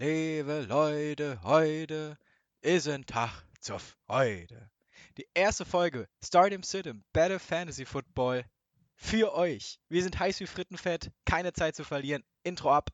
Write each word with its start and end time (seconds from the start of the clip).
Liebe 0.00 0.64
Leute, 0.68 1.40
heute 1.42 2.16
ist 2.60 2.86
ein 2.86 3.04
Tag 3.04 3.42
zur 3.60 3.80
Freude. 3.80 4.70
Die 5.16 5.26
erste 5.34 5.64
Folge 5.64 6.06
Stardom 6.24 6.62
Sit 6.62 6.88
Better 7.12 7.40
Fantasy 7.40 7.84
Football 7.84 8.44
für 8.94 9.34
euch. 9.34 9.80
Wir 9.88 10.04
sind 10.04 10.16
heiß 10.16 10.38
wie 10.38 10.46
Frittenfett, 10.46 11.10
keine 11.24 11.52
Zeit 11.52 11.74
zu 11.74 11.82
verlieren. 11.82 12.22
Intro 12.44 12.72
ab. 12.72 12.90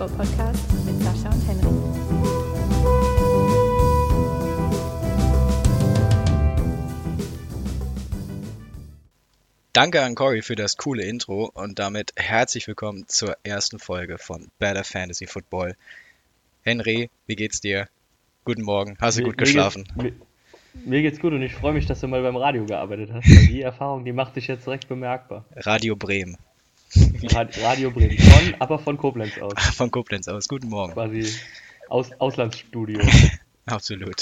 Football 0.00 0.16
Podcast 0.16 0.72
mit 0.86 1.02
Sascha 1.02 1.28
und 1.28 1.46
Henry. 1.46 2.80
Danke 9.72 10.02
an 10.02 10.14
Cory 10.14 10.42
für 10.42 10.56
das 10.56 10.76
coole 10.76 11.04
Intro 11.04 11.50
und 11.52 11.78
damit 11.78 12.12
herzlich 12.16 12.66
willkommen 12.66 13.04
zur 13.08 13.36
ersten 13.44 13.78
Folge 13.78 14.18
von 14.18 14.48
Better 14.58 14.84
Fantasy 14.84 15.26
Football. 15.26 15.76
Henry, 16.62 17.08
wie 17.26 17.36
geht's 17.36 17.60
dir? 17.60 17.88
Guten 18.44 18.62
Morgen. 18.62 18.96
Hast 19.00 19.18
du 19.18 19.22
Mir- 19.22 19.28
gut 19.28 19.36
mir 19.36 19.44
geschlafen? 19.44 19.84
Geht's, 19.84 19.96
mir, 19.96 20.12
mir 20.86 21.02
geht's 21.02 21.20
gut 21.20 21.32
und 21.32 21.42
ich 21.42 21.52
freue 21.54 21.72
mich, 21.72 21.86
dass 21.86 22.00
du 22.00 22.08
mal 22.08 22.22
beim 22.22 22.36
Radio 22.36 22.64
gearbeitet 22.66 23.10
hast. 23.12 23.26
Die 23.26 23.62
Erfahrung, 23.62 24.04
die 24.04 24.12
macht 24.12 24.34
sich 24.34 24.48
jetzt 24.48 24.66
direkt 24.66 24.88
bemerkbar. 24.88 25.44
Radio 25.54 25.94
Bremen. 25.94 26.36
Rad- 27.32 27.60
Radio 27.62 27.90
Bremen. 27.90 28.18
Von, 28.18 28.54
aber 28.58 28.78
von 28.78 28.96
Koblenz 28.96 29.38
aus. 29.38 29.52
Von 29.76 29.90
Koblenz 29.90 30.28
aus. 30.28 30.48
Guten 30.48 30.68
Morgen. 30.68 30.92
Quasi 30.92 31.32
aus, 31.88 32.12
Auslandsstudio. 32.18 33.00
Absolut. 33.66 34.20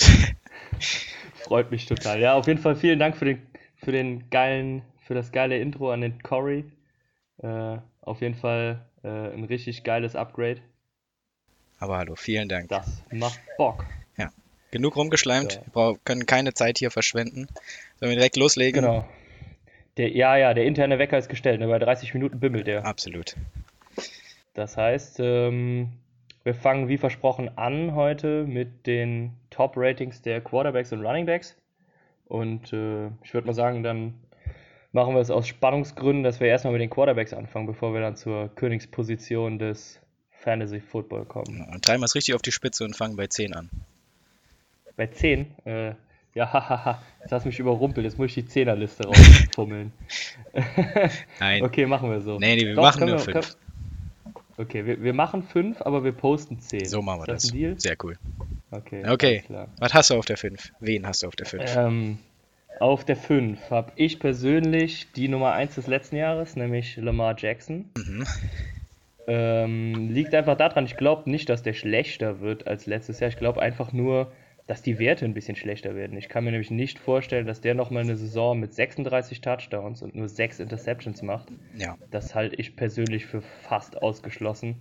Freut 1.35 1.71
mich 1.71 1.87
total. 1.87 2.21
Ja, 2.21 2.35
auf 2.35 2.47
jeden 2.47 2.61
Fall 2.61 2.77
vielen 2.77 2.99
Dank 2.99 3.17
für 3.17 3.25
den, 3.25 3.47
für 3.77 3.93
den 3.93 4.29
geilen, 4.31 4.83
für 5.07 5.15
das 5.15 5.33
geile 5.33 5.59
Intro 5.59 5.91
an 5.93 6.01
den 6.03 6.23
Cory. 6.23 6.65
Äh, 7.43 7.79
auf 8.03 8.21
jeden 8.21 8.35
Fall 8.35 8.87
äh, 9.03 9.09
ein 9.09 9.45
richtig 9.45 9.85
geiles 9.85 10.17
Upgrade. 10.17 10.61
Aber 11.79 11.97
hallo, 11.99 12.17
vielen 12.17 12.49
Dank. 12.49 12.69
Das 12.69 13.05
macht 13.11 13.41
Bock. 13.57 13.87
Genug 14.71 14.97
rumgeschleimt. 14.97 15.63
Ja. 15.75 15.75
Wir 15.93 15.99
können 16.05 16.27
keine 16.27 16.53
Zeit 16.53 16.77
hier 16.77 16.91
verschwenden. 16.91 17.47
Sollen 17.99 18.11
wir 18.11 18.17
direkt 18.17 18.37
loslegen? 18.37 18.83
Genau. 18.83 19.09
Der, 19.99 20.11
ja, 20.11 20.37
ja, 20.37 20.55
der 20.55 20.65
interne 20.65 20.99
Wecker 20.99 21.19
ist 21.19 21.29
gestellt. 21.29 21.61
Ne? 21.61 21.67
Bei 21.67 21.79
30 21.79 22.15
Minuten 22.15 22.41
bimmelt 22.41 22.67
der. 22.67 22.87
Absolut. 22.87 23.35
Das 24.55 24.77
heißt, 24.77 25.19
ähm, 25.21 25.93
wir 26.45 26.55
fangen 26.55 26.89
wie 26.89 26.99
versprochen 26.99 27.59
an 27.59 27.95
heute 27.95 28.45
mit 28.45 28.87
den 28.87 29.33
Top-Ratings 29.51 30.23
der 30.23 30.41
Quarterbacks 30.41 30.93
und 30.93 31.05
Runningbacks. 31.05 31.57
Und 32.27 32.73
äh, 32.73 33.09
ich 33.23 33.35
würde 33.35 33.47
mal 33.49 33.55
sagen, 33.55 33.83
dann 33.83 34.15
machen 34.93 35.15
wir 35.15 35.21
es 35.21 35.31
aus 35.31 35.49
Spannungsgründen, 35.49 36.23
dass 36.23 36.41
wir 36.41 36.47
erstmal 36.47 36.73
mit 36.73 36.81
den 36.81 36.91
Quarterbacks 36.91 37.33
anfangen, 37.33 37.67
bevor 37.67 37.93
wir 37.93 38.01
dann 38.01 38.17
zur 38.17 38.49
Königsposition 38.55 39.59
des 39.59 40.01
Fantasy 40.31 40.81
Football 40.81 41.25
kommen. 41.25 41.67
Und 41.73 41.85
treiben 41.85 42.01
wir 42.01 42.07
es 42.07 42.15
richtig 42.15 42.35
auf 42.35 42.43
die 42.43 42.53
Spitze 42.53 42.85
und 42.85 42.97
fangen 42.97 43.17
bei 43.17 43.27
10 43.27 43.55
an. 43.55 43.71
Bei 44.97 45.07
10, 45.07 45.55
äh, 45.65 45.95
ja, 46.35 46.53
hahaha, 46.53 47.01
jetzt 47.21 47.33
hast 47.33 47.45
du 47.45 47.49
mich 47.49 47.59
überrumpelt, 47.59 48.05
jetzt 48.05 48.19
muss 48.19 48.27
ich 48.27 48.35
die 48.35 48.47
Zehnerliste 48.47 49.05
rausfummeln. 49.09 49.93
Nein. 51.41 51.63
Okay, 51.63 51.87
machen 51.87 52.11
wir 52.11 52.21
so. 52.21 52.39
Nee, 52.39 52.57
nee, 52.57 52.67
wir 52.67 52.75
Doch, 52.75 52.83
machen 52.83 52.99
können 53.01 53.17
nur 53.17 53.27
wir- 53.27 53.35
5. 53.43 53.57
Okay, 54.61 54.85
wir, 54.87 55.01
wir 55.03 55.15
machen 55.15 55.45
5, 55.45 55.83
aber 55.83 56.03
wir 56.03 56.11
posten 56.13 56.59
10. 56.61 56.87
So 56.87 57.01
machen 57.01 57.21
wir 57.21 57.33
ist 57.35 57.53
das. 57.53 57.61
das. 57.75 57.83
Sehr 57.83 57.97
cool. 58.03 58.17
Okay, 58.73 59.05
Okay. 59.09 59.45
Was 59.79 59.95
hast 59.95 60.11
du 60.11 60.15
auf 60.17 60.25
der 60.27 60.37
5? 60.37 60.73
Wen 60.81 61.07
hast 61.07 61.23
du 61.23 61.29
auf 61.29 61.37
der 61.37 61.47
5? 61.47 61.77
Ähm, 61.77 62.19
auf 62.81 63.05
der 63.05 63.17
5 63.17 63.71
habe 63.71 63.93
ich 63.97 64.19
persönlich 64.19 65.13
die 65.13 65.29
Nummer 65.29 65.53
1 65.53 65.77
des 65.77 65.87
letzten 65.87 66.17
Jahres, 66.17 66.57
nämlich 66.57 66.97
Lamar 66.97 67.37
Jackson. 67.39 67.89
Mhm. 67.97 68.25
Ähm, 69.27 70.11
liegt 70.11 70.35
einfach 70.35 70.57
daran, 70.57 70.87
ich 70.87 70.97
glaube 70.97 71.31
nicht, 71.31 71.49
dass 71.51 71.63
der 71.63 71.75
schlechter 71.75 72.41
wird 72.41 72.67
als 72.67 72.87
letztes 72.87 73.21
Jahr. 73.21 73.29
Ich 73.29 73.37
glaube 73.37 73.61
einfach 73.61 73.93
nur, 73.93 74.33
dass 74.69 74.83
die 74.83 74.99
Werte 74.99 75.25
ein 75.25 75.33
bisschen 75.33 75.57
schlechter 75.57 75.97
werden. 75.97 76.17
Ich 76.19 76.29
kann 76.29 76.45
mir 76.45 76.51
nämlich 76.51 76.71
nicht 76.71 76.99
vorstellen, 76.99 77.47
dass 77.47 77.63
der 77.63 77.75
nochmal 77.75 78.03
eine 78.03 78.17
Saison 78.17 78.61
mit 78.61 78.75
36 78.75 79.41
Touchdowns 79.41 80.03
und 80.03 80.15
nur 80.15 80.29
6 80.29 80.61
Interceptions 80.61 81.23
macht. 81.23 81.49
Ja. 81.75 81.97
Das 82.11 82.35
halte 82.35 82.55
ich 82.57 82.77
persönlich 82.77 83.25
für 83.25 83.41
fast 83.41 84.01
ausgeschlossen. 84.03 84.77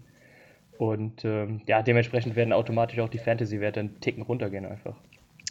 Und 0.77 1.23
ähm, 1.23 1.61
ja, 1.67 1.81
dementsprechend 1.83 2.35
werden 2.35 2.51
automatisch 2.51 2.99
auch 2.99 3.07
die 3.07 3.17
Fantasy-Werte 3.17 3.79
einen 3.79 4.01
Ticken 4.01 4.23
runtergehen 4.23 4.65
einfach. 4.65 4.97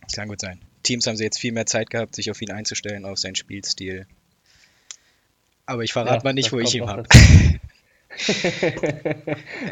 Das 0.03 0.13
kann 0.13 0.29
gut 0.29 0.43
sein. 0.43 0.61
Teams 0.83 1.07
haben 1.07 1.17
sie 1.17 1.25
jetzt 1.25 1.39
viel 1.39 1.53
mehr 1.53 1.65
Zeit 1.65 1.89
gehabt, 1.89 2.15
sich 2.15 2.31
auf 2.31 2.43
ihn 2.43 2.51
einzustellen, 2.51 3.07
auf 3.07 3.17
seinen 3.19 3.37
Spielstil. 3.37 4.07
Aber 5.65 5.83
ich 5.83 5.95
verrate 5.95 6.19
Ja, 6.19 6.25
mal 6.25 6.35
nicht, 6.35 6.53
wo 6.53 6.61
ich 6.61 6.75
ihn 6.75 6.87
habe. 6.87 7.05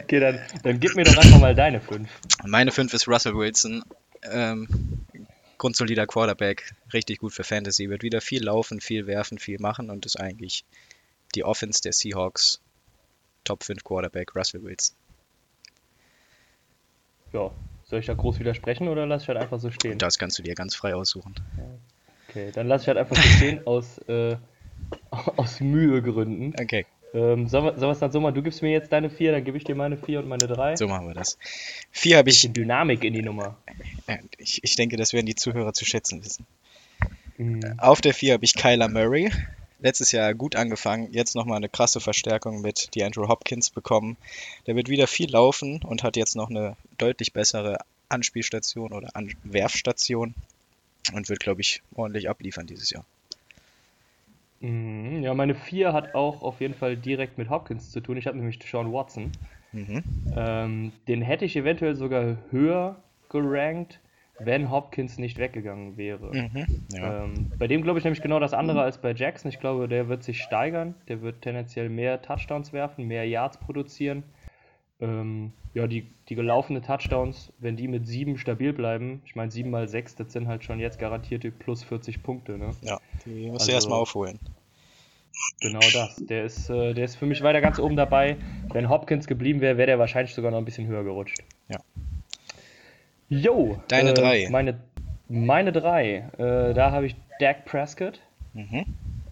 okay, 0.02 0.20
dann, 0.20 0.40
dann 0.62 0.80
gib 0.80 0.96
mir 0.96 1.04
doch 1.04 1.18
einfach 1.18 1.38
mal 1.38 1.54
deine 1.54 1.82
5. 1.82 2.08
Meine 2.46 2.72
5 2.72 2.94
ist 2.94 3.06
Russell 3.06 3.34
Wilson. 3.34 3.84
Ähm, 4.24 4.68
grundsolider 5.58 6.06
Quarterback, 6.06 6.74
richtig 6.92 7.18
gut 7.18 7.32
für 7.32 7.44
Fantasy. 7.44 7.88
Wird 7.88 8.02
wieder 8.02 8.20
viel 8.20 8.44
laufen, 8.44 8.80
viel 8.80 9.06
werfen, 9.06 9.38
viel 9.38 9.58
machen 9.60 9.90
und 9.90 10.06
ist 10.06 10.18
eigentlich 10.18 10.64
die 11.34 11.44
Offense 11.44 11.80
der 11.82 11.92
Seahawks. 11.92 12.60
Top 13.44 13.62
5 13.62 13.84
Quarterback, 13.84 14.34
Russell 14.34 14.62
Wilson. 14.62 14.96
Ja, 17.32 17.50
soll 17.84 18.00
ich 18.00 18.06
da 18.06 18.14
groß 18.14 18.38
widersprechen 18.40 18.88
oder 18.88 19.06
lass 19.06 19.22
ich 19.22 19.28
halt 19.28 19.38
einfach 19.38 19.60
so 19.60 19.70
stehen? 19.70 19.98
Das 19.98 20.18
kannst 20.18 20.38
du 20.38 20.42
dir 20.42 20.54
ganz 20.54 20.74
frei 20.74 20.94
aussuchen. 20.94 21.34
Okay, 22.28 22.50
dann 22.52 22.68
lass 22.68 22.82
ich 22.82 22.88
halt 22.88 22.98
einfach 22.98 23.16
so 23.16 23.22
stehen 23.22 23.66
aus, 23.66 23.98
äh, 24.08 24.36
aus 25.10 25.60
Mühegründen. 25.60 26.54
Okay, 26.58 26.86
Ähm, 27.14 27.48
sollen 27.48 27.64
wir 27.64 27.72
sollen 27.72 27.82
wir 27.82 27.90
es 27.90 28.00
dann 28.00 28.10
so 28.10 28.20
machen? 28.20 28.34
Du 28.34 28.42
gibst 28.42 28.60
mir 28.60 28.72
jetzt 28.72 28.92
deine 28.92 29.08
4, 29.08 29.32
dann 29.32 29.44
gebe 29.44 29.56
ich 29.56 29.62
dir 29.62 29.76
meine 29.76 29.96
4 29.96 30.18
und 30.18 30.28
meine 30.28 30.48
3. 30.48 30.76
so 30.76 30.88
machen 30.88 31.06
wir 31.06 31.14
das. 31.14 31.38
4 31.92 32.18
habe 32.18 32.28
ich, 32.28 32.52
Dynamik 32.52 33.04
in 33.04 33.12
die 33.12 33.22
Nummer. 33.22 33.56
ich, 34.36 34.64
ich 34.64 34.74
denke, 34.74 34.96
das 34.96 35.12
werden 35.12 35.26
die 35.26 35.36
Zuhörer 35.36 35.72
zu 35.72 35.84
schätzen 35.84 36.24
wissen. 36.24 36.44
Mhm. 37.36 37.78
Auf 37.78 38.00
der 38.00 38.14
4 38.14 38.34
habe 38.34 38.44
ich 38.44 38.54
Kyler 38.54 38.88
Murray. 38.88 39.30
Letztes 39.78 40.12
Jahr 40.12 40.34
gut 40.34 40.56
angefangen, 40.56 41.12
jetzt 41.12 41.36
nochmal 41.36 41.58
eine 41.58 41.68
krasse 41.68 42.00
Verstärkung 42.00 42.62
mit 42.62 42.94
DeAndre 42.94 43.28
Hopkins 43.28 43.70
bekommen. 43.70 44.16
Der 44.66 44.76
wird 44.76 44.88
wieder 44.88 45.06
viel 45.06 45.30
laufen 45.30 45.82
und 45.84 46.02
hat 46.02 46.16
jetzt 46.16 46.36
noch 46.36 46.48
eine 46.48 46.76
deutlich 46.96 47.32
bessere 47.32 47.78
Anspielstation 48.08 48.92
oder 48.92 49.14
Anwerfstation 49.14 50.34
und 51.12 51.28
wird, 51.28 51.40
glaube 51.40 51.60
ich, 51.60 51.82
ordentlich 51.94 52.30
abliefern 52.30 52.66
dieses 52.66 52.90
Jahr. 52.90 53.04
Mhm. 54.64 55.22
Ja, 55.22 55.34
meine 55.34 55.54
4 55.54 55.92
hat 55.92 56.14
auch 56.14 56.42
auf 56.42 56.60
jeden 56.60 56.74
Fall 56.74 56.96
direkt 56.96 57.36
mit 57.36 57.50
Hopkins 57.50 57.90
zu 57.90 58.00
tun. 58.00 58.16
Ich 58.16 58.26
habe 58.26 58.38
nämlich 58.38 58.58
Sean 58.62 58.92
Watson. 58.92 59.30
Mhm. 59.72 60.04
Ähm, 60.32 60.92
den 61.06 61.20
hätte 61.22 61.44
ich 61.44 61.56
eventuell 61.56 61.94
sogar 61.94 62.38
höher 62.50 63.02
gerankt, 63.28 64.00
wenn 64.38 64.70
Hopkins 64.70 65.18
nicht 65.18 65.38
weggegangen 65.38 65.96
wäre. 65.98 66.32
Mhm. 66.32 66.66
Ja. 66.88 67.24
Ähm, 67.24 67.46
bei 67.58 67.66
dem 67.66 67.82
glaube 67.82 67.98
ich 67.98 68.04
nämlich 68.04 68.22
genau 68.22 68.40
das 68.40 68.54
andere 68.54 68.82
als 68.82 68.98
bei 68.98 69.12
Jackson. 69.12 69.50
Ich 69.50 69.60
glaube, 69.60 69.86
der 69.86 70.08
wird 70.08 70.22
sich 70.22 70.42
steigern. 70.42 70.94
Der 71.08 71.20
wird 71.20 71.42
tendenziell 71.42 71.90
mehr 71.90 72.22
Touchdowns 72.22 72.72
werfen, 72.72 73.06
mehr 73.06 73.28
Yards 73.28 73.58
produzieren. 73.60 74.22
Ähm, 75.00 75.52
ja, 75.74 75.86
die, 75.86 76.06
die 76.28 76.34
gelaufenen 76.36 76.82
Touchdowns, 76.82 77.52
wenn 77.58 77.76
die 77.76 77.88
mit 77.88 78.06
7 78.06 78.38
stabil 78.38 78.72
bleiben, 78.72 79.22
ich 79.26 79.34
meine 79.34 79.50
7 79.50 79.68
mal 79.70 79.88
6, 79.88 80.14
das 80.16 80.32
sind 80.32 80.46
halt 80.46 80.62
schon 80.64 80.78
jetzt 80.78 80.98
garantierte 80.98 81.50
plus 81.50 81.82
40 81.82 82.22
Punkte. 82.22 82.56
Ne? 82.58 82.70
ja, 82.82 83.00
die 83.26 83.48
musst 83.48 83.62
Also- 83.62 83.70
du 83.70 83.74
erstmal 83.74 83.98
aufholen. 83.98 84.38
Genau 85.60 85.80
das. 85.92 86.16
Der 86.26 86.44
ist, 86.44 86.70
äh, 86.70 86.94
der 86.94 87.04
ist 87.06 87.16
für 87.16 87.26
mich 87.26 87.42
weiter 87.42 87.60
ganz 87.60 87.80
oben 87.80 87.96
dabei. 87.96 88.36
Wenn 88.72 88.88
Hopkins 88.88 89.26
geblieben 89.26 89.60
wäre, 89.60 89.76
wäre 89.76 89.86
der 89.88 89.98
wahrscheinlich 89.98 90.32
sogar 90.32 90.52
noch 90.52 90.58
ein 90.58 90.64
bisschen 90.64 90.86
höher 90.86 91.02
gerutscht. 91.02 91.38
Ja. 91.68 91.80
Jo, 93.28 93.80
Deine 93.88 94.10
äh, 94.10 94.14
drei. 94.14 94.48
Meine, 94.50 94.78
meine 95.28 95.72
drei. 95.72 96.28
Äh, 96.38 96.72
da 96.74 96.92
habe 96.92 97.06
ich 97.06 97.16
Dak 97.40 97.64
Prescott. 97.64 98.20
Mhm. 98.52 98.84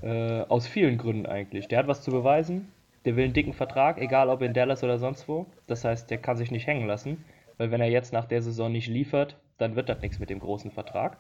Äh, 0.03 0.41
aus 0.49 0.67
vielen 0.67 0.99
Gründen 0.99 1.27
eigentlich. 1.27 1.69
Der 1.69 1.79
hat 1.79 1.87
was 1.87 2.03
zu 2.03 2.11
beweisen. 2.11 2.72
Der 3.05 3.17
will 3.17 3.25
einen 3.25 3.33
dicken 3.33 3.53
Vertrag, 3.53 3.99
egal 3.99 4.29
ob 4.29 4.43
in 4.43 4.55
Dallas 4.55 4.85
oder 4.85 4.99
sonst 4.99 5.29
wo. 5.29 5.47
Das 5.67 5.85
heißt, 5.85 6.11
der 6.11 6.19
kann 6.19 6.37
sich 6.37 6.51
nicht 6.51 6.67
hängen 6.67 6.87
lassen. 6.87 7.25
Weil 7.59 7.71
wenn 7.71 7.81
er 7.81 7.91
jetzt 7.91 8.13
nach 8.13 8.25
der 8.25 8.43
Saison 8.43 8.71
nicht 8.71 8.89
liefert, 8.89 9.37
dann 9.59 9.77
wird 9.77 9.89
das 9.89 10.01
nichts 10.01 10.19
mit 10.19 10.31
dem 10.31 10.41
großen 10.41 10.71
Vertrag. 10.71 11.19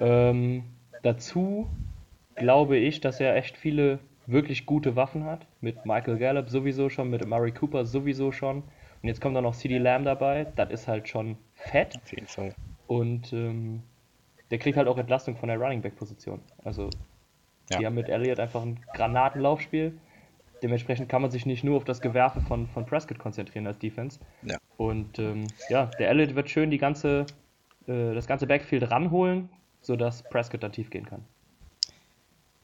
Ähm, 0.00 0.64
dazu 1.02 1.68
glaube 2.34 2.76
ich, 2.76 3.00
dass 3.00 3.20
er 3.20 3.36
echt 3.36 3.56
viele 3.56 3.98
wirklich 4.26 4.66
gute 4.66 4.96
Waffen 4.96 5.24
hat. 5.24 5.46
Mit 5.60 5.84
Michael 5.86 6.18
Gallup 6.18 6.48
sowieso 6.48 6.88
schon, 6.88 7.10
mit 7.10 7.22
Amari 7.22 7.52
Cooper 7.52 7.84
sowieso 7.84 8.32
schon. 8.32 8.62
Und 9.02 9.08
jetzt 9.08 9.20
kommt 9.20 9.36
da 9.36 9.42
noch 9.42 9.54
CD 9.54 9.78
Lamb 9.78 10.04
dabei. 10.04 10.46
Das 10.56 10.70
ist 10.70 10.88
halt 10.88 11.08
schon 11.08 11.36
fett. 11.54 11.96
Auf 12.02 12.10
jeden 12.12 12.26
Fall. 12.26 12.54
Und 12.86 13.32
ähm, 13.32 13.82
der 14.50 14.58
kriegt 14.58 14.76
halt 14.76 14.88
auch 14.88 14.98
Entlastung 14.98 15.36
von 15.36 15.48
der 15.48 15.58
Running 15.58 15.82
Back 15.82 15.96
Position. 15.96 16.40
Also 16.64 16.90
Ja. 17.70 17.78
Die 17.78 17.86
haben 17.86 17.94
mit 17.94 18.08
Elliott 18.08 18.40
einfach 18.40 18.62
ein 18.62 18.80
Granatenlaufspiel. 18.94 19.98
Dementsprechend 20.64 21.10
kann 21.10 21.20
man 21.20 21.30
sich 21.30 21.44
nicht 21.44 21.62
nur 21.62 21.76
auf 21.76 21.84
das 21.84 22.00
Gewerfe 22.00 22.40
von, 22.40 22.68
von 22.68 22.86
Prescott 22.86 23.18
konzentrieren 23.18 23.66
als 23.66 23.78
Defense. 23.78 24.18
Ja. 24.44 24.56
Und 24.78 25.18
ähm, 25.18 25.46
ja, 25.68 25.90
der 25.98 26.08
Elliott 26.08 26.34
wird 26.36 26.48
schön 26.48 26.70
die 26.70 26.78
ganze, 26.78 27.26
äh, 27.86 28.14
das 28.14 28.26
ganze 28.26 28.46
Backfield 28.46 28.90
ranholen, 28.90 29.50
sodass 29.82 30.22
Prescott 30.22 30.62
dann 30.62 30.72
tief 30.72 30.88
gehen 30.88 31.04
kann. 31.04 31.22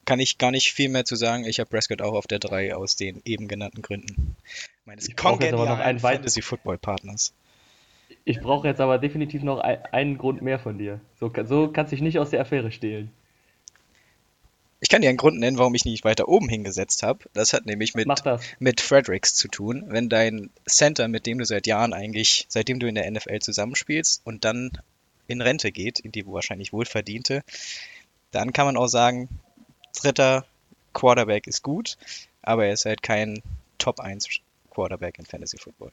Kann 0.07 0.19
ich 0.19 0.39
gar 0.39 0.51
nicht 0.51 0.73
viel 0.73 0.89
mehr 0.89 1.05
zu 1.05 1.15
sagen. 1.15 1.45
Ich 1.45 1.61
habe 1.61 1.69
Prescott 1.69 2.01
auch 2.01 2.15
auf 2.15 2.27
der 2.27 2.39
3 2.39 2.75
aus 2.75 2.97
den 2.97 3.21
eben 3.27 3.49
genannten 3.49 3.83
Gründen. 3.83 4.35
Meines 4.87 5.07
Ich 5.07 5.15
brauche 5.15 5.45
jetzt 5.45 5.53
aber 5.53 5.67
noch 5.67 5.79
einen 5.79 6.03
weit- 6.03 6.15
Fantasy-Football-Partners. 6.15 7.35
Ich 8.25 8.41
brauche 8.41 8.67
jetzt 8.67 8.81
aber 8.81 8.97
definitiv 8.97 9.43
noch 9.43 9.59
ein, 9.59 9.85
einen 9.93 10.17
Grund 10.17 10.41
mehr 10.41 10.59
von 10.59 10.79
dir. 10.79 11.03
So, 11.17 11.31
so 11.45 11.69
kannst 11.71 11.93
du 11.93 11.97
dich 11.97 12.03
nicht 12.03 12.19
aus 12.19 12.31
der 12.31 12.41
Affäre 12.41 12.73
stehlen. 12.73 13.11
Ich 14.81 14.89
kann 14.89 15.03
dir 15.03 15.09
einen 15.09 15.19
Grund 15.19 15.39
nennen, 15.39 15.59
warum 15.59 15.75
ich 15.75 15.85
nicht 15.85 16.05
weiter 16.05 16.29
oben 16.29 16.49
hingesetzt 16.49 17.03
habe. 17.03 17.29
Das 17.35 17.53
hat 17.53 17.67
nämlich 17.67 17.95
mit, 17.95 18.09
mit 18.59 18.81
Fredericks 18.81 19.35
zu 19.35 19.49
tun. 19.49 19.85
Wenn 19.89 20.09
dein 20.09 20.51
Center, 20.67 21.07
mit 21.09 21.27
dem 21.27 21.39
du 21.39 21.45
seit 21.45 21.67
Jahren 21.67 21.93
eigentlich, 21.93 22.47
seitdem 22.49 22.81
du 22.81 22.87
in 22.87 22.95
der 22.95 23.11
NFL 23.11 23.41
zusammenspielst 23.41 24.23
und 24.25 24.45
dann 24.45 24.71
in 25.27 25.43
Rente 25.43 25.71
geht, 25.71 26.01
in 26.01 26.13
die 26.13 26.27
wahrscheinlich 26.27 26.73
wohlverdiente, 26.73 27.43
dann 28.31 28.53
kann 28.53 28.67
man 28.67 28.77
auch 28.77 28.89
sagen, 28.89 29.29
dritter 30.01 30.47
Quarterback 30.93 31.47
ist 31.47 31.63
gut, 31.63 31.99
aber 32.43 32.67
er 32.67 32.73
ist 32.73 32.87
halt 32.87 33.03
kein 33.03 33.43
Top 33.79 34.01
1 34.01 34.29
Quarterback 34.71 35.19
in 35.19 35.27
Fantasy 35.27 35.59
Football. 35.59 35.93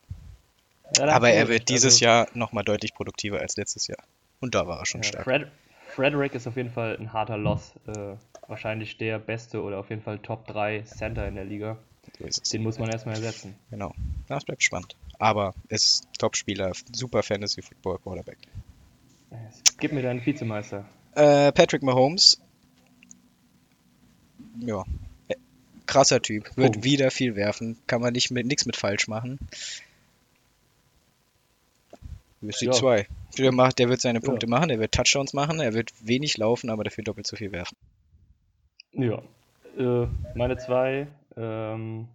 Ja, 0.96 1.08
Aber 1.10 1.32
er 1.32 1.48
wird 1.50 1.70
dieses 1.70 1.96
Also, 1.96 2.06
Jahr 2.06 2.28
nochmal 2.34 2.64
deutlich 2.64 2.94
produktiver 2.94 3.40
als 3.40 3.58
letztes 3.58 3.88
Jahr. 3.88 4.04
Und 4.40 4.56
da 4.56 4.68
war 4.68 4.80
er 4.80 4.86
schon 4.86 5.02
ja, 5.02 5.10
stark. 5.10 5.26
Fred, 5.26 5.52
Frederick 5.98 6.36
ist 6.36 6.46
auf 6.46 6.56
jeden 6.58 6.70
Fall 6.70 6.96
ein 7.00 7.12
harter 7.12 7.40
Loss. 7.40 7.74
Äh, 7.88 8.18
wahrscheinlich 8.48 8.98
der 9.00 9.18
beste 9.18 9.64
oder 9.64 9.80
auf 9.80 9.90
jeden 9.90 10.04
Fall 10.04 10.20
Top 10.20 10.46
3 10.46 10.84
Center 10.84 11.28
in 11.28 11.34
der 11.34 11.44
Liga. 11.44 11.80
Den 12.54 12.62
muss 12.62 12.78
man 12.78 12.92
erstmal 12.92 13.16
ersetzen. 13.16 13.56
Genau. 13.72 13.96
Das 14.28 14.46
bleibt 14.46 14.62
spannend. 14.62 14.96
Aber 15.18 15.56
ist 15.70 16.08
Top-Spieler, 16.20 16.74
super 16.94 17.24
Fantasy 17.24 17.64
Football 17.64 17.98
Quarterback. 17.98 18.38
Gib 19.80 19.92
mir 19.92 20.04
deinen 20.04 20.24
Vizemeister. 20.24 20.86
Äh, 21.16 21.52
Patrick 21.52 21.82
Mahomes. 21.82 22.40
Ja. 24.60 24.84
Krasser 25.88 26.22
Typ. 26.22 26.56
Wird 26.58 26.74
Punkt. 26.74 26.84
wieder 26.86 27.10
viel 27.10 27.36
werfen. 27.36 27.76
Kann 27.88 28.02
man 28.02 28.14
nicht 28.14 28.30
mit 28.30 28.46
nichts 28.46 28.68
mit 28.68 28.78
falsch 28.78 29.08
machen. 29.08 29.40
Die 32.42 32.66
Ja. 32.66 32.72
2. 32.72 33.08
Der, 33.38 33.52
macht, 33.52 33.80
der 33.80 33.90
wird 33.90 34.02
seine 34.02 34.20
Ja. 34.20 34.26
Punkte 34.26 34.48
machen, 34.48 34.70
er 34.70 34.80
wird 34.80 34.94
Touchdowns 34.94 35.34
machen, 35.34 35.60
er 35.60 35.74
wird 35.74 35.92
wenig 36.02 36.38
laufen, 36.38 36.70
aber 36.70 36.84
dafür 36.84 37.04
doppelt 37.04 37.28
so 37.28 37.36
viel 37.36 37.52
werfen. 37.52 37.78
Ja. 38.94 39.22
Äh, 39.78 40.08
meine 40.36 40.58
2 40.58 41.08
ähm, 41.36 42.08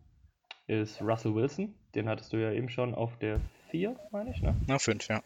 ist 0.66 1.00
Russell 1.00 1.34
Wilson. 1.34 1.74
Den 1.94 2.08
hattest 2.08 2.32
du 2.32 2.38
ja 2.38 2.52
eben 2.52 2.68
schon 2.68 2.94
auf 2.94 3.16
der 3.18 3.40
4, 3.70 3.94
meine 4.10 4.30
ich, 4.30 4.42
ne? 4.42 4.54
Na, 4.66 4.78
5, 4.78 5.08
ja. 5.08 5.22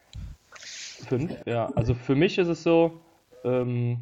5, 1.08 1.46
ja. 1.46 1.66
Also 1.76 1.94
für 1.94 2.14
mich 2.14 2.38
ist 2.38 2.48
es 2.48 2.62
so, 2.62 3.00
ähm, 3.44 3.98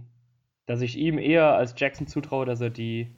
dass 0.66 0.80
ich 0.80 0.96
ihm 0.96 1.18
eher 1.18 1.54
als 1.54 1.74
Jackson 1.76 2.06
zutraue, 2.06 2.46
dass 2.46 2.60
er 2.60 2.70
die, 2.70 3.08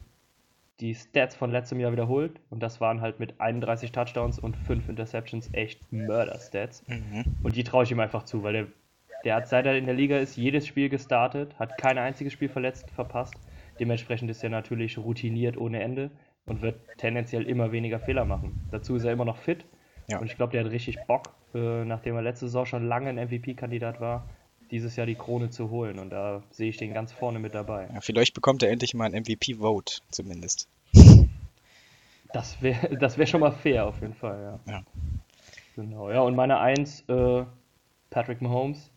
die 0.80 0.94
Stats 0.94 1.34
von 1.34 1.50
letztem 1.50 1.80
Jahr 1.80 1.92
wiederholt. 1.92 2.40
Und 2.50 2.62
das 2.62 2.80
waren 2.80 3.00
halt 3.00 3.18
mit 3.18 3.40
31 3.40 3.92
Touchdowns 3.92 4.38
und 4.38 4.56
5 4.56 4.88
Interceptions 4.88 5.48
echt 5.52 5.92
Mörder-Stats. 5.92 6.84
Mhm. 6.88 7.24
Und 7.42 7.56
die 7.56 7.64
traue 7.64 7.84
ich 7.84 7.90
ihm 7.90 8.00
einfach 8.00 8.24
zu, 8.24 8.42
weil 8.42 8.52
der, 8.52 8.66
der 9.24 9.34
hat, 9.36 9.48
seit 9.48 9.66
er 9.66 9.76
in 9.76 9.86
der 9.86 9.94
Liga 9.94 10.18
ist, 10.18 10.36
jedes 10.36 10.66
Spiel 10.66 10.88
gestartet, 10.88 11.58
hat 11.58 11.78
kein 11.78 11.98
einziges 11.98 12.32
Spiel 12.32 12.48
verletzt, 12.48 12.90
verpasst. 12.90 13.34
Dementsprechend 13.80 14.30
ist 14.30 14.42
er 14.42 14.50
natürlich 14.50 14.98
routiniert 14.98 15.56
ohne 15.56 15.82
Ende 15.82 16.10
und 16.46 16.62
wird 16.62 16.76
tendenziell 16.98 17.46
immer 17.46 17.72
weniger 17.72 17.98
Fehler 17.98 18.24
machen. 18.24 18.68
Dazu 18.70 18.96
ist 18.96 19.04
er 19.04 19.12
immer 19.12 19.24
noch 19.24 19.36
fit. 19.36 19.64
Ja. 20.08 20.18
Und 20.18 20.26
ich 20.26 20.36
glaube, 20.36 20.52
der 20.52 20.64
hat 20.64 20.70
richtig 20.70 20.98
Bock, 21.06 21.34
äh, 21.54 21.84
nachdem 21.84 22.14
er 22.14 22.22
letzte 22.22 22.46
Saison 22.46 22.64
schon 22.64 22.86
lange 22.86 23.08
ein 23.08 23.16
MVP-Kandidat 23.16 24.00
war, 24.00 24.28
dieses 24.70 24.96
Jahr 24.96 25.06
die 25.06 25.14
Krone 25.14 25.50
zu 25.50 25.70
holen. 25.70 25.98
Und 25.98 26.10
da 26.10 26.42
sehe 26.50 26.68
ich 26.68 26.76
den 26.76 26.92
ganz 26.94 27.12
vorne 27.12 27.38
mit 27.38 27.54
dabei. 27.54 27.88
ja. 27.92 28.00
Vielleicht 28.00 28.34
bekommt 28.34 28.62
er 28.62 28.70
endlich 28.70 28.94
mal 28.94 29.04
ein 29.04 29.22
MVP-Vote, 29.22 30.00
zumindest. 30.10 30.68
Das 32.32 32.60
wäre 32.60 32.96
das 33.00 33.18
wär 33.18 33.26
schon 33.26 33.40
mal 33.40 33.52
fair 33.52 33.86
auf 33.86 34.00
jeden 34.00 34.14
Fall, 34.14 34.60
ja. 34.66 34.72
Ja. 34.72 34.82
Genau, 35.74 36.10
ja, 36.10 36.20
und 36.20 36.34
meine 36.34 36.58
Eins, 36.58 37.04
äh, 37.08 37.44
Patrick 38.10 38.40
Mahomes, 38.40 38.90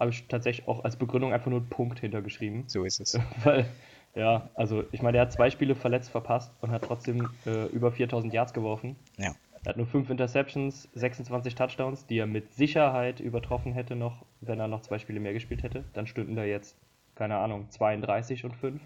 habe 0.00 0.10
ich 0.10 0.26
tatsächlich 0.28 0.66
auch 0.66 0.82
als 0.84 0.96
Begründung 0.96 1.32
einfach 1.32 1.50
nur 1.50 1.60
einen 1.60 1.68
Punkt 1.68 2.00
hintergeschrieben. 2.00 2.64
So 2.66 2.84
ist 2.84 3.00
es. 3.00 3.18
Weil, 3.44 3.66
ja, 4.14 4.48
also 4.54 4.84
ich 4.92 5.02
meine, 5.02 5.12
der 5.12 5.22
hat 5.22 5.32
zwei 5.32 5.50
Spiele 5.50 5.74
verletzt 5.74 6.10
verpasst 6.10 6.52
und 6.60 6.70
hat 6.70 6.82
trotzdem 6.84 7.28
äh, 7.46 7.66
über 7.66 7.92
4000 7.92 8.32
Yards 8.32 8.54
geworfen. 8.54 8.96
Ja. 9.18 9.34
Er 9.64 9.70
hat 9.70 9.76
nur 9.78 9.86
5 9.86 10.10
Interceptions, 10.10 10.90
26 10.92 11.54
Touchdowns, 11.54 12.06
die 12.06 12.18
er 12.18 12.26
mit 12.26 12.52
Sicherheit 12.52 13.20
übertroffen 13.20 13.72
hätte 13.72 13.96
noch, 13.96 14.26
wenn 14.42 14.60
er 14.60 14.68
noch 14.68 14.82
zwei 14.82 14.98
Spiele 14.98 15.20
mehr 15.20 15.32
gespielt 15.32 15.62
hätte. 15.62 15.84
Dann 15.94 16.06
stünden 16.06 16.36
da 16.36 16.44
jetzt, 16.44 16.76
keine 17.14 17.36
Ahnung, 17.36 17.70
32 17.70 18.44
und 18.44 18.54
5. 18.54 18.82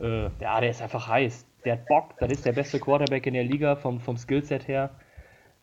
Äh, 0.00 0.30
ja, 0.40 0.60
der 0.60 0.70
ist 0.70 0.80
einfach 0.80 1.06
heiß. 1.06 1.46
Der 1.66 1.74
hat 1.74 1.86
Bock, 1.86 2.14
das 2.18 2.30
ist 2.30 2.46
der 2.46 2.52
beste 2.52 2.80
Quarterback 2.80 3.26
in 3.26 3.34
der 3.34 3.44
Liga 3.44 3.76
vom, 3.76 4.00
vom 4.00 4.16
Skillset 4.16 4.66
her. 4.68 4.90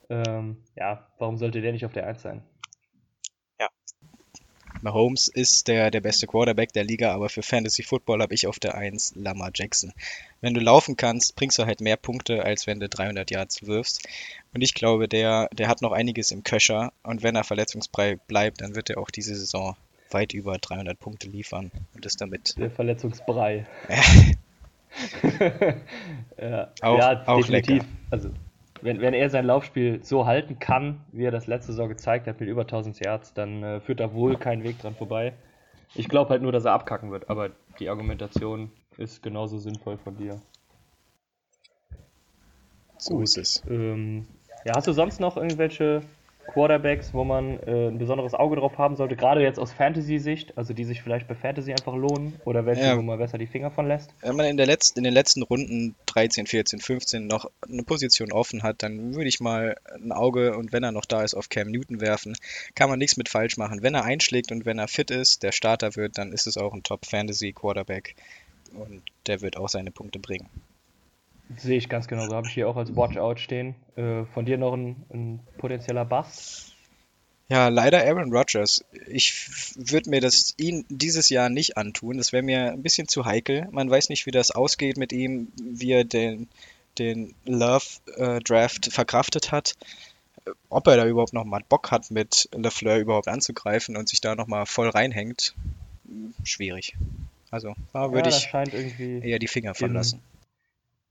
Ähm, 0.10 0.58
ja, 0.76 1.08
warum 1.18 1.38
sollte 1.38 1.62
der 1.62 1.72
nicht 1.72 1.86
auf 1.86 1.94
der 1.94 2.06
1 2.06 2.22
sein? 2.22 2.44
Mahomes 4.82 5.28
ist 5.28 5.68
der, 5.68 5.92
der 5.92 6.02
beste 6.02 6.28
Quarterback 6.28 6.74
der 6.74 6.84
Liga, 6.84 7.14
aber 7.14 7.30
für 7.30 7.42
Fantasy 7.44 7.84
Football 7.84 8.22
habe 8.22 8.34
ich 8.34 8.48
auf 8.48 8.60
der 8.60 8.76
1 8.76 9.14
Lamar 9.16 9.52
Jackson. 9.54 9.94
Wenn 10.42 10.54
du 10.54 10.60
laufen 10.60 10.98
kannst, 10.98 11.36
bringst 11.36 11.58
du 11.60 11.66
halt 11.66 11.82
mehr 11.82 11.98
Punkte, 11.98 12.44
als 12.44 12.68
wenn 12.68 12.80
du 12.80 12.90
300 12.90 13.30
Yards 13.32 13.66
wirfst. 13.68 14.08
Und 14.54 14.62
ich 14.62 14.74
glaube, 14.74 15.08
der, 15.08 15.50
der 15.54 15.68
hat 15.68 15.82
noch 15.82 15.92
einiges 15.92 16.32
im 16.32 16.44
Köcher. 16.44 16.92
Und 17.04 17.24
wenn 17.24 17.36
er 17.36 17.44
verletzungsfrei 17.44 18.16
bleibt, 18.28 18.62
dann 18.62 18.76
wird 18.76 18.90
er 18.90 18.98
auch 18.98 19.10
diese 19.12 19.36
Saison 19.36 19.76
weit 20.10 20.34
über 20.34 20.58
300 20.58 21.00
Punkte 21.00 21.30
liefern 21.30 21.72
und 21.96 22.06
ist 22.06 22.20
damit 22.20 22.56
Der 22.58 22.70
Verletzungsbrei. 22.72 23.66
ja, 26.42 26.72
Auch- 26.82 26.98
ja, 26.98 27.24
auch 27.28 27.38
definitiv. 27.38 27.74
lecker. 27.78 27.86
Also, 28.10 28.30
wenn, 28.82 29.02
wenn 29.02 29.14
er 29.14 29.30
sein 29.30 29.46
Laufspiel 29.46 30.04
so 30.04 30.26
halten 30.26 30.60
kann, 30.60 31.02
wie 31.12 31.26
er 31.26 31.32
das 31.32 31.48
letzte 31.48 31.72
Saison 31.72 31.90
gezeigt 31.90 32.28
hat, 32.28 32.40
mit 32.40 32.50
über 32.50 32.62
1000 32.62 33.00
Yards, 33.00 33.34
dann 33.34 33.64
äh, 33.64 33.80
führt 33.80 34.00
da 34.00 34.14
wohl 34.14 34.38
kein 34.38 34.64
Weg 34.64 34.80
dran 34.80 34.96
vorbei. 34.96 35.34
Ich 35.94 36.08
glaube 36.08 36.30
halt 36.30 36.42
nur, 36.42 36.52
dass 36.52 36.66
er 36.66 36.74
abkacken 36.74 37.12
wird, 37.12 37.30
aber 37.30 37.52
die 37.80 37.90
Argumentation 37.90 38.72
ist 38.98 39.22
genauso 39.22 39.58
sinnvoll 39.58 39.98
von 39.98 40.16
dir. 40.18 40.42
so 42.98 43.20
ist 43.22 43.38
es. 43.38 43.64
Ähm, 43.70 44.28
ja, 44.64 44.76
hast 44.76 44.88
du 44.88 44.94
sonst 44.94 45.20
noch 45.20 45.38
irgendwelche 45.38 46.02
Quarterbacks, 46.48 47.14
wo 47.14 47.24
man 47.24 47.60
äh, 47.60 47.88
ein 47.88 47.98
besonderes 47.98 48.34
Auge 48.34 48.58
drauf 48.58 48.78
haben 48.78 48.96
sollte, 48.96 49.16
gerade 49.16 49.42
jetzt 49.42 49.60
aus 49.60 49.72
Fantasy-Sicht, 49.72 50.58
also 50.58 50.74
die 50.74 50.84
sich 50.84 51.02
vielleicht 51.02 51.28
bei 51.28 51.36
Fantasy 51.36 51.72
einfach 51.72 51.96
lohnen 51.96 52.40
oder 52.46 52.66
welche, 52.66 52.82
Ja. 52.84 52.98
wo 52.98 53.02
man 53.02 53.18
besser 53.20 53.38
die 53.38 53.48
Finger 53.48 53.72
von 53.72 53.88
lässt? 53.88 54.14
Wenn 54.22 54.36
man 54.36 54.46
in, 54.48 54.58
der 54.58 54.66
letzten, 54.66 55.00
in 55.00 55.04
den 55.04 55.14
letzten 55.14 55.44
Runden 55.44 55.96
13, 56.08 56.48
14, 56.48 56.80
15 56.80 57.28
noch 57.28 57.50
eine 57.70 57.84
Position 57.84 58.32
offen 58.32 58.64
hat, 58.64 58.84
dann 58.84 59.14
würde 59.16 59.30
ich 59.30 59.40
mal 59.40 59.76
ein 59.94 60.12
Auge 60.12 60.58
und 60.58 60.74
wenn 60.74 60.84
er 60.84 60.92
noch 60.92 61.06
da 61.06 61.24
ist, 61.24 61.36
auf 61.36 61.50
Cam 61.50 61.70
Newton 61.70 62.02
werfen. 62.02 62.36
Kann 62.76 62.90
man 62.90 63.00
nichts 63.00 63.18
mit 63.18 63.30
falsch 63.30 63.58
machen. 63.58 63.82
Wenn 63.82 63.96
er 63.96 64.04
einschlägt 64.04 64.52
und 64.52 64.66
wenn 64.66 64.80
er 64.80 64.88
fit 64.88 65.12
ist, 65.12 65.44
der 65.44 65.52
Starter 65.54 65.96
wird, 65.96 66.18
dann 66.18 66.34
ist 66.34 66.48
es 66.48 66.58
auch 66.58 66.74
ein 66.74 66.84
Top-Fantasy-Quarterback 66.84 68.16
und 68.74 69.04
der 69.28 69.42
wird 69.42 69.58
auch 69.58 69.70
seine 69.70 69.92
Punkte 69.92 70.20
bringen. 70.20 70.50
Sehe 71.58 71.78
ich 71.78 71.90
ganz 71.90 72.08
genau, 72.08 72.28
so 72.28 72.36
habe 72.36 72.48
ich 72.48 72.54
hier 72.54 72.70
auch 72.70 72.78
als 72.78 72.96
Watchout 72.96 73.38
stehen. 73.38 73.76
Äh, 73.96 74.26
von 74.26 74.46
dir 74.46 74.58
noch 74.58 74.74
ein, 74.74 75.04
ein 75.12 75.40
potenzieller 75.58 76.06
Bust? 76.06 76.76
Ja, 77.50 77.68
leider 77.68 78.06
Aaron 78.06 78.32
Rodgers. 78.32 78.86
Ich 79.08 79.50
würde 79.76 80.10
mir 80.10 80.22
das 80.22 80.54
ihn 80.58 80.86
dieses 80.88 81.28
Jahr 81.30 81.50
nicht 81.50 81.78
antun. 81.78 82.18
Das 82.18 82.32
wäre 82.32 82.44
mir 82.44 82.72
ein 82.72 82.82
bisschen 82.82 83.10
zu 83.10 83.26
heikel. 83.26 83.68
Man 83.72 83.90
weiß 83.90 84.08
nicht, 84.08 84.26
wie 84.26 84.32
das 84.32 84.52
ausgeht 84.52 84.96
mit 84.96 85.12
ihm, 85.12 85.52
wie 85.62 85.92
er 85.92 86.06
den, 86.06 86.48
den 86.98 87.36
Love-Draft 87.44 88.94
verkraftet 88.94 89.52
hat. 89.52 89.74
Ob 90.70 90.88
er 90.88 90.96
da 90.96 91.06
überhaupt 91.06 91.34
noch 91.34 91.44
mal 91.44 91.62
Bock 91.68 91.92
hat, 91.92 92.10
mit 92.10 92.48
LeFleur 92.54 92.98
überhaupt 92.98 93.28
anzugreifen 93.28 93.98
und 93.98 94.08
sich 94.08 94.22
da 94.22 94.36
noch 94.36 94.48
mal 94.48 94.66
voll 94.66 94.88
reinhängt, 94.88 95.54
schwierig. 96.46 96.96
Also 97.52 97.76
da 97.92 98.06
Ja, 98.06 98.12
würde 98.14 98.30
da 98.30 98.38
ich 98.38 99.00
eher 99.00 99.40
die 99.40 99.48
Finger 99.48 99.76
von 99.76 99.94
lassen. 99.94 100.22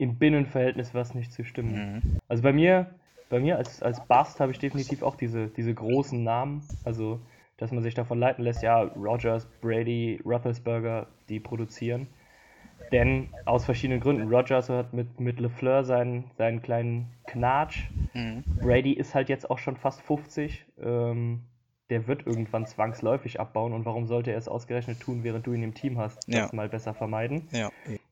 Im 0.00 0.16
Binnenverhältnis 0.16 0.94
was 0.94 1.14
nicht 1.14 1.30
zu 1.30 1.44
stimmen. 1.44 1.92
Mhm. 1.94 2.20
Also 2.26 2.42
bei 2.42 2.54
mir, 2.54 2.86
bei 3.28 3.38
mir 3.38 3.58
als, 3.58 3.82
als 3.82 4.00
Bust 4.06 4.40
habe 4.40 4.50
ich 4.50 4.58
definitiv 4.58 5.02
auch 5.02 5.14
diese, 5.14 5.48
diese 5.48 5.74
großen 5.74 6.24
Namen. 6.24 6.62
Also, 6.84 7.20
dass 7.58 7.70
man 7.70 7.82
sich 7.82 7.92
davon 7.92 8.18
leiten 8.18 8.42
lässt, 8.42 8.62
ja, 8.62 8.80
Rogers, 8.80 9.46
Brady, 9.60 10.18
Roethlisberger, 10.24 11.06
die 11.28 11.38
produzieren. 11.38 12.06
Denn 12.92 13.28
aus 13.44 13.66
verschiedenen 13.66 14.00
Gründen. 14.00 14.32
Rogers 14.34 14.70
hat 14.70 14.94
mit, 14.94 15.20
mit 15.20 15.38
LeFleur 15.38 15.84
seinen, 15.84 16.30
seinen 16.38 16.62
kleinen 16.62 17.06
Knatsch. 17.26 17.84
Mhm. 18.14 18.42
Brady 18.62 18.94
ist 18.94 19.14
halt 19.14 19.28
jetzt 19.28 19.50
auch 19.50 19.58
schon 19.58 19.76
fast 19.76 20.00
50. 20.00 20.64
Ähm, 20.82 21.42
der 21.90 22.06
wird 22.06 22.26
irgendwann 22.26 22.64
zwangsläufig 22.64 23.38
abbauen. 23.38 23.74
Und 23.74 23.84
warum 23.84 24.06
sollte 24.06 24.30
er 24.30 24.38
es 24.38 24.48
ausgerechnet 24.48 25.00
tun, 25.00 25.24
während 25.24 25.46
du 25.46 25.52
ihn 25.52 25.62
im 25.62 25.74
Team 25.74 25.98
hast? 25.98 26.26
Das 26.26 26.34
Ja. 26.34 26.48
mal 26.52 26.70
besser 26.70 26.94
vermeiden. 26.94 27.48
Ja. 27.52 27.70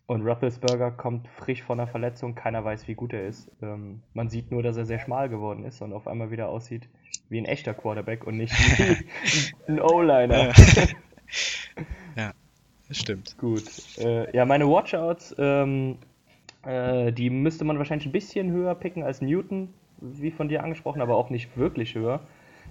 Und 0.09 0.27
Roethlisberger 0.27 0.91
kommt 0.91 1.29
frisch 1.29 1.62
von 1.62 1.79
einer 1.79 1.87
Verletzung, 1.87 2.35
keiner 2.35 2.65
weiß, 2.65 2.88
wie 2.88 2.95
gut 2.95 3.12
er 3.12 3.27
ist. 3.27 3.50
Ähm, 3.61 4.00
man 4.15 4.31
sieht 4.31 4.50
nur, 4.50 4.62
dass 4.62 4.79
er 4.79 4.87
sehr 4.87 5.00
schmal 5.00 5.29
geworden 5.29 5.67
ist 5.67 5.83
und 5.83 5.93
auf 5.93 6.09
einmal 6.09 6.31
wieder 6.31 6.49
aussieht 6.49 6.88
wie 7.29 7.38
ein 7.38 7.45
echter 7.45 7.75
Quarterback 7.75 8.27
und 8.27 8.38
nicht 8.38 8.55
wie 8.55 9.05
ein 9.69 9.81
O-Liner. 9.83 10.55
Ja, 12.17 12.33
das 12.88 12.97
stimmt. 12.97 13.37
Gut. 13.37 13.65
Äh, 13.99 14.35
ja, 14.35 14.47
meine 14.47 14.67
Watchouts, 14.67 15.37
ähm, 15.38 15.99
äh, 16.65 17.12
die 17.12 17.29
müsste 17.29 17.67
man 17.67 17.77
wahrscheinlich 17.77 18.07
ein 18.07 18.12
bisschen 18.12 18.50
höher 18.50 18.75
picken 18.77 19.03
als 19.03 19.21
Newton, 19.21 19.75
wie 20.00 20.31
von 20.31 20.49
dir 20.49 20.65
angesprochen, 20.65 21.03
aber 21.03 21.19
auch 21.19 21.29
nicht 21.29 21.55
wirklich 21.59 21.95
höher. 21.95 22.21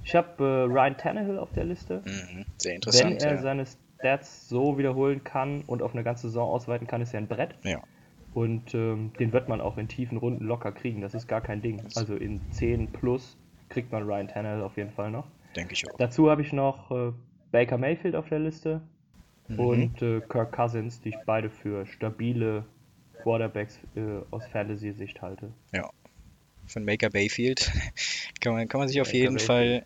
Ich 0.03 0.15
habe 0.15 0.43
äh, 0.43 0.73
Ryan 0.73 0.97
Tannehill 0.97 1.37
auf 1.37 1.51
der 1.51 1.65
Liste. 1.65 2.01
Mhm. 2.03 2.45
Sehr 2.57 2.71
Wenn 2.71 2.75
interessant. 2.77 3.21
er 3.21 3.35
ja. 3.35 3.41
seine 3.43 3.65
Stats 3.99 4.47
so 4.49 4.77
wiederholen 4.77 5.23
kann 5.23 5.61
und 5.67 5.81
auf 5.81 5.93
eine 5.93 6.03
ganze 6.03 6.27
Saison 6.27 6.49
ausweiten 6.49 6.87
kann, 6.87 7.01
ist 7.01 7.13
er 7.13 7.21
ein 7.21 7.27
Brett. 7.27 7.55
ja. 7.63 7.81
Und 8.33 8.75
ähm, 8.75 9.13
den 9.19 9.33
wird 9.33 9.49
man 9.49 9.61
auch 9.61 9.77
in 9.79 9.87
tiefen 9.87 10.17
Runden 10.19 10.45
locker 10.45 10.71
kriegen. 10.71 11.01
Das 11.01 11.15
ist 11.15 11.27
gar 11.27 11.41
kein 11.41 11.61
Ding. 11.63 11.81
Also 11.95 12.15
in 12.15 12.39
10 12.51 12.91
plus 12.91 13.35
kriegt 13.69 13.91
man 13.91 14.03
Ryan 14.03 14.27
Tannehill 14.27 14.61
auf 14.61 14.77
jeden 14.77 14.91
Fall 14.91 15.09
noch. 15.09 15.25
denke 15.55 15.73
ich 15.73 15.89
auch. 15.89 15.97
Dazu 15.97 16.29
habe 16.29 16.43
ich 16.43 16.53
noch 16.53 16.91
äh, 16.91 17.13
Baker 17.51 17.79
Mayfield 17.79 18.15
auf 18.15 18.29
der 18.29 18.39
Liste 18.39 18.81
Mhm. 19.47 19.59
und 19.59 20.01
äh, 20.01 20.19
Kirk 20.19 20.51
Cousins, 20.51 20.99
die 21.01 21.09
ich 21.09 21.15
beide 21.25 21.49
für 21.49 21.85
stabile 21.87 22.65
Quarterbacks 23.23 23.79
äh, 23.95 24.01
aus 24.29 24.45
Fantasy-Sicht 24.47 25.21
halte. 25.21 25.51
Ja. 25.73 25.89
Von 26.67 26.83
Maker 26.83 27.09
Bayfield 27.09 27.71
kann 28.41 28.53
man, 28.53 28.67
kann 28.67 28.79
man 28.79 28.87
sich 28.89 28.99
auf 29.01 29.07
Baker 29.07 29.17
jeden 29.17 29.33
Mayfield. 29.35 29.47
Fall 29.47 29.85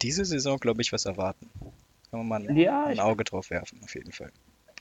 diese 0.00 0.24
Saison, 0.24 0.56
glaube 0.58 0.80
ich, 0.82 0.92
was 0.92 1.04
erwarten. 1.04 1.50
Kann 2.12 2.26
man 2.26 2.28
mal 2.42 2.48
ein, 2.50 2.56
Ja, 2.56 2.84
ein 2.84 2.92
ich- 2.92 3.00
Auge 3.00 3.24
drauf 3.24 3.48
werfen, 3.48 3.80
auf 3.82 3.94
jeden 3.94 4.12
Fall. 4.12 4.30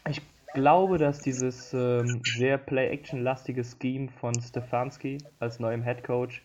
Ich 0.10 0.22
glaube, 0.54 0.98
dass 0.98 1.22
dieses 1.22 1.74
ähm, 1.74 2.22
sehr 2.26 2.58
Play-Action-lastige 2.58 3.64
Scheme 3.64 4.10
von 4.20 4.34
Stefanski 4.42 5.18
als 5.40 5.60
neuem 5.60 5.82
Head 5.84 6.04
Coach 6.04 6.44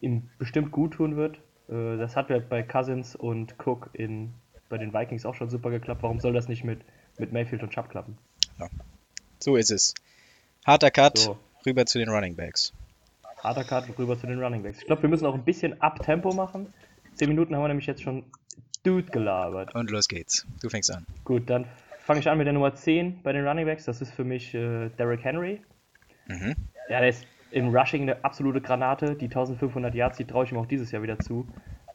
ihm 0.00 0.28
bestimmt 0.38 0.72
gut 0.72 0.94
tun 0.94 1.14
wird. 1.16 1.36
Äh, 1.68 1.96
das 1.98 2.16
hat 2.16 2.30
ja 2.30 2.40
bei 2.40 2.64
Cousins 2.64 3.14
und 3.14 3.54
Cook 3.64 3.90
in, 3.92 4.34
bei 4.68 4.76
den 4.76 4.92
Vikings 4.92 5.24
auch 5.24 5.36
schon 5.36 5.50
super 5.50 5.70
geklappt. 5.70 6.02
Warum 6.02 6.18
soll 6.18 6.32
das 6.32 6.48
nicht 6.48 6.64
mit, 6.64 6.80
mit 7.18 7.32
Mayfield 7.32 7.62
und 7.62 7.70
Chubb 7.70 7.88
klappen? 7.88 8.18
So 9.38 9.54
ist 9.56 9.70
es. 9.70 9.94
Harter 10.66 10.90
Cut, 10.90 11.18
So. 11.18 11.38
rüber 11.64 11.86
zu 11.86 11.98
den 12.00 12.08
Running 12.08 12.34
Backs. 12.34 12.72
Harter 13.38 13.62
Cut 13.64 13.96
rüber 13.98 14.18
zu 14.18 14.26
den 14.26 14.42
Running 14.42 14.64
Backs. 14.64 14.78
Ich 14.80 14.86
glaube, 14.86 15.02
wir 15.02 15.08
müssen 15.08 15.26
auch 15.26 15.34
ein 15.34 15.44
bisschen 15.44 15.80
Up-Tempo 15.80 16.32
machen. 16.32 16.72
Zehn 17.14 17.28
Minuten 17.28 17.54
haben 17.54 17.62
wir 17.62 17.68
nämlich 17.68 17.86
jetzt 17.86 18.02
schon 18.02 18.24
Dude 18.82 19.10
gelabert. 19.10 19.74
Und 19.74 19.90
los 19.90 20.08
geht's. 20.08 20.46
Du 20.60 20.68
fängst 20.68 20.90
an. 20.90 21.06
Gut, 21.24 21.48
dann 21.48 21.66
fange 22.00 22.20
ich 22.20 22.28
an 22.28 22.38
mit 22.38 22.46
der 22.46 22.52
Nummer 22.52 22.74
10 22.74 23.22
bei 23.22 23.32
den 23.32 23.46
Running 23.46 23.66
Backs. 23.66 23.84
Das 23.84 24.00
ist 24.00 24.12
für 24.12 24.24
mich 24.24 24.54
äh, 24.54 24.88
Derrick 24.90 25.24
Henry. 25.24 25.60
Mhm. 26.26 26.54
Ja, 26.88 27.00
der 27.00 27.08
ist 27.08 27.26
im 27.50 27.74
Rushing 27.74 28.02
eine 28.02 28.24
absolute 28.24 28.60
Granate. 28.60 29.14
Die 29.14 29.26
1500 29.26 29.94
Yards, 29.94 30.16
die 30.16 30.24
traue 30.24 30.44
ich 30.44 30.52
ihm 30.52 30.58
auch 30.58 30.66
dieses 30.66 30.90
Jahr 30.90 31.02
wieder 31.02 31.18
zu. 31.18 31.46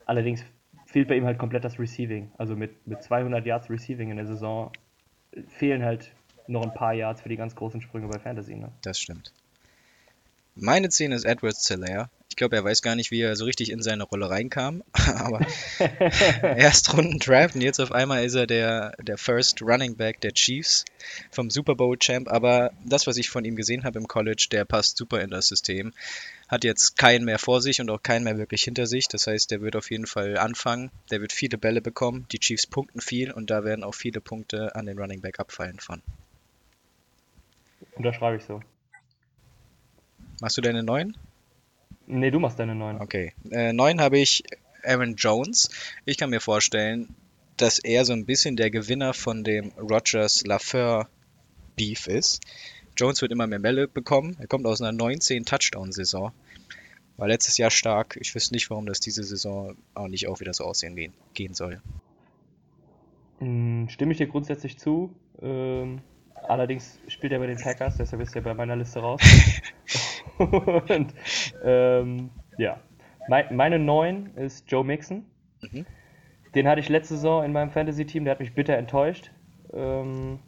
Allerdings 0.05 0.43
fehlt 0.85 1.09
bei 1.09 1.17
ihm 1.17 1.25
halt 1.25 1.37
komplett 1.37 1.65
das 1.65 1.79
Receiving. 1.79 2.31
Also 2.37 2.55
mit, 2.55 2.87
mit 2.87 3.03
200 3.03 3.45
Yards 3.45 3.69
Receiving 3.69 4.09
in 4.09 4.17
der 4.17 4.27
Saison 4.27 4.71
äh, 5.31 5.41
fehlen 5.43 5.83
halt 5.83 6.13
noch 6.47 6.63
ein 6.63 6.73
paar 6.73 6.93
Yards 6.93 7.21
für 7.21 7.29
die 7.29 7.35
ganz 7.35 7.55
großen 7.55 7.81
Sprünge 7.81 8.07
bei 8.07 8.19
Fantasy. 8.19 8.55
Ne? 8.55 8.71
Das 8.81 8.99
stimmt. 8.99 9.33
Meine 10.55 10.89
10 10.89 11.11
ist 11.11 11.25
Edward 11.25 11.55
Zellaire. 11.55 12.09
Ich 12.37 12.39
glaube, 12.39 12.55
er 12.55 12.63
weiß 12.63 12.83
gar 12.83 12.95
nicht, 12.95 13.09
wie 13.09 13.21
er 13.21 13.35
so 13.35 13.45
richtig 13.45 13.71
in 13.71 13.81
seine 13.81 14.03
Rolle 14.03 14.29
reinkam. 14.29 14.83
Aber 14.93 15.39
Erstrunden 16.43 17.17
Draft 17.17 17.55
und 17.55 17.61
jetzt 17.61 17.79
auf 17.79 17.91
einmal 17.91 18.23
ist 18.23 18.35
er 18.35 18.45
der, 18.45 18.95
der 19.01 19.17
First 19.17 19.63
Running 19.63 19.95
Back 19.95 20.21
der 20.21 20.33
Chiefs 20.33 20.85
vom 21.31 21.49
Super 21.49 21.73
Bowl 21.73 21.97
Champ. 21.97 22.27
Aber 22.27 22.73
das, 22.85 23.07
was 23.07 23.17
ich 23.17 23.31
von 23.31 23.43
ihm 23.43 23.55
gesehen 23.55 23.85
habe 23.85 23.97
im 23.97 24.07
College, 24.07 24.49
der 24.51 24.65
passt 24.65 24.97
super 24.97 25.19
in 25.21 25.31
das 25.31 25.47
System. 25.47 25.93
Hat 26.47 26.63
jetzt 26.63 26.95
keinen 26.95 27.25
mehr 27.25 27.39
vor 27.39 27.59
sich 27.59 27.81
und 27.81 27.89
auch 27.89 28.03
keinen 28.03 28.23
mehr 28.23 28.37
wirklich 28.37 28.61
hinter 28.61 28.85
sich. 28.85 29.07
Das 29.07 29.25
heißt, 29.25 29.49
der 29.49 29.61
wird 29.61 29.75
auf 29.75 29.89
jeden 29.89 30.05
Fall 30.05 30.37
anfangen. 30.37 30.91
Der 31.09 31.21
wird 31.21 31.33
viele 31.33 31.57
Bälle 31.57 31.81
bekommen. 31.81 32.27
Die 32.31 32.39
Chiefs 32.39 32.67
punkten 32.67 33.01
viel 33.01 33.31
und 33.31 33.49
da 33.49 33.63
werden 33.63 33.83
auch 33.83 33.95
viele 33.95 34.21
Punkte 34.21 34.75
an 34.75 34.85
den 34.85 34.99
Running 34.99 35.21
Back 35.21 35.39
abfallen 35.39 35.79
von. 35.79 36.03
Unterschreibe 37.95 38.37
ich 38.37 38.43
so. 38.43 38.61
Machst 40.39 40.55
du 40.55 40.61
deine 40.61 40.83
9? 40.83 41.17
Nee, 42.07 42.31
du 42.31 42.39
machst 42.39 42.57
deine 42.57 42.73
9. 42.73 43.01
Okay. 43.01 43.33
Äh, 43.51 43.73
9 43.73 43.99
habe 44.01 44.17
ich 44.17 44.43
Aaron 44.83 45.15
Jones. 45.15 45.69
Ich 46.05 46.17
kann 46.17 46.29
mir 46.29 46.39
vorstellen, 46.39 47.15
dass 47.57 47.79
er 47.79 48.05
so 48.05 48.13
ein 48.13 48.25
bisschen 48.25 48.55
der 48.55 48.71
Gewinner 48.71 49.13
von 49.13 49.43
dem 49.43 49.71
Rogers 49.77 50.45
Lafleur 50.45 51.09
Beef 51.75 52.07
ist. 52.07 52.41
Jones 52.95 53.21
wird 53.21 53.31
immer 53.31 53.45
mehr 53.45 53.59
Bälle 53.59 53.87
bekommen. 53.87 54.37
Er 54.39 54.47
kommt 54.47 54.65
aus 54.65 54.81
einer 54.81 54.97
19-Touchdown-Saison. 54.97 56.31
War 57.17 57.27
letztes 57.27 57.57
Jahr 57.57 57.71
stark. 57.71 58.17
Ich 58.21 58.33
wüsste 58.33 58.53
nicht, 58.53 58.69
warum 58.69 58.85
das 58.85 58.99
diese 58.99 59.23
Saison 59.23 59.75
auch 59.93 60.07
nicht 60.07 60.27
auch 60.27 60.39
wieder 60.39 60.53
so 60.53 60.63
aussehen 60.63 60.95
gehen, 60.95 61.13
gehen 61.33 61.53
soll. 61.53 61.81
Mm, 63.39 63.87
Stimme 63.89 64.13
ich 64.13 64.17
dir 64.17 64.27
grundsätzlich 64.27 64.77
zu. 64.79 65.13
Ähm, 65.41 66.01
allerdings 66.33 66.99
spielt 67.07 67.33
er 67.33 67.39
bei 67.39 67.47
den 67.47 67.57
Packers, 67.57 67.97
deshalb 67.97 68.21
ist 68.21 68.35
er 68.35 68.41
bei 68.41 68.53
meiner 68.53 68.75
Liste 68.75 68.99
raus. 68.99 69.21
Und 70.37 71.13
ähm, 71.63 72.29
ja, 72.57 72.79
mein, 73.27 73.55
meine 73.55 73.79
9 73.79 74.31
ist 74.35 74.71
Joe 74.71 74.83
Mixon. 74.83 75.25
Mhm. 75.61 75.85
Den 76.55 76.67
hatte 76.67 76.79
ich 76.79 76.89
letzte 76.89 77.15
Saison 77.15 77.43
in 77.43 77.51
meinem 77.51 77.71
Fantasy-Team, 77.71 78.23
der 78.23 78.31
hat 78.31 78.39
mich 78.39 78.53
bitter 78.53 78.77
enttäuscht. 78.77 79.31
Ähm, 79.73 80.39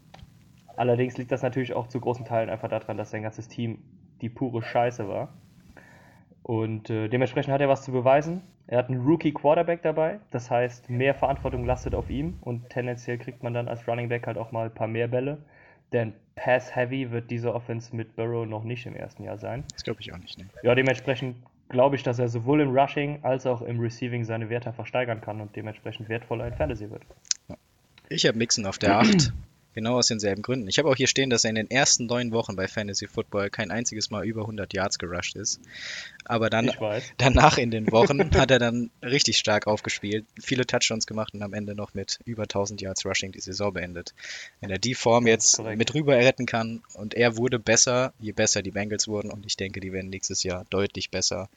allerdings 0.75 1.17
liegt 1.17 1.31
das 1.31 1.41
natürlich 1.41 1.73
auch 1.73 1.87
zu 1.87 1.99
großen 1.99 2.25
Teilen 2.25 2.49
einfach 2.49 2.69
daran, 2.69 2.97
dass 2.97 3.11
sein 3.11 3.23
ganzes 3.23 3.47
Team 3.47 3.79
die 4.21 4.29
pure 4.29 4.61
Scheiße 4.61 5.07
war. 5.07 5.33
Und 6.43 6.89
äh, 6.89 7.09
dementsprechend 7.09 7.53
hat 7.53 7.61
er 7.61 7.69
was 7.69 7.83
zu 7.83 7.91
beweisen. 7.91 8.41
Er 8.65 8.79
hat 8.79 8.89
einen 8.89 9.05
Rookie-Quarterback 9.05 9.81
dabei, 9.81 10.19
das 10.29 10.51
heißt, 10.51 10.89
mehr 10.89 11.15
Verantwortung 11.15 11.65
lastet 11.65 11.95
auf 11.95 12.09
ihm 12.09 12.37
und 12.41 12.69
tendenziell 12.69 13.17
kriegt 13.17 13.41
man 13.41 13.53
dann 13.53 13.67
als 13.67 13.87
Running 13.87 14.09
Back 14.09 14.27
halt 14.27 14.37
auch 14.37 14.51
mal 14.51 14.65
ein 14.65 14.73
paar 14.73 14.87
mehr 14.87 15.07
Bälle. 15.07 15.39
Denn 15.91 16.13
Pass-Heavy 16.35 17.11
wird 17.11 17.31
diese 17.31 17.53
Offense 17.53 17.95
mit 17.95 18.15
Burrow 18.15 18.45
noch 18.45 18.63
nicht 18.63 18.85
im 18.85 18.95
ersten 18.95 19.23
Jahr 19.23 19.37
sein. 19.37 19.63
Das 19.73 19.83
glaube 19.83 20.01
ich 20.01 20.13
auch 20.13 20.17
nicht. 20.17 20.37
Ne? 20.37 20.45
Ja, 20.63 20.75
dementsprechend 20.75 21.35
glaube 21.69 21.95
ich, 21.95 22.03
dass 22.03 22.19
er 22.19 22.29
sowohl 22.29 22.61
im 22.61 22.75
Rushing 22.75 23.19
als 23.23 23.45
auch 23.45 23.61
im 23.61 23.79
Receiving 23.79 24.23
seine 24.23 24.49
Werte 24.49 24.69
einfach 24.69 24.85
steigern 24.85 25.21
kann 25.21 25.41
und 25.41 25.55
dementsprechend 25.55 26.09
wertvoller 26.09 26.47
in 26.47 26.53
Fantasy 26.53 26.89
wird. 26.89 27.03
Ich 28.09 28.25
habe 28.25 28.37
Mixon 28.37 28.65
auf 28.65 28.77
der 28.77 28.99
8. 28.99 29.33
Genau 29.79 29.97
aus 29.97 30.07
denselben 30.07 30.41
Gründen. 30.41 30.67
Ich 30.67 30.77
habe 30.77 30.89
auch 30.89 30.95
hier 30.97 31.07
stehen, 31.07 31.29
dass 31.29 31.45
er 31.45 31.51
in 31.51 31.55
den 31.55 31.71
ersten 31.71 32.05
neun 32.05 32.33
Wochen 32.33 32.57
bei 32.57 32.67
Fantasy 32.67 33.07
Football 33.07 33.49
kein 33.49 33.71
einziges 33.71 34.09
Mal 34.09 34.25
über 34.25 34.41
100 34.41 34.73
Yards 34.73 34.99
gerusht 34.99 35.37
ist. 35.37 35.61
Aber 36.25 36.49
dann 36.49 36.69
danach 37.17 37.57
in 37.57 37.71
den 37.71 37.89
Wochen 37.89 38.35
hat 38.35 38.51
er 38.51 38.59
dann 38.59 38.91
richtig 39.01 39.37
stark 39.37 39.67
aufgespielt, 39.67 40.25
viele 40.37 40.67
Touchdowns 40.67 41.07
gemacht 41.07 41.33
und 41.33 41.43
am 41.43 41.53
Ende 41.53 41.75
noch 41.75 41.93
mit 41.93 42.19
über 42.25 42.43
1000 42.43 42.81
Yards 42.81 43.05
Rushing 43.05 43.31
die 43.31 43.39
Saison 43.39 43.71
beendet. 43.71 44.13
Wenn 44.59 44.69
er 44.69 44.79
die 44.79 44.95
Form 44.95 45.25
jetzt 45.27 45.55
korrekt. 45.55 45.77
mit 45.77 45.93
rüber 45.93 46.17
retten 46.17 46.45
kann 46.45 46.83
und 46.95 47.13
er 47.13 47.37
wurde 47.37 47.57
besser, 47.57 48.13
je 48.19 48.33
besser 48.33 48.61
die 48.61 48.71
Bengals 48.71 49.07
wurden 49.07 49.31
und 49.31 49.45
ich 49.45 49.55
denke, 49.55 49.79
die 49.79 49.93
werden 49.93 50.09
nächstes 50.09 50.43
Jahr 50.43 50.65
deutlich 50.69 51.09
besser 51.09 51.47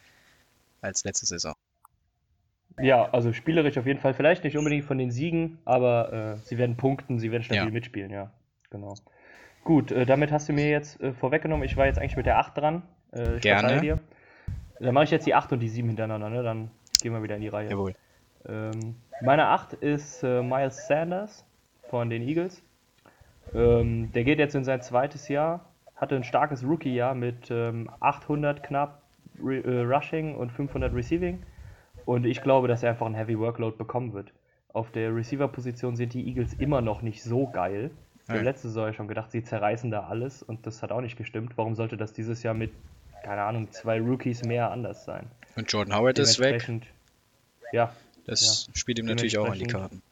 als 0.80 1.02
letzte 1.02 1.26
Saison. 1.26 1.56
Ja, 2.80 3.08
also 3.12 3.32
spielerisch 3.32 3.76
auf 3.78 3.86
jeden 3.86 4.00
Fall. 4.00 4.14
Vielleicht 4.14 4.44
nicht 4.44 4.56
unbedingt 4.56 4.84
von 4.84 4.98
den 4.98 5.10
Siegen, 5.10 5.58
aber 5.64 6.12
äh, 6.12 6.36
sie 6.46 6.58
werden 6.58 6.76
punkten, 6.76 7.18
sie 7.18 7.30
werden 7.30 7.42
stabil 7.42 7.64
Ja. 7.64 7.70
mitspielen, 7.70 8.10
ja. 8.10 8.30
Genau. 8.70 8.94
Gut, 9.64 9.92
äh, 9.92 10.06
damit 10.06 10.32
hast 10.32 10.48
du 10.48 10.52
mir 10.52 10.68
jetzt 10.68 11.00
äh, 11.00 11.12
vorweggenommen. 11.12 11.64
Ich 11.64 11.76
war 11.76 11.86
jetzt 11.86 11.98
eigentlich 11.98 12.16
mit 12.16 12.26
der 12.26 12.38
8 12.38 12.56
dran. 12.56 12.82
Äh, 13.14 13.36
ich 13.36 13.42
Gerne. 13.42 13.80
dir. 13.80 13.98
Dann 14.80 14.94
mache 14.94 15.04
ich 15.04 15.10
jetzt 15.10 15.26
die 15.26 15.34
8 15.34 15.52
und 15.52 15.60
die 15.60 15.68
7 15.68 15.88
hintereinander, 15.88 16.28
ne? 16.28 16.42
Dann 16.42 16.70
gehen 17.00 17.12
wir 17.12 17.22
wieder 17.22 17.36
in 17.36 17.42
die 17.42 17.48
Reihe. 17.48 17.70
Jawohl. 17.70 17.94
Ähm, 18.48 18.96
meine 19.20 19.46
8 19.46 19.74
ist 19.74 20.22
äh, 20.24 20.42
Miles 20.42 20.88
Sanders 20.88 21.44
von 21.88 22.10
den 22.10 22.22
Eagles. 22.22 22.62
Ähm, 23.54 24.10
der 24.12 24.24
geht 24.24 24.38
jetzt 24.38 24.54
in 24.54 24.64
sein 24.64 24.82
zweites 24.82 25.28
Jahr, 25.28 25.66
hatte 25.94 26.16
ein 26.16 26.24
starkes 26.24 26.64
Rookie-Jahr 26.64 27.14
mit 27.14 27.50
ähm, 27.50 27.88
800 28.00 28.62
knapp 28.62 29.02
Re 29.40 29.58
äh, 29.58 29.82
Rushing 29.82 30.34
und 30.34 30.50
500 30.50 30.92
Receiving. 30.94 31.42
Und 32.04 32.24
ich 32.24 32.42
glaube, 32.42 32.68
dass 32.68 32.82
er 32.82 32.90
einfach 32.90 33.06
einen 33.06 33.14
Heavy 33.14 33.38
Workload 33.38 33.76
bekommen 33.76 34.12
wird. 34.12 34.32
Auf 34.72 34.90
der 34.90 35.14
Receiver-Position 35.14 35.96
sind 35.96 36.14
die 36.14 36.26
Eagles 36.26 36.54
immer 36.54 36.80
noch 36.80 37.02
nicht 37.02 37.22
so 37.22 37.46
geil. 37.46 37.90
Ja. 38.28 38.36
letzte 38.36 38.68
Saison 38.68 38.86
ja 38.86 38.92
schon 38.92 39.08
gedacht, 39.08 39.30
sie 39.30 39.42
zerreißen 39.42 39.90
da 39.90 40.04
alles 40.06 40.42
und 40.42 40.66
das 40.66 40.82
hat 40.82 40.92
auch 40.92 41.00
nicht 41.00 41.16
gestimmt. 41.16 41.52
Warum 41.56 41.74
sollte 41.74 41.96
das 41.96 42.12
dieses 42.12 42.42
Jahr 42.42 42.54
mit, 42.54 42.70
keine 43.24 43.42
Ahnung, 43.42 43.70
zwei 43.72 44.00
Rookies 44.00 44.44
mehr 44.44 44.70
anders 44.70 45.04
sein? 45.04 45.26
Und 45.56 45.70
Jordan 45.70 45.96
Howard 45.96 46.18
ist 46.18 46.38
weg. 46.38 46.64
Ja, 47.72 47.92
Das 48.26 48.70
spielt 48.74 48.98
ihm 48.98 49.06
natürlich 49.06 49.36
auch 49.38 49.50
an 49.50 49.58
die 49.58 49.66
Karten. 49.66 50.02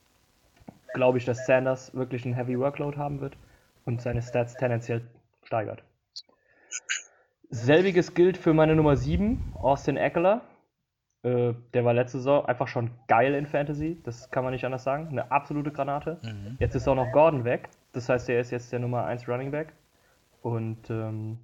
glaube 0.92 1.18
ich, 1.18 1.24
dass 1.24 1.46
Sanders 1.46 1.94
wirklich 1.94 2.24
einen 2.24 2.34
Heavy 2.34 2.58
Workload 2.58 2.96
haben 2.96 3.20
wird 3.20 3.36
und 3.84 4.02
seine 4.02 4.22
Stats 4.22 4.54
tendenziell 4.54 5.02
steigert. 5.44 5.82
Selbiges 7.50 8.14
gilt 8.14 8.36
für 8.36 8.54
meine 8.54 8.74
Nummer 8.76 8.96
7, 8.96 9.54
Austin 9.54 9.96
Eckler. 9.96 10.42
Äh, 11.22 11.52
der 11.74 11.84
war 11.84 11.92
letzte 11.92 12.18
Saison 12.18 12.46
einfach 12.46 12.68
schon 12.68 12.90
geil 13.06 13.34
in 13.34 13.46
Fantasy, 13.46 14.00
das 14.04 14.30
kann 14.30 14.42
man 14.42 14.52
nicht 14.52 14.64
anders 14.64 14.84
sagen. 14.84 15.08
Eine 15.08 15.30
absolute 15.30 15.70
Granate. 15.70 16.18
Mhm. 16.22 16.56
Jetzt 16.58 16.74
ist 16.74 16.88
auch 16.88 16.94
noch 16.94 17.12
Gordon 17.12 17.44
weg, 17.44 17.68
das 17.92 18.08
heißt, 18.08 18.28
er 18.28 18.40
ist 18.40 18.50
jetzt 18.50 18.72
der 18.72 18.78
Nummer 18.78 19.04
1 19.04 19.28
Running 19.28 19.50
Back. 19.50 19.74
Und 20.42 20.88
ähm, 20.88 21.38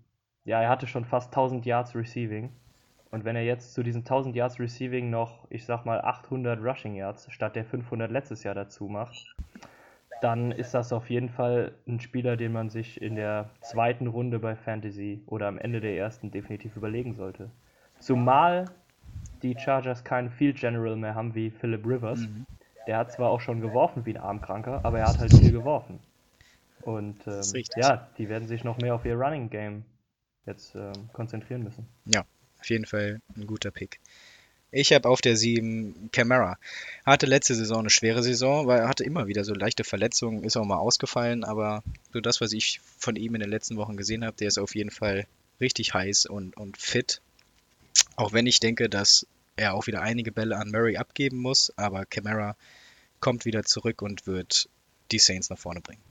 ja, 0.45 0.63
er 0.63 0.69
hatte 0.69 0.87
schon 0.87 1.05
fast 1.05 1.29
1000 1.29 1.67
Yards 1.67 1.95
Receiving. 1.95 2.51
Und 3.11 3.25
wenn 3.25 3.37
er 3.37 3.43
jetzt 3.43 3.75
zu 3.75 3.83
diesen 3.83 4.01
1000 4.01 4.35
Yards 4.35 4.59
Receiving 4.59 5.11
noch, 5.11 5.47
ich 5.51 5.65
sag 5.65 5.85
mal, 5.85 6.01
800 6.01 6.63
Rushing 6.63 6.95
Yards 6.95 7.31
statt 7.31 7.57
der 7.57 7.65
500 7.65 8.11
letztes 8.11 8.43
Jahr 8.43 8.55
dazu 8.55 8.89
macht, 8.89 9.37
dann 10.23 10.51
ist 10.51 10.73
das 10.73 10.93
auf 10.93 11.11
jeden 11.11 11.29
Fall 11.29 11.73
ein 11.87 12.01
Spieler, 12.01 12.37
den 12.37 12.53
man 12.53 12.71
sich 12.71 13.01
in 13.01 13.17
der 13.17 13.51
zweiten 13.61 14.07
Runde 14.07 14.39
bei 14.39 14.57
Fantasy 14.57 15.23
oder 15.27 15.47
am 15.49 15.59
Ende 15.59 15.81
der 15.81 15.97
ersten 15.97 16.31
definitiv 16.31 16.77
überlegen 16.77 17.15
sollte. 17.15 17.51
Zumal 17.99 18.67
die 19.55 19.61
Chargers 19.61 20.05
keinen 20.05 20.31
Field 20.31 20.59
General 20.59 20.97
mehr 20.97 21.15
haben 21.15 21.35
wie 21.35 21.51
Philip 21.51 21.85
Rivers. 21.87 22.21
Mhm. 22.21 22.47
Der 22.87 22.99
hat 22.99 23.13
zwar 23.13 23.31
auch 23.31 23.41
schon 23.41 23.61
geworfen 23.61 24.07
wie 24.07 24.15
ein 24.17 24.23
Armkranker, 24.23 24.81
aber 24.85 25.01
er 25.01 25.09
hat 25.09 25.19
halt 25.19 25.35
viel 25.35 25.53
geworfen. 25.53 25.99
Und 26.83 27.27
ähm, 27.27 27.65
ja, 27.77 28.09
die 28.17 28.29
werden 28.29 28.47
sich 28.47 28.63
noch 28.63 28.79
mehr 28.79 28.95
auf 28.95 29.05
ihr 29.05 29.17
Running 29.17 29.51
Game 29.51 29.85
jetzt 30.47 30.77
ähm, 30.77 31.09
konzentrieren 31.13 31.65
müssen. 31.65 31.87
Ja, 32.05 32.25
auf 32.61 32.71
jeden 32.71 32.87
Fall 32.87 33.21
ein 33.37 33.47
guter 33.47 33.73
Pick. 33.73 33.99
Ich 34.71 34.93
habe 34.93 35.09
auf 35.09 35.21
der 35.21 35.37
7 35.37 36.11
Camara. 36.13 36.59
Hatte 37.05 37.27
letzte 37.27 37.55
Saison 37.55 37.81
eine 37.81 37.91
schwere 37.91 38.23
Saison, 38.23 38.67
weil 38.67 38.81
er 38.81 38.89
hatte 38.89 39.05
immer 39.05 39.27
wieder 39.27 39.45
so 39.45 39.55
leichte 39.55 39.85
Verletzungen, 39.85 40.45
ist 40.45 40.57
auch 40.57 40.65
mal 40.65 40.77
ausgefallen, 40.77 41.45
aber 41.45 41.83
so 42.13 42.21
das, 42.21 42.41
was 42.41 42.53
ich 42.53 42.81
von 42.99 43.17
ihm 43.17 43.35
in 43.35 43.41
den 43.41 43.51
letzten 43.51 43.77
Wochen 43.77 43.97
gesehen 43.97 44.25
habe, 44.25 44.37
der 44.37 44.49
ist 44.49 44.59
auf 44.59 44.75
jeden 44.75 44.91
Fall 44.91 45.27
richtig 45.61 45.95
heiß 45.95 46.27
und, 46.27 46.57
und 46.57 46.77
fit. 46.77 47.21
Auch 48.17 48.33
wenn 48.33 48.47
ich 48.47 48.61
denke, 48.61 48.89
dass 48.89 49.27
er 49.57 49.75
auch 49.75 49.87
wieder 49.87 50.03
einige 50.03 50.33
Bälle 50.33 50.57
an 50.57 50.71
Murray 50.71 50.97
abgeben 50.97 51.39
muss, 51.39 51.73
aber 51.77 52.05
Camara 52.05 52.57
kommt 53.21 53.45
wieder 53.45 53.65
zurück 53.65 54.03
und 54.03 54.27
wird 54.27 54.69
die 55.11 55.19
Saints 55.19 55.51
nach 55.51 55.59
vorne 55.59 55.81
bringen. 55.81 56.03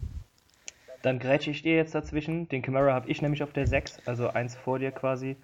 Dann 1.04 1.20
grätsche 1.20 1.52
ich 1.52 1.62
dir 1.62 1.76
jetzt 1.76 1.94
dazwischen. 1.94 2.50
Den 2.50 2.64
Camara 2.64 2.94
habe 2.94 3.10
ich 3.10 3.22
nämlich 3.22 3.44
auf 3.44 3.54
der 3.54 3.68
6, 3.68 4.00
also 4.08 4.30
eins 4.30 4.56
vor 4.56 4.80
dir 4.80 4.92
quasi. 4.92 5.38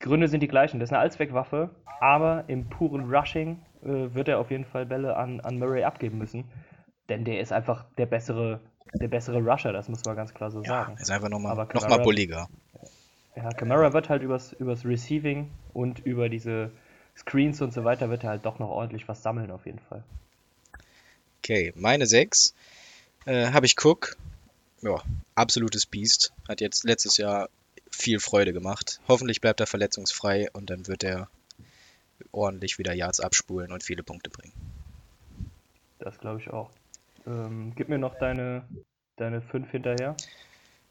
Gründe 0.00 0.28
sind 0.28 0.42
die 0.42 0.48
gleichen. 0.48 0.80
Das 0.80 0.88
ist 0.88 0.92
eine 0.94 1.02
Allzweckwaffe, 1.02 1.70
aber 2.00 2.44
im 2.46 2.68
puren 2.70 3.12
Rushing 3.14 3.60
äh, 3.82 4.14
wird 4.14 4.28
er 4.28 4.38
auf 4.38 4.50
jeden 4.50 4.64
Fall 4.64 4.86
Bälle 4.86 5.16
an, 5.16 5.40
an 5.40 5.58
Murray 5.58 5.84
abgeben 5.84 6.18
müssen. 6.18 6.44
Denn 7.08 7.24
der 7.24 7.40
ist 7.40 7.52
einfach 7.52 7.84
der 7.98 8.06
bessere, 8.06 8.60
der 8.94 9.08
bessere 9.08 9.42
Rusher, 9.42 9.72
das 9.72 9.88
muss 9.88 10.04
man 10.04 10.16
ganz 10.16 10.32
klar 10.32 10.50
so 10.50 10.62
Ja, 10.62 10.84
sagen. 10.86 10.96
ist 10.98 11.10
einfach 11.10 11.28
nochmal 11.28 11.68
noch 11.74 11.88
mal 11.88 11.98
bulliger. 11.98 12.48
Ja, 13.36 13.50
Camara 13.50 13.92
wird 13.92 14.08
halt 14.08 14.22
übers, 14.22 14.52
übers 14.54 14.84
Receiving 14.84 15.50
und 15.72 16.00
über 16.00 16.28
diese 16.28 16.70
Screens 17.18 17.60
und 17.60 17.72
so 17.72 17.84
weiter 17.84 18.10
wird 18.10 18.24
er 18.24 18.30
halt 18.30 18.44
doch 18.46 18.58
noch 18.58 18.68
ordentlich 18.68 19.08
was 19.08 19.22
sammeln 19.22 19.50
auf 19.50 19.66
jeden 19.66 19.80
Fall. 19.80 20.02
Okay, 21.42 21.72
meine 21.76 22.06
6 22.06 22.54
äh, 23.26 23.50
habe 23.52 23.66
ich 23.66 23.76
Cook. 23.82 24.16
Ja, 24.82 25.02
absolutes 25.34 25.86
Biest. 25.86 26.32
Hat 26.48 26.60
jetzt 26.60 26.84
letztes 26.84 27.16
Jahr 27.16 27.48
viel 27.90 28.20
Freude 28.20 28.52
gemacht. 28.52 29.00
Hoffentlich 29.08 29.40
bleibt 29.40 29.60
er 29.60 29.66
verletzungsfrei 29.66 30.48
und 30.52 30.70
dann 30.70 30.86
wird 30.86 31.02
er 31.02 31.28
ordentlich 32.32 32.78
wieder 32.78 32.92
Yards 32.92 33.20
abspulen 33.20 33.72
und 33.72 33.82
viele 33.82 34.02
Punkte 34.02 34.30
bringen. 34.30 34.52
Das 35.98 36.18
glaube 36.18 36.40
ich 36.40 36.50
auch. 36.50 36.70
Ähm, 37.26 37.72
gib 37.74 37.88
mir 37.88 37.98
noch 37.98 38.14
deine, 38.18 38.64
deine 39.16 39.42
5 39.42 39.70
hinterher. 39.70 40.16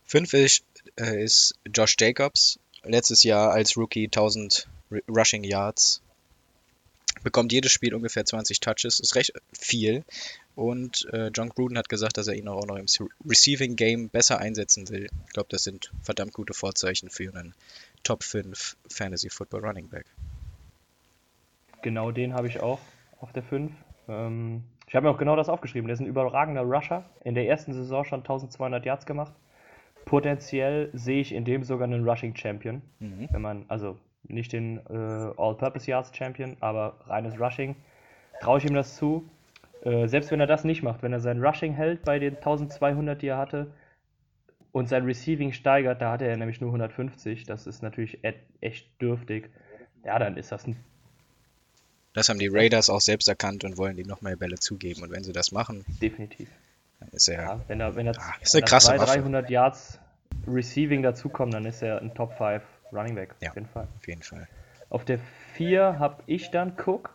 5 0.05 0.33
ist, 0.33 0.65
äh, 0.99 1.23
ist 1.23 1.55
Josh 1.73 1.95
Jacobs. 1.99 2.59
Letztes 2.83 3.23
Jahr 3.23 3.51
als 3.51 3.77
Rookie 3.77 4.05
1000 4.05 4.67
R- 4.91 5.01
Rushing 5.07 5.43
Yards. 5.43 6.01
Bekommt 7.23 7.51
jedes 7.51 7.71
Spiel 7.71 7.93
ungefähr 7.93 8.25
20 8.25 8.59
Touches. 8.59 8.99
Ist 8.99 9.15
recht 9.15 9.33
viel. 9.53 10.03
Und 10.55 11.07
äh, 11.13 11.27
John 11.27 11.49
Gruden 11.49 11.77
hat 11.77 11.89
gesagt, 11.89 12.17
dass 12.17 12.27
er 12.27 12.35
ihn 12.35 12.47
auch 12.47 12.65
noch 12.65 12.77
im 12.77 12.87
Receiving 13.27 13.75
Game 13.75 14.09
besser 14.09 14.39
einsetzen 14.39 14.89
will. 14.89 15.07
Ich 15.27 15.33
glaube, 15.33 15.49
das 15.51 15.63
sind 15.63 15.91
verdammt 16.01 16.33
gute 16.33 16.53
Vorzeichen 16.53 17.09
für 17.09 17.33
einen 17.35 17.53
Top 18.03 18.23
5 18.23 18.75
Fantasy 18.89 19.29
Football 19.29 19.65
Running 19.65 19.89
Back. 19.89 20.05
Genau 21.81 22.11
den 22.11 22.33
habe 22.33 22.47
ich 22.47 22.59
auch 22.59 22.79
auf 23.19 23.31
der 23.33 23.43
5. 23.43 23.71
Ähm, 24.07 24.63
ich 24.87 24.95
habe 24.95 25.05
mir 25.05 25.11
auch 25.11 25.17
genau 25.17 25.35
das 25.35 25.49
aufgeschrieben. 25.49 25.87
Der 25.87 25.93
ist 25.93 25.99
ein 25.99 26.07
überragender 26.07 26.61
Rusher. 26.61 27.03
In 27.23 27.35
der 27.35 27.47
ersten 27.47 27.73
Saison 27.73 28.03
schon 28.05 28.21
1200 28.21 28.85
Yards 28.85 29.05
gemacht. 29.05 29.33
Potenziell 30.05 30.89
sehe 30.93 31.19
ich 31.19 31.33
in 31.33 31.43
dem 31.43 31.63
sogar 31.63 31.85
einen 31.85 32.07
Rushing 32.07 32.35
Champion. 32.35 32.81
Mhm. 32.99 33.27
Wenn 33.29 33.41
man, 33.41 33.65
also 33.67 33.97
nicht 34.23 34.53
den 34.53 34.77
äh, 34.89 35.31
All-Purpose 35.37 35.89
Yards 35.89 36.15
Champion, 36.15 36.57
aber 36.59 36.97
reines 37.07 37.39
Rushing. 37.39 37.75
Traue 38.41 38.59
ich 38.59 38.65
ihm 38.65 38.73
das 38.73 38.95
zu. 38.95 39.29
Äh, 39.83 40.07
selbst 40.07 40.31
wenn 40.31 40.39
er 40.39 40.47
das 40.47 40.63
nicht 40.63 40.83
macht, 40.83 41.03
wenn 41.03 41.13
er 41.13 41.19
sein 41.19 41.43
Rushing 41.43 41.73
hält 41.73 42.03
bei 42.03 42.19
den 42.19 42.35
1200, 42.35 43.21
die 43.21 43.27
er 43.27 43.37
hatte, 43.37 43.71
und 44.71 44.89
sein 44.89 45.05
Receiving 45.05 45.53
steigert, 45.53 46.01
da 46.01 46.11
hatte 46.11 46.25
er 46.25 46.37
nämlich 46.37 46.61
nur 46.61 46.69
150. 46.69 47.45
Das 47.45 47.65
ist 47.67 47.81
natürlich 47.81 48.23
e 48.23 48.33
echt 48.61 48.89
dürftig. 49.01 49.49
Ja, 50.03 50.19
dann 50.19 50.37
ist 50.37 50.51
das 50.51 50.67
ein 50.67 50.77
Das 52.13 52.29
haben 52.29 52.39
die 52.39 52.47
Raiders 52.47 52.89
auch 52.89 53.01
selbst 53.01 53.27
erkannt 53.27 53.63
und 53.63 53.77
wollen 53.77 53.97
ihm 53.97 54.07
noch 54.07 54.21
mehr 54.21 54.35
Bälle 54.35 54.59
zugeben. 54.59 55.01
Und 55.03 55.11
wenn 55.11 55.23
sie 55.23 55.33
das 55.33 55.51
machen, 55.51 55.83
definitiv. 56.01 56.49
dann 56.99 57.09
ist 57.09 57.27
er 57.27 57.41
Ja, 57.41 57.61
wenn 57.67 57.79
er, 57.79 57.95
wenn 57.95 58.07
er, 58.07 58.17
Ah, 58.19 58.33
ist 58.41 58.53
wenn 58.53 58.63
eine 58.63 58.69
krasse 58.69 58.87
200, 58.87 59.07
Waffe. 59.07 59.19
300 59.19 59.49
Yards 59.49 59.99
Receiving 60.47 61.01
dazukommen, 61.01 61.51
dann 61.51 61.65
ist 61.65 61.81
er 61.81 62.01
ein 62.01 62.13
Top 62.13 62.37
5 62.37 62.61
Running 62.91 63.15
Back. 63.15 63.35
Ja. 63.41 63.49
Auf 63.49 63.55
jeden 63.55 63.67
Fall. 63.67 63.87
auf 63.95 64.07
jeden 64.07 64.21
Fall. 64.21 64.47
Auf 64.89 65.05
der 65.05 65.19
4 65.53 65.99
habe 65.99 66.23
ich 66.25 66.51
dann 66.51 66.73
Cook. 66.77 67.13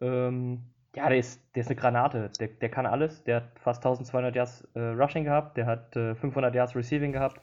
Ähm, 0.00 0.62
ja, 0.94 1.08
der 1.08 1.18
ist, 1.18 1.40
der 1.54 1.62
ist 1.62 1.68
eine 1.68 1.76
Granate. 1.76 2.30
Der, 2.38 2.48
der 2.48 2.68
kann 2.68 2.86
alles. 2.86 3.22
Der 3.24 3.36
hat 3.36 3.44
fast 3.62 3.80
1200 3.80 4.34
Yards 4.34 4.66
äh, 4.74 4.80
Rushing 4.80 5.24
gehabt. 5.24 5.56
Der 5.56 5.66
hat 5.66 5.96
äh, 5.96 6.14
500 6.14 6.54
Yards 6.54 6.76
Receiving 6.76 7.12
gehabt. 7.12 7.40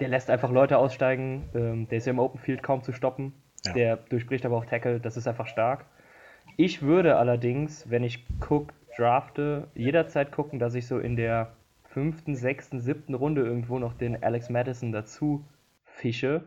Der 0.00 0.08
lässt 0.08 0.30
einfach 0.30 0.50
Leute 0.50 0.78
aussteigen. 0.78 1.48
Ähm, 1.54 1.88
der 1.88 1.98
ist 1.98 2.06
ja 2.06 2.12
im 2.12 2.18
Open 2.18 2.38
Field 2.38 2.62
kaum 2.62 2.82
zu 2.82 2.92
stoppen. 2.92 3.32
Ja. 3.64 3.72
Der 3.72 3.96
durchbricht 3.96 4.44
aber 4.46 4.56
auch 4.56 4.66
Tackle. 4.66 5.00
Das 5.00 5.16
ist 5.16 5.26
einfach 5.26 5.46
stark. 5.46 5.84
Ich 6.56 6.82
würde 6.82 7.16
allerdings, 7.16 7.88
wenn 7.90 8.04
ich 8.04 8.26
Cook 8.48 8.72
drafte, 8.96 9.68
jederzeit 9.74 10.32
gucken, 10.32 10.58
dass 10.58 10.74
ich 10.74 10.86
so 10.86 10.98
in 10.98 11.16
der 11.16 11.52
fünften, 11.84 12.34
sechsten, 12.36 12.80
siebten 12.80 13.14
Runde 13.14 13.42
irgendwo 13.42 13.78
noch 13.78 13.94
den 13.94 14.22
Alex 14.22 14.50
Madison 14.50 14.92
dazu 14.92 15.44
fische. 15.84 16.42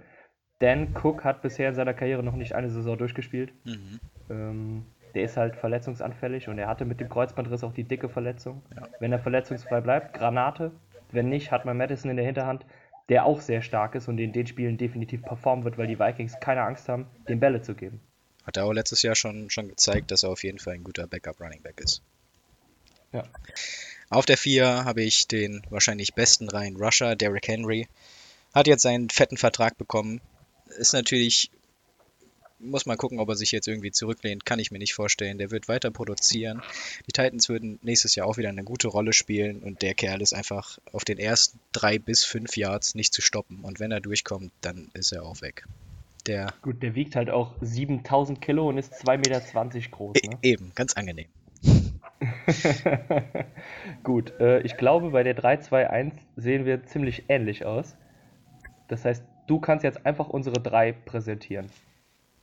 Denn 0.62 0.96
Cook 0.96 1.24
hat 1.24 1.42
bisher 1.42 1.70
in 1.70 1.76
seiner 1.76 1.94
Karriere 1.94 2.24
noch 2.24 2.36
nicht 2.36 2.54
eine 2.54 2.70
Saison 2.70 2.98
durchgespielt. 2.98 3.54
Mhm. 3.66 4.00
Ähm, 4.30 4.86
der 5.14 5.24
ist 5.24 5.38
halt 5.38 5.56
verletzungsanfällig 5.56 6.50
und 6.50 6.58
er 6.58 6.68
hatte 6.68 6.86
mit 6.86 7.00
dem 7.00 7.10
Kreuzbandriss 7.10 7.64
auch 7.64 7.74
die 7.74 7.84
dicke 7.84 8.10
Verletzung. 8.10 8.62
Ja. 8.76 8.88
Wenn 9.00 9.12
er 9.12 9.20
verletzungsfrei 9.20 9.82
bleibt, 9.82 10.14
Granate. 10.14 10.72
Wenn 11.12 11.30
nicht, 11.30 11.52
hat 11.52 11.66
man 11.66 11.78
Madison 11.78 12.12
in 12.12 12.18
der 12.18 12.26
Hinterhand, 12.26 12.66
der 13.10 13.26
auch 13.26 13.42
sehr 13.42 13.62
stark 13.62 13.96
ist 13.96 14.08
und 14.08 14.18
in 14.18 14.34
den 14.34 14.48
Spielen 14.48 14.78
definitiv 14.78 15.22
performen 15.22 15.64
wird, 15.64 15.78
weil 15.78 15.88
die 15.88 16.00
Vikings 16.00 16.40
keine 16.40 16.64
Angst 16.64 16.90
haben, 16.90 17.08
den 17.30 17.40
Bälle 17.40 17.62
zu 17.62 17.76
geben. 17.76 18.02
Hat 18.46 18.58
er 18.58 18.66
auch 18.66 18.74
letztes 18.74 19.02
Jahr 19.02 19.16
schon, 19.16 19.50
schon 19.50 19.70
gezeigt, 19.70 20.12
dass 20.12 20.24
er 20.24 20.30
auf 20.30 20.44
jeden 20.44 20.60
Fall 20.60 20.74
ein 20.74 20.84
guter 20.84 21.08
Backup 21.08 21.40
Running 21.40 21.62
Back 21.62 21.80
ist. 21.82 22.02
Ja. 23.12 23.24
Auf 24.10 24.26
der 24.26 24.38
4 24.38 24.86
habe 24.86 25.02
ich 25.02 25.28
den 25.28 25.62
wahrscheinlich 25.70 26.14
besten 26.14 26.50
reinen 26.50 26.76
Rusher, 26.76 27.16
Derrick 27.16 27.48
Henry. 27.48 27.88
Hat 28.54 28.68
jetzt 28.68 28.84
seinen 28.84 29.10
fetten 29.10 29.38
Vertrag 29.38 29.78
bekommen. 29.78 30.22
Ist 30.78 30.94
natürlich, 30.94 31.52
muss 32.60 32.86
man 32.86 32.98
gucken, 32.98 33.20
ob 33.20 33.30
er 33.30 33.36
sich 33.36 33.52
jetzt 33.52 33.68
irgendwie 33.68 33.92
zurücklehnt, 33.92 34.46
kann 34.46 34.60
ich 34.60 34.72
mir 34.72 34.80
nicht 34.80 34.94
vorstellen. 34.94 35.38
Der 35.38 35.52
wird 35.52 35.68
weiter 35.68 35.92
produzieren. 35.92 36.62
Die 37.08 37.12
Titans 37.12 37.50
würden 37.50 37.80
nächstes 37.82 38.16
Jahr 38.16 38.28
auch 38.28 38.38
wieder 38.38 38.50
eine 38.50 38.64
gute 38.64 38.88
Rolle 38.88 39.14
spielen 39.14 39.64
und 39.64 39.82
der 39.82 39.94
Kerl 39.94 40.22
ist 40.22 40.34
einfach 40.34 40.78
auf 40.92 41.06
den 41.06 41.18
ersten 41.18 41.60
drei 41.72 42.00
bis 42.00 42.24
fünf 42.24 42.58
Yards 42.58 42.96
nicht 42.96 43.14
zu 43.14 43.22
stoppen. 43.22 43.64
Und 43.64 43.80
wenn 43.80 43.92
er 43.92 44.02
durchkommt, 44.02 44.52
dann 44.62 44.90
ist 44.94 45.12
er 45.12 45.24
auch 45.24 45.42
weg. 45.42 45.66
Der 46.28 46.54
Gut, 46.62 46.82
der 46.82 46.96
wiegt 46.96 47.16
halt 47.16 47.30
auch 47.30 47.54
7000 47.62 48.42
Kilo 48.42 48.68
und 48.68 48.78
ist 48.78 48.94
2,20 48.94 49.18
Meter 49.18 49.90
groß. 49.92 50.18
e 50.18 50.28
Ne? 50.28 50.38
eben, 50.42 50.72
ganz 50.74 50.94
angenehm. 50.94 51.28
Gut, 54.04 54.34
äh, 54.40 54.62
ich 54.62 54.78
glaube, 54.78 55.12
bei 55.12 55.24
der 55.24 55.38
3-2-1 55.38 56.14
sehen 56.36 56.66
wir 56.66 56.84
ziemlich 56.86 57.26
ähnlich 57.30 57.66
aus. 57.66 57.96
Das 58.88 59.06
heißt, 59.06 59.24
du 59.48 59.60
kannst 59.60 59.84
jetzt 59.84 60.06
einfach 60.06 60.30
unsere 60.30 60.60
drei 60.60 60.92
präsentieren. 60.92 61.70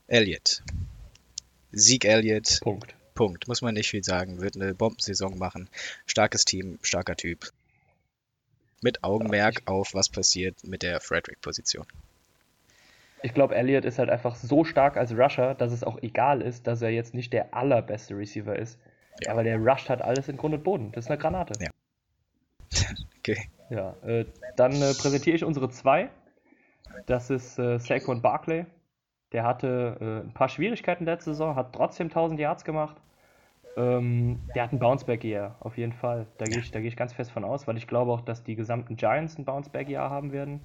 Elliott. 0.07 0.63
Sieg 1.71 2.05
Elliott. 2.05 2.59
Punkt. 2.61 2.95
Punkt. 3.15 3.49
Muss 3.49 3.63
man 3.63 3.75
nicht 3.75 3.89
viel 3.89 4.05
sagen. 4.05 4.41
Wird 4.41 4.57
eine 4.57 4.75
Bombensaison 4.75 5.39
machen. 5.39 5.69
Starkes 6.07 6.45
Team, 6.45 6.79
starker 6.83 7.17
Typ. 7.17 7.51
Mit 8.83 9.05
Augenmerk 9.05 9.63
auf, 9.67 9.95
was 9.95 10.09
passiert 10.09 10.65
mit 10.65 10.83
der 10.83 11.01
Frederick-Position. 11.01 11.87
Ich 13.23 13.35
glaube, 13.35 13.55
Elliott 13.55 13.85
ist 13.85 13.99
halt 13.99 14.11
einfach 14.11 14.35
so 14.35 14.65
stark 14.65 14.97
als 14.97 15.17
Rusher, 15.17 15.55
dass 15.55 15.73
es 15.73 15.85
auch 15.85 16.03
egal 16.03 16.43
ist, 16.43 16.67
dass 16.67 16.83
er 16.83 16.91
jetzt 16.91 17.15
nicht 17.15 17.33
der 17.33 17.55
allerbeste 17.55 18.17
Receiver 18.17 18.59
ist. 18.59 18.79
Ja, 19.21 19.37
weil 19.37 19.45
der 19.45 19.59
rusht 19.59 19.89
halt 19.89 20.03
alles 20.03 20.29
in 20.29 20.37
Grund 20.37 20.55
und 20.55 20.65
Boden. 20.65 20.91
Das 20.93 21.05
ist 21.05 21.11
eine 21.11 21.19
Granate. 21.19 21.55
Ja. 21.63 21.71
Okay. 23.25 23.49
Ja, 23.71 23.95
äh, 24.05 24.25
dann 24.57 24.73
äh, 24.73 24.95
präsentiere 24.95 25.37
ich 25.37 25.45
unsere 25.45 25.71
zwei. 25.71 26.11
Das 27.07 27.31
ist 27.31 27.59
äh, 27.59 27.79
Saquon 27.79 28.23
Barkley. 28.23 28.67
Der 29.33 29.45
hatte 29.45 29.99
äh, 30.25 30.27
ein 30.29 30.35
paar 30.35 30.49
Schwierigkeiten 30.49 31.05
letzte 31.07 31.33
Saison, 31.33 31.57
hat 31.57 31.75
trotzdem 31.75 32.11
1000 32.11 32.41
Yards 32.41 32.65
gemack 32.65 32.97
Ähm, 33.77 34.41
der 34.55 34.65
hat 34.65 34.73
ein 34.73 34.81
Bounceback-Jahr, 34.81 35.57
auf 35.61 35.79
jeden 35.79 35.93
Fall. 35.95 36.27
Da 36.39 36.49
gehe 36.49 36.59
ich, 36.59 36.73
geh 36.73 36.81
ich 36.89 36.97
ganz 36.97 37.13
fest 37.15 37.31
von 37.33 37.45
aus, 37.45 37.67
weil 37.69 37.77
ich 37.79 37.87
glaube 37.89 38.13
auch, 38.13 38.23
dass 38.23 38.45
die 38.45 38.57
gesamten 38.57 38.97
Giants 38.97 39.39
ein 39.39 39.45
Bounceback-Jahr 39.47 40.11
haben 40.11 40.33
werden. 40.33 40.63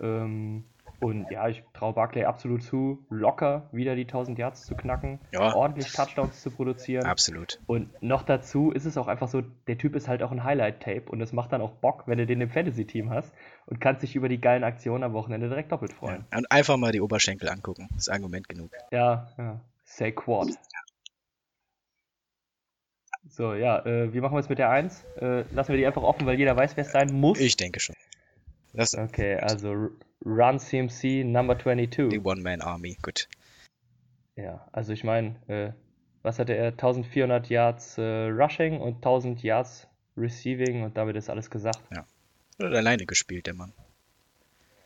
Ähm, 0.00 0.64
und 1.00 1.30
ja, 1.30 1.48
ich 1.48 1.62
traue 1.74 1.92
Barclay 1.92 2.24
absolut 2.24 2.62
zu, 2.62 3.04
locker 3.10 3.68
wieder 3.72 3.94
die 3.94 4.02
1000 4.02 4.38
Yards 4.38 4.64
zu 4.64 4.74
knacken, 4.74 5.18
Ja. 5.32 5.54
ordentlich 5.54 5.92
Touchdowns 5.92 6.40
zu 6.42 6.50
produzieren. 6.50 7.04
Absolut. 7.06 7.60
Und 7.66 7.90
noch 8.02 8.22
dazu 8.22 8.70
ist 8.70 8.84
es 8.84 8.96
auch 8.96 9.06
einfach 9.08 9.28
so, 9.28 9.42
der 9.66 9.78
Typ 9.78 9.94
ist 9.94 10.08
halt 10.08 10.22
auch 10.22 10.30
ein 10.32 10.44
Highlight-Tape 10.44 11.10
und 11.10 11.20
es 11.20 11.32
macht 11.32 11.52
dann 11.52 11.60
auch 11.60 11.72
Bock, 11.72 12.04
wenn 12.06 12.18
du 12.18 12.26
den 12.26 12.40
im 12.40 12.50
Fantasy-Team 12.50 13.10
hast 13.10 13.32
und 13.66 13.80
kannst 13.80 14.02
dich 14.02 14.16
über 14.16 14.28
die 14.28 14.40
geilen 14.40 14.64
Aktionen 14.64 15.04
am 15.04 15.12
Wochenende 15.12 15.48
direkt 15.48 15.72
doppelt 15.72 15.92
freuen. 15.92 16.24
Und 16.34 16.50
einfach 16.50 16.76
mal 16.76 16.92
die 16.92 17.00
Oberschenkel 17.00 17.48
angucken. 17.48 17.88
Das 17.94 18.04
ist 18.04 18.08
Argument 18.08 18.48
genug. 18.48 18.70
Ja, 18.90 19.28
ja. 19.38 19.60
Say 19.84 20.12
Quad. 20.12 20.48
So, 23.28 23.54
ja, 23.54 23.84
äh, 23.84 24.12
wie 24.12 24.20
machen 24.20 24.34
wir 24.34 24.40
es 24.40 24.48
mit 24.48 24.58
der 24.58 24.70
1? 24.70 25.04
Äh, 25.20 25.44
lassen 25.52 25.70
wir 25.72 25.76
die 25.78 25.86
einfach 25.86 26.02
offen, 26.02 26.26
weil 26.26 26.38
jeder 26.38 26.56
weiß, 26.56 26.76
wer 26.76 26.84
es 26.84 26.92
sein 26.92 27.12
muss. 27.12 27.40
Ich 27.40 27.56
denke 27.56 27.80
schon. 27.80 27.96
Das 28.76 28.94
Okay, 28.94 29.36
also 29.36 29.88
Run 30.24 30.58
CMC 30.58 31.24
Number 31.24 31.58
22. 31.58 32.10
die 32.10 32.20
One-Man-Army. 32.20 32.98
Gut. 33.02 33.28
Ja, 34.36 34.68
also 34.70 34.92
ich 34.92 35.02
meine, 35.02 35.36
äh, 35.48 35.72
was 36.22 36.38
hatte 36.38 36.52
er? 36.52 36.68
1400 36.68 37.48
Yards 37.48 37.96
äh, 37.96 38.02
Rushing 38.02 38.80
und 38.80 38.96
1000 38.96 39.42
Yards 39.42 39.88
Receiving 40.16 40.82
und 40.82 40.96
damit 40.96 41.16
ist 41.16 41.30
alles 41.30 41.50
gesagt. 41.50 41.80
Hat 42.58 42.72
alleine 42.72 43.06
gespielt, 43.06 43.46
der 43.46 43.54
Mann. 43.54 43.72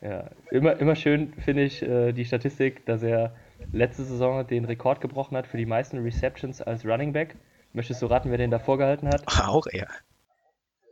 Ja, 0.01 0.31
immer, 0.51 0.79
immer 0.79 0.97
schön 0.97 1.35
finde 1.35 1.65
ich 1.65 1.83
äh, 1.83 2.13
die 2.13 2.25
Statistik, 2.25 2.87
dass 2.87 3.03
er 3.03 3.35
letzte 3.73 4.05
Saison 4.05 4.47
den 4.47 4.65
Rekord 4.65 5.01
gebrochen 5.01 5.37
hat 5.37 5.47
für 5.47 5.57
die 5.57 5.67
meisten 5.67 5.99
Receptions 5.99 6.63
als 6.63 6.87
Running 6.87 7.13
Back. 7.13 7.37
Möchtest 7.73 8.03
du 8.03 8.07
raten, 8.07 8.31
wer 8.31 8.39
den 8.39 8.51
davor 8.51 8.79
gehalten 8.79 9.09
hat? 9.09 9.23
Auch 9.47 9.67
er. 9.67 9.89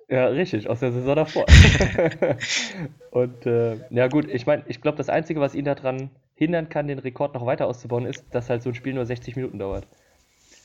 Ja, 0.08 0.26
richtig, 0.26 0.68
aus 0.68 0.80
der 0.80 0.92
Saison 0.92 1.16
davor. 1.16 1.44
Und 3.10 3.44
äh, 3.44 3.78
ja 3.90 4.08
gut, 4.08 4.26
ich 4.28 4.46
meine, 4.46 4.64
ich 4.66 4.80
glaube, 4.80 4.96
das 4.96 5.10
Einzige, 5.10 5.40
was 5.40 5.54
ihn 5.54 5.66
daran 5.66 6.10
hindern 6.34 6.70
kann, 6.70 6.88
den 6.88 6.98
Rekord 6.98 7.34
noch 7.34 7.44
weiter 7.44 7.66
auszubauen, 7.66 8.06
ist, 8.06 8.24
dass 8.30 8.48
halt 8.48 8.62
so 8.62 8.70
ein 8.70 8.74
Spiel 8.74 8.94
nur 8.94 9.04
60 9.04 9.36
Minuten 9.36 9.58
dauert. 9.58 9.86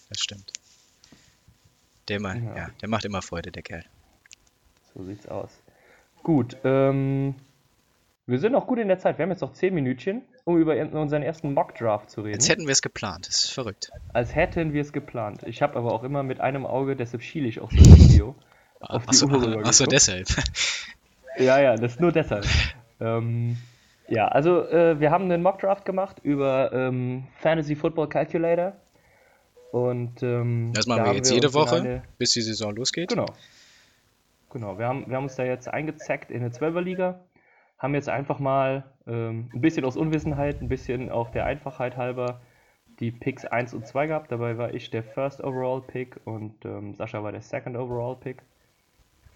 Das 0.09 0.21
stimmt. 0.21 0.53
Der, 2.07 2.21
Mann, 2.21 2.45
Ja. 2.45 2.55
ja. 2.55 2.69
der 2.81 2.89
macht 2.89 3.03
immer 3.03 3.21
Freude, 3.21 3.51
der 3.51 3.63
Kerl. 3.63 3.83
So 4.93 5.03
sieht's 5.03 5.27
aus. 5.27 5.49
Gut, 6.21 6.55
ähm, 6.63 7.35
wir 8.25 8.39
sind 8.39 8.53
noch 8.53 8.67
gut 8.67 8.79
in 8.79 8.87
der 8.87 8.99
Zeit. 8.99 9.17
Wir 9.17 9.23
haben 9.23 9.31
jetzt 9.31 9.41
noch 9.41 9.51
10 9.51 9.73
Minütchen, 9.73 10.21
um 10.45 10.57
über 10.57 10.77
unseren 10.77 11.21
ersten 11.23 11.53
Mock-Draft 11.53 12.09
zu 12.09 12.21
reden. 12.21 12.35
Jetzt 12.35 12.47
hätten 12.47 12.65
wir 12.65 12.71
es 12.71 12.81
geplant. 12.81 13.27
Das 13.27 13.43
ist 13.45 13.51
verrückt. 13.51 13.91
Als 14.13 14.33
hätten 14.33 14.71
wir 14.71 14.81
es 14.81 14.93
geplant. 14.93 15.43
Ich 15.45 15.61
habe 15.61 15.75
aber 15.77 15.91
auch 15.91 16.03
immer 16.03 16.23
mit 16.23 16.39
einem 16.39 16.65
Auge, 16.65 16.95
deshalb 16.95 17.23
schiele 17.23 17.49
ich 17.49 17.59
auch 17.59 17.71
so 17.71 17.77
ein 17.77 17.97
Video. 17.97 18.35
Auf 18.89 19.03
die 19.03 19.09
Achso, 19.09 19.27
Uhr 19.27 19.41
rüber 19.45 19.65
achso, 19.65 19.85
deshalb. 19.85 20.27
Ja, 21.39 21.59
ja, 21.59 21.75
das 21.75 21.93
ist 21.93 21.99
nur 21.99 22.11
deshalb. 22.11 22.45
ähm, 22.99 23.57
ja, 24.07 24.27
also 24.27 24.67
äh, 24.67 24.99
wir 24.99 25.09
haben 25.09 25.23
einen 25.23 25.41
Mock-Draft 25.41 25.83
gemacht 25.83 26.17
über 26.21 26.71
ähm, 26.71 27.23
Fantasy 27.39 27.75
Football 27.75 28.07
Calculator. 28.09 28.73
Und 29.71 30.21
ähm, 30.21 30.71
Das 30.75 30.85
da 30.85 30.89
machen 30.91 31.03
wir 31.03 31.09
haben 31.09 31.15
jetzt 31.17 31.31
jede 31.31 31.47
uns 31.47 31.55
in 31.55 31.61
Woche, 31.61 31.75
eine- 31.77 32.03
bis 32.19 32.31
die 32.33 32.41
Saison 32.41 32.75
losgeht. 32.75 33.09
Genau. 33.09 33.25
Genau, 34.51 34.77
wir 34.77 34.85
haben, 34.87 35.07
wir 35.09 35.15
haben 35.15 35.23
uns 35.23 35.35
da 35.35 35.43
jetzt 35.43 35.67
eingezackt 35.67 36.29
in 36.29 36.41
eine 36.41 36.49
12er-Liga. 36.51 37.19
Haben 37.79 37.95
jetzt 37.95 38.09
einfach 38.09 38.37
mal 38.37 38.83
ähm, 39.07 39.49
ein 39.53 39.61
bisschen 39.61 39.83
aus 39.85 39.97
Unwissenheit, 39.97 40.61
ein 40.61 40.67
bisschen 40.69 41.09
auch 41.09 41.31
der 41.31 41.45
Einfachheit 41.47 41.97
halber 41.97 42.41
die 42.99 43.11
Picks 43.11 43.45
1 43.45 43.73
und 43.73 43.87
2 43.87 44.05
gehabt. 44.05 44.31
Dabei 44.31 44.59
war 44.59 44.71
ich 44.75 44.91
der 44.91 45.01
First 45.03 45.43
Overall 45.43 45.81
Pick 45.81 46.19
und 46.25 46.63
ähm, 46.65 46.93
Sascha 46.93 47.23
war 47.23 47.31
der 47.31 47.41
Second 47.41 47.75
Overall 47.75 48.15
Pick. 48.17 48.43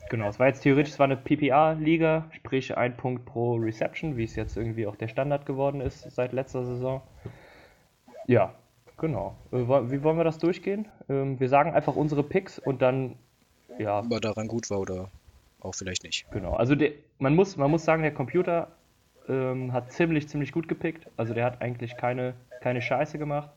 Genau, 0.09 0.29
es 0.29 0.39
war 0.39 0.47
jetzt 0.47 0.61
theoretisch, 0.61 0.93
es 0.93 0.99
war 0.99 1.05
eine 1.05 1.17
PPA-Liga, 1.17 2.29
sprich 2.31 2.77
ein 2.77 2.95
Punkt 2.95 3.25
pro 3.25 3.55
Reception, 3.55 4.17
wie 4.17 4.23
es 4.23 4.35
jetzt 4.35 4.55
irgendwie 4.55 4.87
auch 4.87 4.95
der 4.95 5.07
Standard 5.07 5.45
geworden 5.45 5.81
ist 5.81 6.09
seit 6.11 6.33
letzter 6.33 6.63
Saison. 6.63 7.01
Ja, 8.25 8.53
genau. 8.97 9.35
Äh, 9.51 9.57
wie 9.57 10.03
wollen 10.03 10.17
wir 10.17 10.23
das 10.23 10.37
durchgehen? 10.37 10.87
Ähm, 11.09 11.39
wir 11.39 11.49
sagen 11.49 11.73
einfach 11.73 11.95
unsere 11.95 12.23
Picks 12.23 12.59
und 12.59 12.81
dann, 12.81 13.15
ja, 13.77 13.99
Aber 13.99 14.19
daran 14.19 14.47
gut 14.47 14.69
war 14.69 14.79
oder 14.79 15.09
auch 15.61 15.75
vielleicht 15.75 16.03
nicht. 16.03 16.29
Genau, 16.31 16.53
also 16.53 16.75
der, 16.75 16.91
man, 17.19 17.35
muss, 17.35 17.57
man 17.57 17.71
muss 17.71 17.83
sagen, 17.83 18.01
der 18.01 18.13
Computer 18.13 18.69
ähm, 19.27 19.73
hat 19.73 19.91
ziemlich, 19.91 20.29
ziemlich 20.29 20.51
gut 20.51 20.67
gepickt. 20.67 21.07
Also 21.17 21.33
der 21.33 21.45
hat 21.45 21.61
eigentlich 21.61 21.97
keine, 21.97 22.33
keine 22.61 22.81
Scheiße 22.81 23.17
gemacht. 23.17 23.49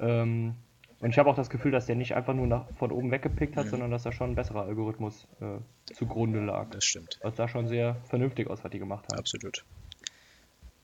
Ähm, 0.00 0.54
und 1.00 1.10
ich 1.10 1.18
habe 1.18 1.28
auch 1.30 1.36
das 1.36 1.50
Gefühl, 1.50 1.72
dass 1.72 1.86
der 1.86 1.96
nicht 1.96 2.14
einfach 2.14 2.34
nur 2.34 2.46
nach, 2.46 2.68
von 2.78 2.90
oben 2.92 3.10
weggepickt 3.10 3.56
hat, 3.56 3.66
Mhm. 3.66 3.70
sondern 3.70 3.90
dass 3.90 4.02
da 4.04 4.12
schon 4.12 4.30
ein 4.30 4.34
besserer 4.34 4.62
Algorithmus 4.62 5.26
äh, 5.40 5.58
zugrunde 5.94 6.40
lag. 6.44 6.70
Das 6.70 6.84
stimmt. 6.84 7.18
Das 7.22 7.36
sah 7.36 7.48
schon 7.48 7.68
sehr 7.68 7.96
vernünftig 8.08 8.48
aus, 8.48 8.64
was 8.64 8.70
die 8.70 8.78
gemacht 8.78 9.04
haben. 9.10 9.18
Absolut. 9.18 9.64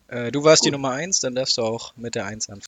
Äh, 0.08 0.30
du 0.32 0.42
warst 0.44 0.64
die 0.64 0.70
Gut. 0.70 0.78
Nummer 0.80 0.92
1, 0.92 1.20
dann 1.20 1.34
darfst 1.34 1.56
du 1.56 1.62
auch 1.62 1.96
mit 1.96 2.14
der 2.14 2.26
1 2.26 2.50
anfangen. 2.50 2.66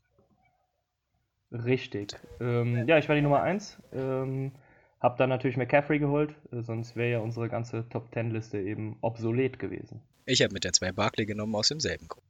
Richtig. 1.53 2.15
Ähm, 2.41 2.89
ja, 2.89 2.99
ich 2.99 3.09
war 3.09 3.15
die 3.17 3.23
Nummer 3.23 3.43
1. 3.43 3.77
Ähm, 3.93 4.53
hab 5.01 5.19
dann 5.19 5.29
natürlich 5.29 5.57
McCaffrey 5.57 5.99
geholt, 5.99 6.35
äh, 6.53 6.63
sonst 6.63 6.97
wäre 6.97 7.11
ja 7.11 7.19
unsere 7.19 7.49
ganze 7.49 7.89
Top 7.89 8.13
10 8.15 8.31
Liste 8.31 8.59
eben 8.61 8.97
obsolet 9.03 9.59
gewesen. 9.59 10.01
Ich 10.25 10.41
habe 10.41 10.55
mit 10.55 10.65
der 10.65 10.73
2 10.73 10.93
Barkley 10.93 11.27
genommen 11.27 11.55
aus 11.57 11.69
demselben 11.69 12.09
Grund. 12.09 12.25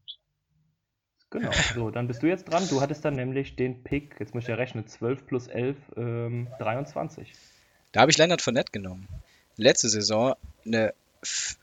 Genau, 1.33 1.51
so, 1.75 1.91
dann 1.91 2.07
bist 2.07 2.23
du 2.23 2.27
jetzt 2.29 2.45
dran. 2.45 2.67
Du 2.69 2.81
hattest 2.81 3.05
dann 3.05 3.15
nämlich 3.15 3.57
den 3.57 3.83
Pick, 3.83 4.17
jetzt 4.21 4.35
muss 4.35 4.45
ich 4.45 4.49
ja 4.49 4.55
rechnen, 4.55 4.87
12 4.87 5.27
plus 5.27 5.49
11, 5.49 5.77
ähm, 5.97 6.47
23. 6.61 7.33
Da 7.93 8.03
habe 8.03 8.11
ich 8.11 8.19
Leonard 8.19 8.41
Fournette 8.43 8.71
genommen. 8.71 9.09
Letzte 9.57 9.89
Saison 9.89 10.35
eine, 10.65 10.95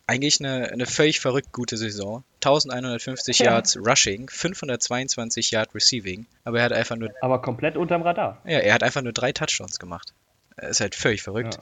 eigentlich 0.07 0.39
eine, 0.39 0.71
eine 0.71 0.85
völlig 0.85 1.19
verrückt 1.19 1.51
gute 1.51 1.77
Saison. 1.77 2.23
1150 2.43 3.39
Ja. 3.39 3.51
Yards 3.51 3.77
Rushing, 3.77 4.29
522 4.29 5.51
Yard 5.51 5.73
Receiving, 5.75 6.25
aber 6.43 6.59
er 6.59 6.65
hat 6.65 6.73
einfach 6.73 6.95
nur, 6.95 7.11
Aber 7.21 7.41
komplett 7.41 7.77
unterm 7.77 8.01
Radar. 8.01 8.41
ja, 8.45 8.59
er 8.59 8.73
hat 8.73 8.83
einfach 8.83 9.01
nur 9.01 9.13
drei 9.13 9.31
Touchdowns 9.31 9.79
gemacht. 9.79 10.13
Er 10.55 10.69
ist 10.69 10.81
halt 10.81 10.95
völlig 10.95 11.21
verrückt. 11.21 11.55
Ja. 11.55 11.61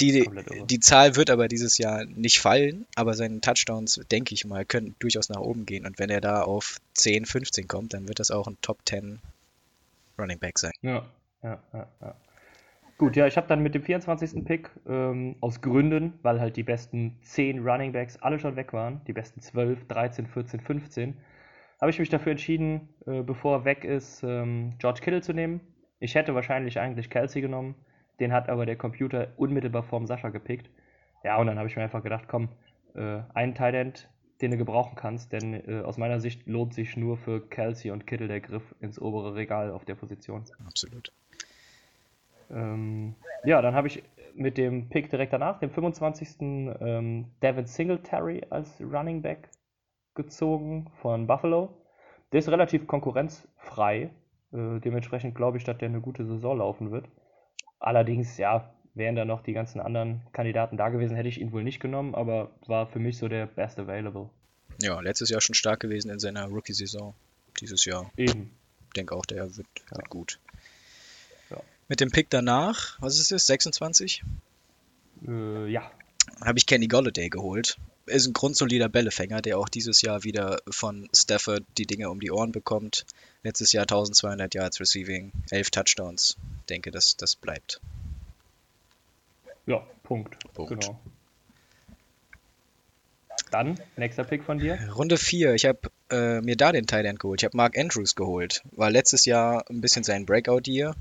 Die, 0.00 0.28
die 0.68 0.80
Zahl 0.80 1.16
wird 1.16 1.28
aber 1.28 1.48
dieses 1.48 1.78
Jahr 1.78 2.04
nicht 2.06 2.40
fallen, 2.40 2.86
aber 2.94 3.14
seine 3.14 3.40
Touchdowns, 3.40 4.00
denke 4.10 4.34
ich 4.34 4.44
mal, 4.44 4.64
können 4.64 4.94
durchaus 4.98 5.28
nach 5.28 5.40
oben 5.40 5.66
gehen. 5.66 5.86
Und 5.86 5.98
wenn 5.98 6.08
er 6.08 6.20
da 6.20 6.42
auf 6.42 6.78
10, 6.94 7.26
15 7.26 7.68
kommt, 7.68 7.92
dann 7.92 8.08
wird 8.08 8.20
das 8.20 8.30
auch 8.30 8.46
ein 8.46 8.56
Top 8.62 8.78
10 8.86 9.20
Running 10.18 10.38
Back 10.38 10.58
sein. 10.58 10.72
Ja, 10.82 11.04
ja, 11.42 11.58
ja, 11.72 11.88
ja. 12.00 12.16
Gut, 12.98 13.14
ja, 13.14 13.26
ich 13.26 13.36
habe 13.36 13.46
dann 13.46 13.62
mit 13.62 13.74
dem 13.74 13.82
24. 13.82 14.42
Pick 14.44 14.70
ähm, 14.88 15.36
aus 15.40 15.60
Gründen, 15.60 16.14
weil 16.22 16.40
halt 16.40 16.56
die 16.56 16.62
besten 16.62 17.18
10 17.22 17.58
Running 17.66 17.92
Backs 17.92 18.16
alle 18.16 18.38
schon 18.38 18.56
weg 18.56 18.72
waren, 18.72 19.02
die 19.06 19.12
besten 19.12 19.42
12, 19.42 19.86
13, 19.86 20.26
14, 20.26 20.60
15, 20.60 21.16
habe 21.78 21.90
ich 21.90 21.98
mich 21.98 22.08
dafür 22.08 22.32
entschieden, 22.32 22.88
äh, 23.06 23.22
bevor 23.22 23.58
er 23.58 23.64
weg 23.66 23.84
ist, 23.84 24.22
ähm, 24.22 24.74
George 24.78 25.00
Kittle 25.02 25.20
zu 25.20 25.34
nehmen. 25.34 25.60
Ich 26.00 26.14
hätte 26.14 26.34
wahrscheinlich 26.34 26.78
eigentlich 26.80 27.10
Kelsey 27.10 27.42
genommen, 27.42 27.74
den 28.20 28.32
hat 28.32 28.48
aber 28.48 28.66
der 28.66 28.76
Computer 28.76 29.28
unmittelbar 29.36 29.82
vorm 29.82 30.06
Sascha 30.06 30.30
gepickt. 30.30 30.70
Ja, 31.24 31.36
und 31.38 31.46
dann 31.46 31.58
habe 31.58 31.68
ich 31.68 31.76
mir 31.76 31.82
einfach 31.82 32.02
gedacht, 32.02 32.26
komm, 32.28 32.48
äh, 32.94 33.20
einen 33.34 33.54
Tight 33.54 33.74
End, 33.74 34.08
den 34.40 34.50
du 34.50 34.56
gebrauchen 34.56 34.96
kannst, 34.96 35.32
denn 35.32 35.54
äh, 35.54 35.82
aus 35.82 35.96
meiner 35.96 36.20
Sicht 36.20 36.46
lohnt 36.46 36.74
sich 36.74 36.96
nur 36.96 37.16
für 37.16 37.40
Kelsey 37.48 37.90
und 37.90 38.06
Kittle 38.06 38.28
der 38.28 38.40
Griff 38.40 38.74
ins 38.80 39.00
obere 39.00 39.34
Regal 39.34 39.70
auf 39.70 39.84
der 39.84 39.94
Position. 39.94 40.44
Absolut. 40.66 41.12
Ähm, 42.50 43.14
ja, 43.44 43.60
dann 43.62 43.74
habe 43.74 43.88
ich 43.88 44.02
mit 44.34 44.58
dem 44.58 44.88
Pick 44.88 45.10
direkt 45.10 45.32
danach, 45.32 45.58
dem 45.58 45.70
25. 45.70 46.36
Ähm, 46.40 47.26
Devin 47.42 47.66
Singletary 47.66 48.42
als 48.50 48.80
Running 48.80 49.22
Back 49.22 49.48
gezogen 50.14 50.90
von 51.00 51.26
Buffalo. 51.26 51.70
Der 52.32 52.40
ist 52.40 52.48
relativ 52.48 52.86
konkurrenzfrei. 52.86 54.10
Äh, 54.52 54.80
dementsprechend 54.80 55.34
glaube 55.34 55.58
ich, 55.58 55.64
dass 55.64 55.78
der 55.78 55.88
eine 55.88 56.00
gute 56.00 56.24
Saison 56.24 56.58
laufen 56.58 56.90
wird. 56.90 57.08
Allerdings, 57.78 58.36
ja, 58.38 58.72
wären 58.94 59.14
da 59.16 59.24
noch 59.24 59.42
die 59.42 59.52
ganzen 59.52 59.80
anderen 59.80 60.22
Kandidaten 60.32 60.76
da 60.76 60.88
gewesen, 60.88 61.16
hätte 61.16 61.28
ich 61.28 61.40
ihn 61.40 61.52
wohl 61.52 61.62
nicht 61.62 61.80
genommen, 61.80 62.14
aber 62.14 62.50
war 62.66 62.86
für 62.86 62.98
mich 62.98 63.18
so 63.18 63.28
der 63.28 63.46
best 63.46 63.78
available. 63.78 64.30
Ja, 64.80 65.00
letztes 65.00 65.28
Jahr 65.30 65.40
schon 65.40 65.54
stark 65.54 65.80
gewesen 65.80 66.10
in 66.10 66.18
seiner 66.18 66.46
Rookie-Saison. 66.46 67.14
Dieses 67.60 67.84
Jahr, 67.84 68.10
Eben. 68.16 68.50
denke 68.96 69.14
auch, 69.14 69.24
der 69.26 69.56
wird, 69.56 69.66
Ja. 69.90 69.96
wird 69.96 70.10
gut. 70.10 70.38
Ja. 71.50 71.58
Mit 71.88 72.00
dem 72.00 72.10
Pick 72.10 72.28
danach, 72.30 73.00
was 73.00 73.18
ist 73.18 73.32
es, 73.32 73.46
26? 73.46 74.22
Äh, 75.26 75.68
ja, 75.68 75.90
habe 76.44 76.58
ich 76.58 76.66
Kenny 76.66 76.88
Golladay 76.88 77.28
geholt. 77.30 77.76
Ist 78.06 78.26
ein 78.26 78.32
grundsolider 78.32 78.88
Bällefänger, 78.88 79.42
der 79.42 79.58
auch 79.58 79.68
dieses 79.68 80.00
Jahr 80.00 80.22
wieder 80.22 80.60
von 80.70 81.08
Stafford 81.12 81.64
die 81.76 81.86
Dinge 81.86 82.08
um 82.08 82.20
die 82.20 82.30
Ohren 82.30 82.52
bekommt. 82.52 83.04
Letztes 83.42 83.72
Jahr 83.72 83.82
1200 83.82 84.54
Yards 84.54 84.80
Receiving, 84.80 85.32
11 85.50 85.70
Touchdowns. 85.70 86.36
Denke, 86.68 86.90
das, 86.90 87.16
das 87.16 87.36
bleibt. 87.36 87.80
ja, 89.66 89.84
Punkt. 90.04 90.36
Punkt. 90.54 90.84
Genau. 90.84 91.00
Dann, 93.50 93.80
nächster 93.96 94.24
Pick 94.24 94.44
von 94.44 94.58
dir. 94.58 94.78
Runde 94.94 95.16
4, 95.16 95.54
ich 95.54 95.66
habe 95.66 95.78
äh, 96.10 96.40
mir 96.40 96.56
da 96.56 96.72
den 96.72 96.86
Tight 96.86 97.06
End 97.06 97.20
geholt. 97.20 97.40
Ich 97.40 97.44
habe 97.44 97.56
Mark 97.56 97.78
Andrews 97.78 98.14
geholt. 98.14 98.62
War 98.72 98.90
letztes 98.90 99.24
Jahr 99.24 99.64
ein 99.70 99.80
bisschen 99.80 100.04
sein 100.04 100.26
Breakout-Year. 100.26 100.94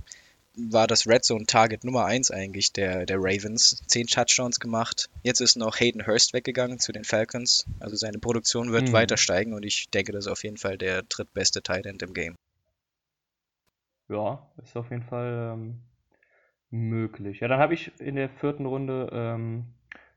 War 0.57 0.87
das 0.87 1.07
Red 1.07 1.23
Zone 1.23 1.45
Target 1.45 1.83
Nummer 1.83 2.05
1 2.05 2.31
eigentlich 2.31 2.71
der, 2.73 3.05
der 3.05 3.17
Ravens. 3.19 3.83
Zehn 3.87 4.07
Touchdowns 4.07 4.59
gemacht. 4.59 5.09
Jetzt 5.23 5.41
ist 5.41 5.55
noch 5.55 5.79
Hayden 5.79 6.05
Hurst 6.07 6.33
weggegangen 6.33 6.79
zu 6.79 6.91
den 6.91 7.03
Falcons. 7.03 7.65
Also 7.79 7.95
seine 7.95 8.19
Produktion 8.19 8.71
wird 8.71 8.89
Mhm. 8.89 8.93
weiter 8.93 9.17
steigen 9.17 9.53
und 9.53 9.63
ich 9.63 9.89
denke, 9.89 10.11
das 10.11 10.25
ist 10.25 10.31
auf 10.31 10.43
jeden 10.43 10.57
Fall 10.57 10.77
der 10.77 11.03
drittbeste 11.03 11.61
Tight 11.61 11.85
End 11.85 12.01
im 12.03 12.13
Game. 12.13 12.35
Ja, 14.09 14.47
ist 14.61 14.75
auf 14.77 14.91
jeden 14.91 15.03
Fall 15.03 15.53
ähm, 15.53 15.81
möglich. 16.69 17.39
Ja, 17.39 17.47
dann 17.47 17.59
habe 17.59 17.73
ich 17.73 17.91
in 17.99 18.15
der 18.15 18.29
vierten 18.29 18.65
Runde, 18.65 19.09
ähm, 19.11 19.65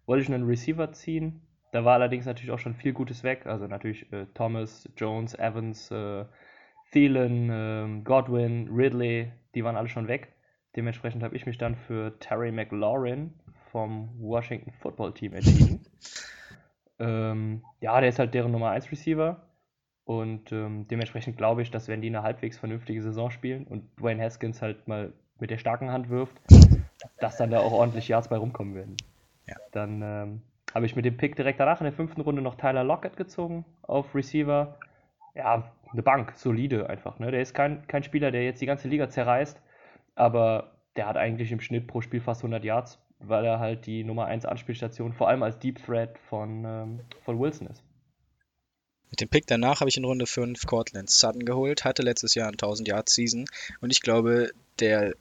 wollte 0.06 0.22
ich 0.22 0.28
einen 0.32 0.46
Receiver 0.46 0.92
ziehen. 0.92 1.40
Da 1.72 1.84
war 1.84 1.94
allerdings 1.94 2.26
natürlich 2.26 2.50
auch 2.50 2.58
schon 2.58 2.74
viel 2.74 2.92
Gutes 2.92 3.22
weg. 3.22 3.46
Also 3.46 3.66
natürlich 3.66 4.10
äh, 4.12 4.26
Thomas, 4.34 4.88
Jones, 4.96 5.34
Evans, 5.34 5.90
äh, 5.90 6.24
Thielen, 6.92 7.48
ähm, 7.52 8.04
Godwin, 8.04 8.68
Ridley, 8.74 9.32
die 9.54 9.64
waren 9.64 9.76
alle 9.76 9.88
schon 9.88 10.08
weg. 10.08 10.34
Dementsprechend 10.76 11.22
habe 11.22 11.36
ich 11.36 11.46
mich 11.46 11.58
dann 11.58 11.76
für 11.76 12.18
Terry 12.18 12.52
McLaurin 12.52 13.32
vom 13.70 14.10
Washington 14.18 14.72
Football 14.72 15.14
Team 15.14 15.34
entschieden. 15.34 15.80
ähm, 16.98 17.64
ja, 17.80 18.00
der 18.00 18.10
ist 18.10 18.18
halt 18.18 18.34
deren 18.34 18.52
Nummer 18.52 18.70
1 18.70 18.90
Receiver. 18.90 19.44
Und 20.04 20.52
ähm, 20.52 20.86
dementsprechend 20.88 21.36
glaube 21.36 21.62
ich, 21.62 21.70
dass 21.70 21.88
wenn 21.88 22.00
die 22.00 22.08
eine 22.08 22.22
halbwegs 22.22 22.58
vernünftige 22.58 23.02
Saison 23.02 23.30
spielen 23.30 23.66
und 23.66 23.84
Dwayne 24.00 24.22
Haskins 24.22 24.62
halt 24.62 24.88
mal 24.88 25.12
mit 25.38 25.50
der 25.50 25.58
starken 25.58 25.90
Hand 25.90 26.08
wirft, 26.08 26.40
dass 27.18 27.36
dann 27.36 27.50
da 27.50 27.60
auch 27.60 27.72
ordentlich 27.72 28.08
Yards 28.08 28.28
bei 28.28 28.38
rumkommen 28.38 28.74
werden. 28.74 28.96
Ja. 29.46 29.56
Dann 29.72 30.02
ähm, 30.02 30.42
habe 30.74 30.86
ich 30.86 30.96
mit 30.96 31.04
dem 31.04 31.16
Pick 31.16 31.36
direkt 31.36 31.60
danach 31.60 31.80
in 31.80 31.84
der 31.84 31.92
fünften 31.92 32.20
Runde 32.20 32.42
noch 32.42 32.54
Tyler 32.54 32.84
Lockett 32.84 33.16
gezogen 33.16 33.64
auf 33.82 34.14
Receiver. 34.14 34.78
Ja, 35.34 35.70
eine 35.92 36.02
Bank, 36.02 36.32
solide 36.36 36.88
einfach. 36.88 37.18
Ne? 37.18 37.30
Der 37.30 37.40
ist 37.40 37.54
kein, 37.54 37.86
kein 37.86 38.02
Spieler, 38.02 38.30
der 38.30 38.44
jetzt 38.44 38.60
die 38.60 38.66
ganze 38.66 38.88
Liga 38.88 39.08
zerreißt, 39.08 39.60
aber 40.14 40.72
der 40.96 41.06
hat 41.06 41.16
eigentlich 41.16 41.52
im 41.52 41.60
Schnitt 41.60 41.86
pro 41.86 42.00
Spiel 42.00 42.20
fast 42.20 42.40
100 42.40 42.64
Yards, 42.64 42.98
weil 43.20 43.44
er 43.44 43.58
halt 43.58 43.86
die 43.86 44.04
Nummer 44.04 44.26
1 44.26 44.44
Anspielstation, 44.44 45.12
vor 45.12 45.28
allem 45.28 45.42
als 45.42 45.58
Deep 45.58 45.84
Threat 45.84 46.18
von, 46.18 46.64
ähm, 46.64 47.00
von 47.24 47.38
Wilson 47.38 47.68
ist. 47.68 47.82
Mit 49.10 49.20
dem 49.20 49.28
Pick 49.28 49.46
danach 49.46 49.80
habe 49.80 49.88
ich 49.88 49.96
in 49.96 50.04
Runde 50.04 50.26
5 50.26 50.66
Cortland 50.66 51.08
Sutton 51.08 51.44
geholt, 51.44 51.84
hatte 51.84 52.02
letztes 52.02 52.34
Jahr 52.34 52.48
ein 52.48 52.54
1000 52.54 52.88
Yard 52.88 53.08
Season 53.08 53.46
und 53.80 53.90
ich 53.90 54.02
glaube, 54.02 54.50
der 54.80 55.14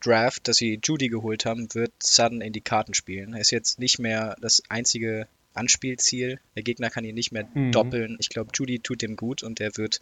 Draft, 0.00 0.46
dass 0.46 0.58
sie 0.58 0.78
Judy 0.82 1.08
geholt 1.08 1.44
haben, 1.44 1.74
wird 1.74 1.92
Sutton 2.00 2.40
in 2.40 2.52
die 2.52 2.60
Karten 2.60 2.94
spielen. 2.94 3.34
Er 3.34 3.40
ist 3.40 3.50
jetzt 3.50 3.80
nicht 3.80 3.98
mehr 3.98 4.36
das 4.40 4.62
einzige 4.68 5.26
Anspielziel. 5.58 6.40
Der 6.56 6.62
Gegner 6.62 6.90
kann 6.90 7.04
ihn 7.04 7.14
nicht 7.14 7.32
mehr 7.32 7.48
Mhm. 7.52 7.72
doppeln. 7.72 8.16
Ich 8.20 8.28
glaube, 8.28 8.50
Judy 8.54 8.78
tut 8.78 9.02
dem 9.02 9.16
gut 9.16 9.42
und 9.42 9.60
er 9.60 9.76
wird 9.76 10.00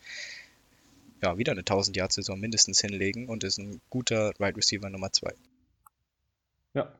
ja 1.23 1.39
wieder 1.39 1.53
eine 1.53 1.65
1000 1.65 1.97
Yard 1.97 2.13
Saison 2.13 2.39
mindestens 2.39 2.81
hinlegen 2.81 3.29
und 3.29 3.43
ist 3.45 3.59
ein 3.59 3.81
guter 3.91 4.33
Wide 4.39 4.57
Receiver 4.57 4.91
Nummer 4.91 5.13
2. 5.13 5.33
Ja. 6.75 6.93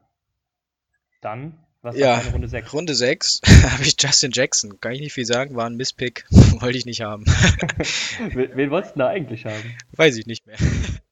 Dann, 1.21 1.59
was 1.87 1.97
Ja, 1.97 2.19
Runde 2.33 2.49
6? 2.49 2.73
Runde 2.75 2.95
6 2.95 3.41
habe 3.73 3.83
ich 3.83 3.97
Justin 3.99 4.31
Jackson. 4.35 4.79
Kann 4.81 4.93
ich 4.93 5.01
nicht 5.01 5.13
viel 5.15 5.25
sagen, 5.25 5.57
war 5.57 5.65
ein 5.67 5.77
Misspick. 5.77 6.27
Wollte 6.61 6.77
ich 6.77 6.85
nicht 6.85 7.01
haben. 7.01 7.25
wen, 8.35 8.71
wolltest 8.71 8.95
du 8.97 8.99
da 9.01 9.09
eigentlich 9.09 9.47
haben? 9.47 9.75
Weiß 9.97 10.17
ich 10.19 10.27
nicht 10.27 10.47
mehr. 10.47 10.57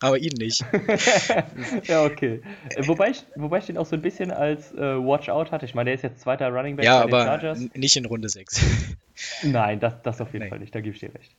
Aber 0.01 0.19
ihn 0.19 0.33
nicht. 0.37 0.65
ja, 1.85 2.05
okay. 2.05 2.43
Äh, 2.77 2.87
Wobei 2.87 3.11
ich, 3.11 3.25
wobei 3.37 3.59
ich 3.59 3.67
den 3.67 3.79
auch 3.79 3.87
so 3.87 3.97
ein 3.97 4.03
bisschen 4.03 4.31
als 4.31 4.73
äh, 4.73 4.77
Watch-out 4.79 5.51
hatte. 5.53 5.65
Ich 5.65 5.75
meine, 5.75 5.89
der 5.89 5.95
ist 5.95 6.03
jetzt 6.03 6.21
zweiter 6.21 6.49
Running 6.51 6.77
Back 6.77 6.85
Ja, 6.85 7.01
bei 7.01 7.07
den 7.07 7.15
aber 7.15 7.25
Chargers. 7.25 7.61
nicht 7.75 7.97
in 7.97 8.05
Runde 8.05 8.29
6. 8.29 8.61
Nein, 9.45 9.81
das, 9.81 10.03
das 10.03 10.21
auf 10.21 10.33
jeden 10.33 10.45
Nee. 10.45 10.51
Fall 10.51 10.59
nicht, 10.59 10.75
da 10.75 10.81
gebe 10.81 10.95
ich 10.95 11.01
dir 11.01 11.15
recht. 11.15 11.33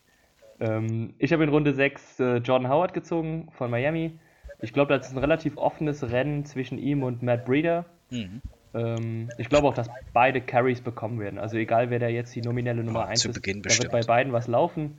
Ähm, 0.59 1.13
ich 1.19 1.33
habe 1.33 1.43
in 1.43 1.49
Runde 1.49 1.73
6 1.73 2.19
äh, 2.19 2.37
Jordan 2.37 2.69
Howard 2.69 2.93
gezogen 2.93 3.49
von 3.57 3.69
Miami. 3.69 4.17
Ich 4.61 4.71
glaube, 4.73 4.97
das 4.97 5.07
ist 5.07 5.13
ein 5.13 5.19
relativ 5.19 5.57
offenes 5.57 6.01
Rennen 6.09 6.45
zwischen 6.45 6.77
ihm 6.79 7.03
und 7.03 7.21
Matt 7.21 7.45
Breeder. 7.45 7.85
Mhm. 8.09 8.41
Ähm, 8.75 9.29
ich 9.37 9.49
glaube 9.49 9.67
auch, 9.67 9.73
dass 9.73 9.89
beide 10.13 10.41
Carries 10.41 10.81
bekommen 10.81 11.19
werden. 11.19 11.39
Also 11.39 11.57
egal, 11.57 11.89
wer 11.89 11.99
da 11.99 12.07
jetzt 12.07 12.35
die 12.35 12.41
nominelle 12.41 12.83
Nummer 12.83 13.01
Ja, 13.01 13.07
1 13.07 13.21
zu 13.21 13.29
ist, 13.29 13.35
Beginn 13.35 13.61
da 13.61 13.69
wird 13.69 13.91
bei 13.91 14.01
beiden 14.01 14.33
was 14.33 14.47
laufen. 14.47 14.97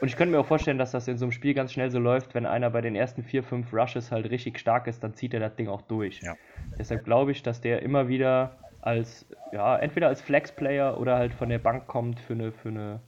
Und 0.00 0.08
ich 0.08 0.16
könnte 0.16 0.32
mir 0.32 0.40
auch 0.40 0.46
vorstellen, 0.46 0.76
dass 0.76 0.90
das 0.90 1.08
in 1.08 1.16
so 1.16 1.24
einem 1.24 1.32
Spiel 1.32 1.54
ganz 1.54 1.72
schnell 1.72 1.90
so 1.90 1.98
läuft, 1.98 2.34
wenn 2.34 2.46
einer 2.46 2.68
bei 2.70 2.80
den 2.80 2.94
ersten 2.94 3.22
vier, 3.22 3.42
fünf 3.42 3.72
Rushes 3.72 4.10
halt 4.10 4.28
richtig 4.28 4.58
stark 4.58 4.86
ist, 4.86 5.02
dann 5.02 5.14
zieht 5.14 5.32
er 5.32 5.40
das 5.40 5.54
Ding 5.54 5.68
auch 5.68 5.82
durch. 5.82 6.20
Ja. 6.20 6.36
Deshalb 6.78 7.04
glaube 7.04 7.32
ich, 7.32 7.42
dass 7.42 7.60
der 7.60 7.82
immer 7.82 8.08
wieder 8.08 8.58
als, 8.82 9.24
ja, 9.52 9.78
entweder 9.78 10.08
als 10.08 10.20
Flex-Player 10.20 11.00
oder 11.00 11.16
halt 11.16 11.32
von 11.32 11.48
der 11.48 11.58
Bank 11.58 11.86
kommt 11.86 12.20
für 12.20 12.34
eine, 12.34 12.52
für 12.52 12.68
eine 12.68 13.00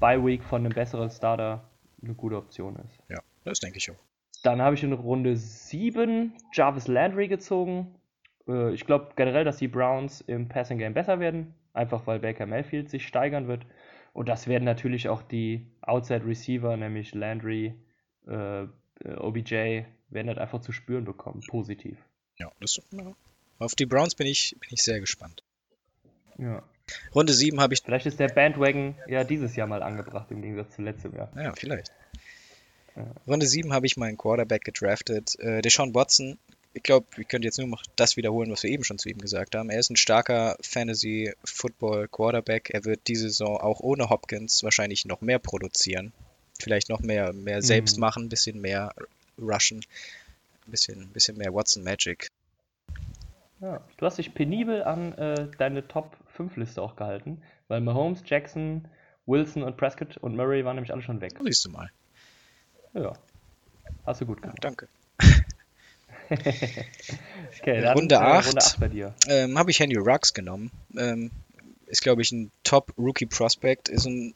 Bye-Week 0.00 0.42
von 0.42 0.64
einem 0.64 0.72
besseren 0.72 1.10
Starter 1.10 1.64
eine 2.02 2.14
gute 2.14 2.36
Option 2.36 2.76
ist. 2.76 2.98
Ja, 3.08 3.20
das 3.44 3.60
denke 3.60 3.78
ich 3.78 3.90
auch. 3.90 4.02
Dann 4.42 4.60
habe 4.62 4.74
ich 4.74 4.82
in 4.82 4.92
Runde 4.92 5.36
7 5.36 6.32
Jarvis 6.52 6.88
Landry 6.88 7.28
gezogen. 7.28 7.94
Äh, 8.48 8.72
Ich 8.74 8.86
glaube 8.86 9.10
generell, 9.16 9.44
dass 9.44 9.58
die 9.58 9.68
Browns 9.68 10.20
im 10.20 10.48
Passing 10.48 10.78
Game 10.78 10.94
besser 10.94 11.20
werden, 11.20 11.54
einfach 11.72 12.06
weil 12.06 12.18
Baker 12.18 12.46
Mayfield 12.46 12.90
sich 12.90 13.06
steigern 13.06 13.48
wird. 13.48 13.66
Und 14.12 14.28
das 14.28 14.46
werden 14.46 14.64
natürlich 14.64 15.08
auch 15.08 15.22
die 15.22 15.66
Outside 15.82 16.24
Receiver, 16.26 16.76
nämlich 16.76 17.14
Landry, 17.14 17.74
äh, 18.26 18.66
OBJ, 19.04 19.82
werden 20.08 20.28
das 20.28 20.38
einfach 20.38 20.60
zu 20.60 20.72
spüren 20.72 21.04
bekommen, 21.04 21.42
positiv. 21.46 21.98
Ja, 22.38 22.50
das. 22.60 22.80
Auf 23.58 23.74
die 23.74 23.86
Browns 23.86 24.14
bin 24.14 24.26
ich, 24.26 24.56
bin 24.60 24.70
ich 24.72 24.82
sehr 24.82 25.00
gespannt. 25.00 25.42
Ja. 26.38 26.62
Runde 27.14 27.32
7 27.32 27.60
habe 27.60 27.74
ich. 27.74 27.82
Vielleicht 27.82 28.06
ist 28.06 28.20
der 28.20 28.28
Bandwagon 28.28 28.94
ja 29.08 29.24
dieses 29.24 29.56
Jahr 29.56 29.66
mal 29.66 29.82
angebracht 29.82 30.30
im 30.30 30.42
Gegensatz 30.42 30.76
zu 30.76 30.82
letztem 30.82 31.14
Jahr. 31.14 31.30
Ja, 31.36 31.52
vielleicht. 31.54 31.90
Ja. 32.94 33.04
Runde 33.26 33.46
7 33.46 33.72
habe 33.72 33.86
ich 33.86 33.96
meinen 33.96 34.16
Quarterback 34.16 34.64
gedraftet. 34.64 35.38
Äh, 35.40 35.62
Deshaun 35.62 35.94
Watson. 35.94 36.38
Ich 36.76 36.82
glaube, 36.82 37.06
wir 37.16 37.24
können 37.24 37.42
jetzt 37.42 37.58
nur 37.58 37.66
noch 37.68 37.82
das 37.96 38.16
wiederholen, 38.18 38.50
was 38.52 38.62
wir 38.62 38.68
eben 38.70 38.84
schon 38.84 38.98
zu 38.98 39.08
ihm 39.08 39.16
gesagt 39.18 39.54
haben. 39.54 39.70
Er 39.70 39.78
ist 39.78 39.88
ein 39.90 39.96
starker 39.96 40.56
Fantasy-Football-Quarterback. 40.60 42.68
Er 42.70 42.84
wird 42.84 43.08
diese 43.08 43.30
Saison 43.30 43.56
auch 43.58 43.80
ohne 43.80 44.10
Hopkins 44.10 44.62
wahrscheinlich 44.62 45.06
noch 45.06 45.22
mehr 45.22 45.38
produzieren. 45.38 46.12
Vielleicht 46.58 46.88
noch 46.90 47.00
mehr, 47.00 47.32
mehr 47.32 47.62
selbst 47.62 47.96
Mhm. 47.96 48.00
machen, 48.00 48.24
ein 48.24 48.28
bisschen 48.28 48.60
mehr 48.60 48.92
rushen, 49.40 49.80
ein 50.66 50.70
bisschen, 50.70 51.08
bisschen 51.12 51.38
mehr 51.38 51.54
Watson-Magic. 51.54 52.28
Ja. 53.60 53.80
Du 53.96 54.04
hast 54.06 54.18
dich 54.18 54.34
penibel 54.34 54.82
an 54.84 55.12
äh, 55.14 55.48
deine 55.58 55.86
Top 55.88 56.14
5 56.36 56.56
Liste 56.56 56.82
auch 56.82 56.94
gehalten, 56.96 57.40
weil 57.68 57.80
Mahomes, 57.80 58.20
Jackson, 58.26 58.86
Wilson 59.24 59.62
und 59.62 59.78
Prescott 59.78 60.18
und 60.18 60.36
Murray 60.36 60.62
waren 60.64 60.74
nämlich 60.76 60.92
alle 60.92 61.00
schon 61.02 61.20
weg. 61.22 61.32
Siehst 61.42 61.64
du 61.64 61.70
mal. 61.70 61.90
Ja. 62.92 63.14
Hast 64.04 64.20
du 64.20 64.26
gut 64.26 64.36
Ja, 64.38 64.42
gemacht. 64.42 64.58
danke. 64.62 64.88
Okay, 67.60 67.80
dann 67.80 67.96
Runde 67.96 68.14
äh, 68.16 68.18
acht. 68.18 68.48
Runde 68.48 68.60
8 68.60 68.80
bei 68.80 68.88
dir. 68.88 69.14
ähm, 69.28 69.58
habe 69.58 69.70
ich 69.70 69.80
Henry 69.80 69.96
Ruggs 69.96 70.34
genommen. 70.34 70.70
Ähm, 70.96 71.30
ist, 71.86 72.02
glaube 72.02 72.22
ich, 72.22 72.30
ein 72.32 72.50
Top-Rookie-Prospect, 72.64 73.88
ist 73.88 74.06
ein, 74.06 74.34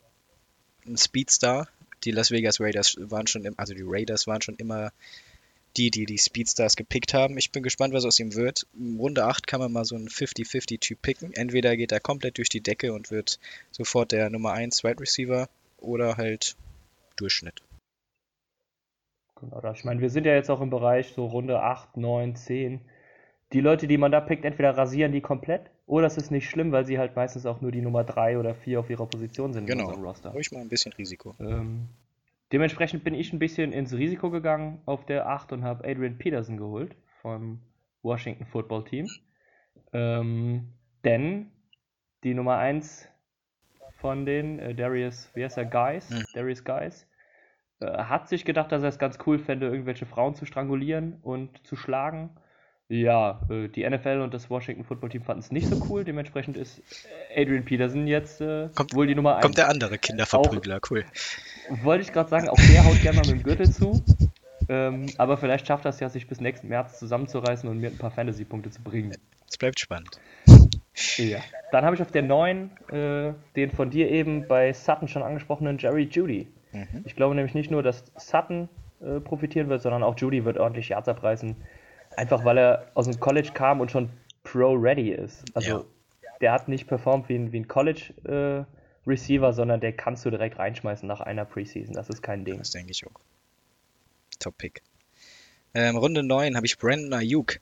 ein 0.86 0.96
Speedstar. 0.96 1.68
Die 2.04 2.12
Las 2.12 2.30
Vegas 2.30 2.60
Raiders 2.60 2.96
waren 2.98 3.26
schon, 3.26 3.44
im, 3.44 3.54
also 3.58 3.74
die 3.74 3.84
Raiders 3.84 4.26
waren 4.26 4.40
schon 4.40 4.56
immer 4.56 4.92
die, 5.76 5.90
die 5.90 6.06
die 6.06 6.18
Speedstars 6.18 6.76
gepickt 6.76 7.14
haben. 7.14 7.38
Ich 7.38 7.52
bin 7.52 7.62
gespannt, 7.62 7.94
was 7.94 8.04
aus 8.04 8.18
ihm 8.18 8.34
wird. 8.34 8.66
In 8.74 8.98
Runde 8.98 9.24
8 9.24 9.46
kann 9.46 9.60
man 9.60 9.72
mal 9.72 9.84
so 9.84 9.94
einen 9.94 10.08
50-50-Typ 10.08 11.00
picken. 11.00 11.32
Entweder 11.32 11.76
geht 11.76 11.92
er 11.92 12.00
komplett 12.00 12.38
durch 12.38 12.48
die 12.48 12.60
Decke 12.60 12.92
und 12.92 13.10
wird 13.10 13.38
sofort 13.70 14.12
der 14.12 14.30
Nummer 14.30 14.52
1 14.52 14.82
Wide 14.82 15.00
Receiver 15.00 15.48
oder 15.78 16.16
halt 16.16 16.56
Durchschnitt. 17.16 17.62
Genau, 19.40 19.60
das- 19.60 19.78
ich 19.78 19.84
meine, 19.84 20.00
wir 20.00 20.10
sind 20.10 20.26
ja 20.26 20.34
jetzt 20.34 20.50
auch 20.50 20.60
im 20.60 20.70
Bereich 20.70 21.08
so 21.12 21.26
Runde 21.26 21.62
8, 21.62 21.96
9, 21.96 22.34
10. 22.36 22.80
Die 23.52 23.60
Leute, 23.60 23.88
die 23.88 23.98
man 23.98 24.12
da 24.12 24.20
pickt, 24.20 24.44
entweder 24.44 24.76
rasieren 24.76 25.12
die 25.12 25.20
komplett 25.20 25.70
oder 25.86 26.06
es 26.06 26.16
ist 26.16 26.30
nicht 26.30 26.48
schlimm, 26.48 26.70
weil 26.72 26.84
sie 26.84 26.98
halt 26.98 27.16
meistens 27.16 27.46
auch 27.46 27.60
nur 27.60 27.72
die 27.72 27.80
Nummer 27.82 28.04
3 28.04 28.38
oder 28.38 28.54
4 28.54 28.78
auf 28.80 28.90
ihrer 28.90 29.06
Position 29.06 29.52
sind 29.52 29.64
in 29.64 29.70
Genau. 29.76 29.86
unserem 29.88 30.04
Roster. 30.04 30.30
Ruhig 30.30 30.52
mal 30.52 30.60
ein 30.60 30.68
bisschen 30.68 30.92
Risiko. 30.92 31.34
Ähm, 31.40 31.88
dementsprechend 32.52 33.02
bin 33.02 33.14
ich 33.14 33.32
ein 33.32 33.40
bisschen 33.40 33.72
ins 33.72 33.92
Risiko 33.92 34.30
gegangen 34.30 34.80
auf 34.86 35.04
der 35.04 35.28
8 35.28 35.52
und 35.52 35.64
habe 35.64 35.88
Adrian 35.88 36.16
Peterson 36.18 36.56
geholt 36.58 36.94
vom 37.22 37.60
Washington 38.02 38.46
Football 38.46 38.84
Team. 38.84 39.08
Ähm, 39.92 40.68
denn 41.04 41.50
die 42.22 42.34
Nummer 42.34 42.58
1 42.58 43.08
von 44.00 44.24
den 44.26 44.58
äh, 44.60 44.74
Darius, 44.74 45.30
wie 45.34 45.44
heißt 45.44 45.58
er, 45.58 45.64
Guys, 45.66 46.10
Hm. 46.10 46.24
Darius 46.34 46.64
Guys, 46.64 47.06
äh, 47.80 47.86
hat 47.86 48.28
sich 48.28 48.44
gedacht, 48.44 48.70
dass 48.72 48.82
er 48.82 48.88
es 48.88 48.98
ganz 48.98 49.18
cool 49.26 49.38
fände, 49.38 49.66
irgendwelche 49.66 50.06
Frauen 50.06 50.34
zu 50.34 50.46
strangulieren 50.46 51.18
und 51.22 51.66
zu 51.66 51.76
schlagen. 51.76 52.30
Ja, 52.88 53.40
äh, 53.48 53.68
die 53.68 53.88
NFL 53.88 54.20
und 54.20 54.34
das 54.34 54.50
Washington 54.50 54.82
Football 54.84 55.10
Team 55.10 55.22
fanden 55.22 55.40
es 55.40 55.52
nicht 55.52 55.68
so 55.68 55.80
cool. 55.88 56.02
Dementsprechend 56.04 56.56
ist 56.56 56.82
Adrian 57.36 57.64
Peterson 57.64 58.06
jetzt 58.08 58.40
äh, 58.40 58.68
Kommt- 58.74 58.94
wohl 58.94 59.06
die 59.06 59.14
Nummer 59.14 59.36
1. 59.36 59.42
Kommt 59.42 59.58
der 59.58 59.68
andere 59.68 59.96
Kinderverprügler, 59.96 60.80
cool. 60.90 61.04
Wollte 61.82 62.02
ich 62.02 62.12
gerade 62.12 62.28
sagen, 62.28 62.48
auch 62.48 62.56
der 62.56 62.84
haut 62.84 63.00
gerne 63.00 63.18
mal 63.18 63.26
mit 63.28 63.36
dem 63.36 63.42
Gürtel 63.44 63.70
zu. 63.70 64.02
Ähm, 64.68 65.06
aber 65.18 65.36
vielleicht 65.36 65.66
schafft 65.68 65.84
das 65.84 66.00
ja, 66.00 66.08
sich 66.08 66.26
bis 66.26 66.40
nächsten 66.40 66.68
März 66.68 66.98
zusammenzureißen 66.98 67.68
und 67.68 67.78
mir 67.78 67.90
ein 67.90 67.98
paar 67.98 68.10
Fantasy-Punkte 68.10 68.70
zu 68.70 68.82
bringen. 68.82 69.16
Es 69.48 69.56
bleibt 69.56 69.80
spannend. 69.80 70.20
Ja. 71.16 71.38
Dann 71.72 71.84
habe 71.84 71.94
ich 71.94 72.02
auf 72.02 72.10
der 72.10 72.22
9 72.22 72.70
äh, 72.90 73.32
den 73.56 73.70
von 73.70 73.90
dir 73.90 74.10
eben 74.10 74.46
bei 74.48 74.72
Sutton 74.72 75.08
schon 75.08 75.22
angesprochenen 75.22 75.78
Jerry 75.78 76.08
Judy. 76.10 76.48
Mhm. 76.72 77.02
Ich 77.04 77.16
glaube 77.16 77.34
nämlich 77.34 77.54
nicht 77.54 77.70
nur, 77.70 77.82
dass 77.82 78.04
Sutton 78.16 78.68
äh, 79.00 79.20
profitieren 79.20 79.68
wird, 79.68 79.82
sondern 79.82 80.02
auch 80.02 80.16
Judy 80.18 80.44
wird 80.44 80.58
ordentlich 80.58 80.88
Yards 80.90 81.08
abreißen. 81.08 81.56
Einfach 82.16 82.44
weil 82.44 82.58
er 82.58 82.90
aus 82.94 83.06
dem 83.06 83.18
College 83.20 83.50
kam 83.54 83.80
und 83.80 83.90
schon 83.90 84.10
Pro-ready 84.42 85.10
ist. 85.10 85.44
Also 85.54 85.70
Ja. 85.70 85.84
der 86.40 86.52
hat 86.52 86.68
nicht 86.68 86.86
performt 86.86 87.28
wie 87.28 87.36
ein, 87.36 87.52
wie 87.52 87.60
ein 87.60 87.68
College-Receiver, 87.68 89.52
sondern 89.52 89.80
der 89.80 89.92
kannst 89.92 90.24
du 90.24 90.30
direkt 90.30 90.58
reinschmeißen 90.58 91.06
nach 91.06 91.20
einer 91.20 91.44
Preseason. 91.44 91.94
Das 91.94 92.08
ist 92.08 92.22
kein 92.22 92.44
Ding. 92.44 92.58
Das 92.58 92.70
denke 92.70 92.90
ich 92.90 93.06
auch. 93.06 93.20
Top-Pick. 94.38 94.82
Ähm, 95.74 95.96
Runde 95.96 96.22
9 96.22 96.56
habe 96.56 96.66
ich 96.66 96.78
Brandon 96.78 97.12
Ayuk. 97.12 97.60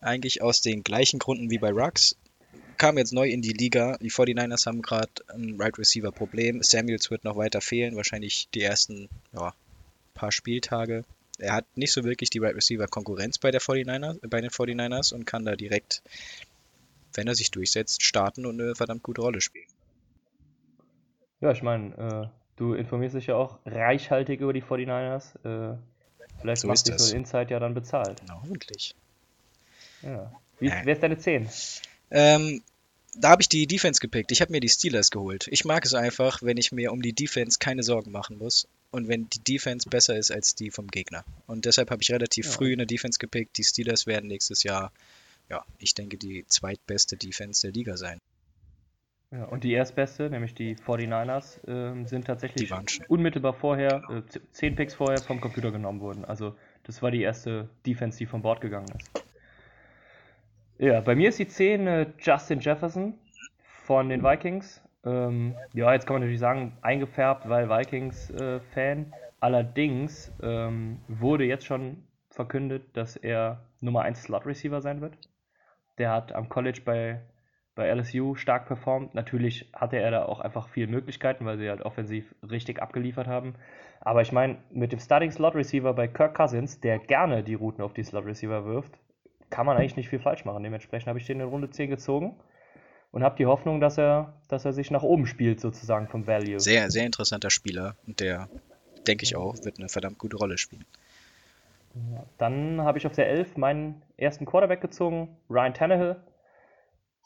Eigentlich 0.00 0.42
aus 0.42 0.60
den 0.60 0.84
gleichen 0.84 1.18
Gründen 1.18 1.50
wie 1.50 1.58
bei 1.58 1.70
Rux. 1.72 2.16
Kam 2.78 2.96
jetzt 2.96 3.12
neu 3.12 3.28
in 3.28 3.42
die 3.42 3.52
Liga. 3.52 3.98
Die 3.98 4.10
49ers 4.10 4.66
haben 4.66 4.82
gerade 4.82 5.10
ein 5.34 5.60
Right 5.60 5.76
Receiver 5.78 6.12
Problem. 6.12 6.62
Samuels 6.62 7.10
wird 7.10 7.24
noch 7.24 7.36
weiter 7.36 7.60
fehlen. 7.60 7.96
Wahrscheinlich 7.96 8.48
die 8.54 8.62
ersten 8.62 9.08
ja, 9.32 9.52
paar 10.14 10.30
Spieltage. 10.32 11.04
Er 11.38 11.54
hat 11.54 11.66
nicht 11.76 11.92
so 11.92 12.04
wirklich 12.04 12.30
die 12.30 12.38
Right 12.38 12.54
Receiver 12.54 12.86
Konkurrenz 12.86 13.38
bei, 13.38 13.50
der 13.50 13.60
49ers, 13.60 14.18
bei 14.28 14.40
den 14.40 14.50
49ers 14.50 15.12
und 15.14 15.24
kann 15.24 15.44
da 15.44 15.56
direkt, 15.56 16.02
wenn 17.14 17.26
er 17.26 17.34
sich 17.34 17.50
durchsetzt, 17.50 18.02
starten 18.02 18.46
und 18.46 18.60
eine 18.60 18.74
verdammt 18.74 19.02
gute 19.02 19.20
Rolle 19.22 19.40
spielen. 19.40 19.66
Ja, 21.40 21.52
ich 21.52 21.62
meine, 21.62 21.96
äh, 21.96 22.28
du 22.56 22.74
informierst 22.74 23.14
dich 23.16 23.26
ja 23.28 23.36
auch 23.36 23.58
reichhaltig 23.66 24.40
über 24.40 24.52
die 24.52 24.62
49ers. 24.62 25.34
Äh, 25.44 25.76
vielleicht 26.40 26.62
So 26.62 26.74
sich 26.74 26.82
das. 26.84 27.08
so 27.08 27.16
Insight 27.16 27.50
ja 27.50 27.58
dann 27.60 27.74
bezahlt. 27.74 28.22
Na, 28.26 28.40
hoffentlich. 28.40 28.94
Ja. 30.02 30.32
Wie, 30.58 30.66
Ja. 30.68 30.80
wer 30.84 30.94
ist 30.94 31.02
deine 31.02 31.18
10? 31.18 31.48
Ähm, 32.10 32.62
da 33.14 33.30
habe 33.30 33.42
ich 33.42 33.48
die 33.48 33.66
Defense 33.66 34.00
gepickt. 34.00 34.30
Ich 34.32 34.40
habe 34.40 34.52
mir 34.52 34.60
die 34.60 34.68
Steelers 34.68 35.10
geholt. 35.10 35.48
Ich 35.50 35.64
mag 35.64 35.84
es 35.84 35.94
einfach, 35.94 36.42
wenn 36.42 36.56
ich 36.56 36.72
mir 36.72 36.92
um 36.92 37.02
die 37.02 37.12
Defense 37.12 37.58
keine 37.58 37.82
Sorgen 37.82 38.12
machen 38.12 38.38
muss 38.38 38.68
und 38.90 39.08
wenn 39.08 39.28
die 39.30 39.40
Defense 39.40 39.88
besser 39.88 40.16
ist 40.16 40.30
als 40.30 40.54
die 40.54 40.70
vom 40.70 40.88
Gegner. 40.88 41.24
Und 41.46 41.64
deshalb 41.64 41.90
habe 41.90 42.02
ich 42.02 42.10
relativ 42.10 42.46
Ja. 42.46 42.52
früh 42.52 42.72
eine 42.72 42.86
Defense 42.86 43.18
gepickt. 43.18 43.58
Die 43.58 43.64
Steelers 43.64 44.06
werden 44.06 44.28
nächstes 44.28 44.62
Jahr, 44.62 44.92
ja, 45.48 45.64
ich 45.78 45.94
denke, 45.94 46.16
die 46.16 46.44
zweitbeste 46.48 47.16
Defense 47.16 47.62
der 47.62 47.72
Liga 47.72 47.96
sein. 47.96 48.18
Ja, 49.30 49.44
und 49.44 49.62
die 49.64 49.72
erstbeste, 49.72 50.30
nämlich 50.30 50.54
die 50.54 50.74
49ers, 50.74 51.60
ähm, 51.66 52.06
sind 52.06 52.26
tatsächlich 52.26 52.72
unmittelbar 53.08 53.52
vorher, 53.52 54.02
äh, 54.08 54.38
zehn 54.52 54.74
Picks 54.74 54.94
vorher 54.94 55.20
vom 55.20 55.40
Computer 55.40 55.70
genommen 55.70 56.00
worden. 56.00 56.24
Also 56.24 56.56
das 56.84 57.02
war 57.02 57.10
die 57.10 57.20
erste 57.20 57.68
Defense, 57.84 58.16
die 58.16 58.24
von 58.24 58.40
Bord 58.40 58.62
gegangen 58.62 58.88
ist. 58.96 59.10
Ja, 60.80 61.00
bei 61.00 61.16
mir 61.16 61.30
ist 61.30 61.40
die 61.40 61.48
10 61.48 61.86
äh, 61.88 62.06
Justin 62.20 62.60
Jefferson 62.60 63.14
von 63.84 64.08
den 64.08 64.22
Vikings. 64.22 64.80
Ähm, 65.04 65.56
ja, 65.72 65.92
jetzt 65.92 66.06
kann 66.06 66.14
man 66.14 66.22
natürlich 66.22 66.38
sagen, 66.38 66.78
eingefärbt, 66.82 67.48
weil 67.48 67.68
Vikings-Fan. 67.68 69.12
Allerdings 69.40 70.32
ähm, 70.40 71.00
wurde 71.08 71.44
jetzt 71.44 71.66
schon 71.66 72.04
verkündet, 72.30 72.96
dass 72.96 73.16
er 73.16 73.64
Nummer 73.80 74.02
1 74.02 74.22
Slot-Receiver 74.22 74.80
sein 74.80 75.00
wird. 75.00 75.18
Der 75.98 76.12
hat 76.12 76.32
am 76.32 76.48
College 76.48 76.82
bei, 76.84 77.22
bei 77.74 77.92
LSU 77.92 78.36
stark 78.36 78.66
performt. 78.68 79.14
Natürlich 79.14 79.68
hatte 79.74 79.96
er 79.96 80.12
da 80.12 80.26
auch 80.26 80.38
einfach 80.38 80.68
viele 80.68 80.86
Möglichkeiten, 80.86 81.44
weil 81.44 81.58
sie 81.58 81.68
halt 81.68 81.82
offensiv 81.82 82.32
richtig 82.48 82.80
abgeliefert 82.80 83.26
haben. 83.26 83.56
Aber 84.00 84.22
ich 84.22 84.30
meine, 84.30 84.58
mit 84.70 84.92
dem 84.92 85.00
Starting 85.00 85.32
Slot 85.32 85.56
Receiver 85.56 85.92
bei 85.92 86.06
Kirk 86.06 86.36
Cousins, 86.36 86.78
der 86.78 87.00
gerne 87.00 87.42
die 87.42 87.54
Routen 87.54 87.82
auf 87.82 87.94
die 87.94 88.04
Slot 88.04 88.26
Receiver 88.26 88.64
wirft, 88.64 88.96
kann 89.50 89.66
man 89.66 89.76
eigentlich 89.76 89.96
nicht 89.96 90.08
viel 90.08 90.18
falsch 90.18 90.44
machen. 90.44 90.62
Dementsprechend 90.62 91.08
habe 91.08 91.18
ich 91.18 91.26
den 91.26 91.40
in 91.40 91.46
Runde 91.46 91.70
10 91.70 91.90
gezogen 91.90 92.36
und 93.10 93.22
habe 93.22 93.36
die 93.36 93.46
Hoffnung, 93.46 93.80
dass 93.80 93.98
er, 93.98 94.34
dass 94.48 94.64
er 94.64 94.72
sich 94.72 94.90
nach 94.90 95.02
oben 95.02 95.26
spielt, 95.26 95.60
sozusagen 95.60 96.08
vom 96.08 96.26
Value. 96.26 96.60
Sehr, 96.60 96.90
sehr 96.90 97.06
interessanter 97.06 97.50
Spieler 97.50 97.96
und 98.06 98.20
der, 98.20 98.48
denke 99.06 99.24
ich 99.24 99.36
auch, 99.36 99.54
wird 99.64 99.78
eine 99.78 99.88
verdammt 99.88 100.18
gute 100.18 100.36
Rolle 100.36 100.58
spielen. 100.58 100.84
Ja, 102.12 102.24
Dann 102.36 102.82
habe 102.82 102.98
ich 102.98 103.06
auf 103.06 103.14
der 103.14 103.28
11 103.28 103.56
meinen 103.56 104.02
ersten 104.16 104.44
Quarterback 104.44 104.80
gezogen, 104.80 105.36
Ryan 105.50 105.74
Tannehill. 105.74 106.16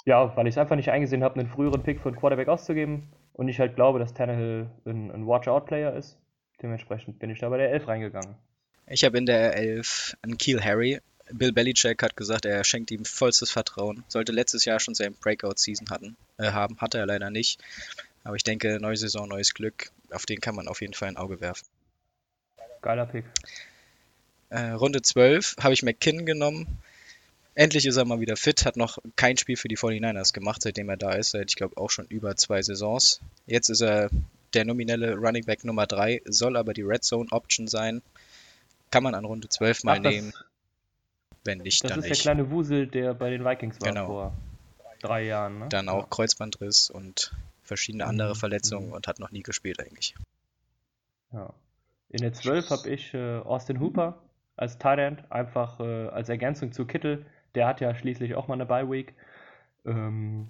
Ja, 0.05 0.37
weil 0.37 0.47
ich 0.47 0.55
es 0.55 0.59
einfach 0.59 0.77
nicht 0.77 0.91
eingesehen 0.91 1.23
habe, 1.23 1.39
einen 1.39 1.49
früheren 1.49 1.83
Pick 1.83 2.01
für 2.01 2.09
einen 2.09 2.19
Quarterback 2.19 2.49
auszugeben. 2.49 3.13
Und 3.35 3.49
ich 3.49 3.61
halt 3.61 3.77
glaube, 3.77 3.99
dass 3.99 4.15
Tannehill 4.15 4.69
ein, 4.85 5.11
ein 5.11 5.27
Watch-Out-Player 5.27 5.95
ist. 5.95 6.19
Dementsprechend 6.61 7.19
bin 7.19 7.31
ich 7.31 7.39
da 7.39 7.49
bei 7.49 7.57
der 7.57 7.71
11 7.71 7.89
reingegangen. 7.89 8.37
Ich 8.87 9.05
habe 9.05 9.19
in 9.19 9.27
der 9.27 9.57
11 9.57 10.17
einen 10.23 10.39
Kiel 10.39 10.63
Harry. 10.63 11.01
Bill 11.33 11.53
Belichick 11.53 12.03
hat 12.03 12.17
gesagt, 12.17 12.45
er 12.45 12.65
schenkt 12.65 12.91
ihm 12.91 13.05
vollstes 13.05 13.51
Vertrauen. 13.51 14.05
Sollte 14.09 14.33
letztes 14.33 14.65
Jahr 14.65 14.81
schon 14.81 14.95
seinen 14.95 15.15
Breakout-Season 15.15 15.91
hatten, 15.91 16.17
äh, 16.39 16.53
haben, 16.53 16.79
hatte 16.79 16.99
er 16.99 17.07
leider 17.07 17.31
nicht. 17.31 17.61
Aber 18.25 18.37
ich 18.37 18.45
denke, 18.45 18.79
neue 18.81 18.97
Saison, 18.97 19.29
neues 19.29 19.55
Glück. 19.55 19.91
Auf 20.11 20.27
den 20.27 20.41
kann 20.41 20.55
man 20.55 20.69
auf 20.69 20.81
jeden 20.81 20.95
Fall 20.95 21.09
ein 21.09 21.17
Auge 21.17 21.41
werfen. 21.41 21.67
Geiler 22.81 23.07
Pick. 23.07 23.25
Äh, 24.51 24.71
Runde 24.73 25.03
12 25.03 25.57
habe 25.61 25.75
ich 25.75 25.83
McKinnon 25.83 26.27
genommen. 26.27 26.79
Endlich 27.55 27.87
ist 27.87 27.97
er 27.97 28.05
mal 28.05 28.21
wieder 28.21 28.37
fit, 28.37 28.65
hat 28.65 28.77
noch 28.77 28.99
kein 29.17 29.37
Spiel 29.37 29.57
für 29.57 29.69
die 29.69 29.77
49ers 29.77 30.33
gemacht, 30.33 30.63
seitdem 30.63 30.89
er 30.89 30.97
da 30.97 31.13
ist, 31.13 31.31
seit 31.31 31.51
ich 31.51 31.57
glaube 31.57 31.77
auch 31.77 31.91
schon 31.91 32.07
über 32.07 32.35
zwei 32.37 32.63
Saisons. 32.63 33.21
Jetzt 33.47 33.69
ist 33.69 33.83
er 33.83 34.09
der 34.55 34.65
nominelle 34.65 35.17
Running 35.17 35.45
Back 35.45 35.65
Nummer 35.65 35.87
3, 35.87 36.23
soll 36.25 36.57
aber 36.57 36.73
die 36.73 36.83
Red 36.83 37.05
Zone 37.05 37.31
Option 37.31 37.69
sein. 37.69 38.03
Kann 38.91 39.03
man 39.03 39.15
an 39.15 39.25
Runde 39.25 39.49
12 39.49 39.85
mal 39.85 39.99
Ach, 39.99 40.03
das, 40.03 40.13
nehmen, 40.13 40.33
wenn 41.45 41.59
nicht, 41.59 41.85
das 41.85 41.91
dann 41.91 42.01
ist 42.01 42.09
der 42.09 42.17
kleine 42.17 42.51
Wusel, 42.51 42.87
der 42.87 43.15
bei 43.15 43.31
den 43.31 43.45
Vikings 43.45 43.81
war 43.81 43.89
Genau. 43.89 44.07
vor 44.07 44.33
drei 45.01 45.25
Jahren. 45.25 45.59
Ne? 45.59 45.69
Dann 45.69 45.89
auch 45.89 46.09
Kreuzbandriss 46.11 46.91
und 46.91 47.35
verschiedene 47.63 48.07
andere 48.07 48.31
Mhm, 48.31 48.39
Verletzungen 48.39 48.89
mhm. 48.89 48.93
und 48.93 49.09
hat 49.09 49.19
noch 49.19 49.31
nie 49.31 49.43
gespielt 49.43 49.81
eigentlich. 49.81 50.15
Ja. 51.33 51.53
In 52.11 52.21
der 52.21 52.33
12 52.33 52.71
habe 52.71 52.91
ich 52.91 53.15
äh, 53.15 53.39
Austin 53.39 53.81
Hooper 53.81 54.19
als 54.57 54.79
Tight 54.79 55.31
einfach 55.31 55.81
äh, 55.81 56.09
als 56.09 56.29
Ergänzung 56.29 56.73
zu 56.73 56.85
Kittel. 56.85 57.25
Der 57.55 57.67
hat 57.67 57.81
ja 57.81 57.95
schließlich 57.95 58.35
auch 58.35 58.49
mal 58.49 58.55
eine 58.55 58.67
Bye 58.67 58.91
Week. 58.91 59.15
Ähm, 59.87 60.49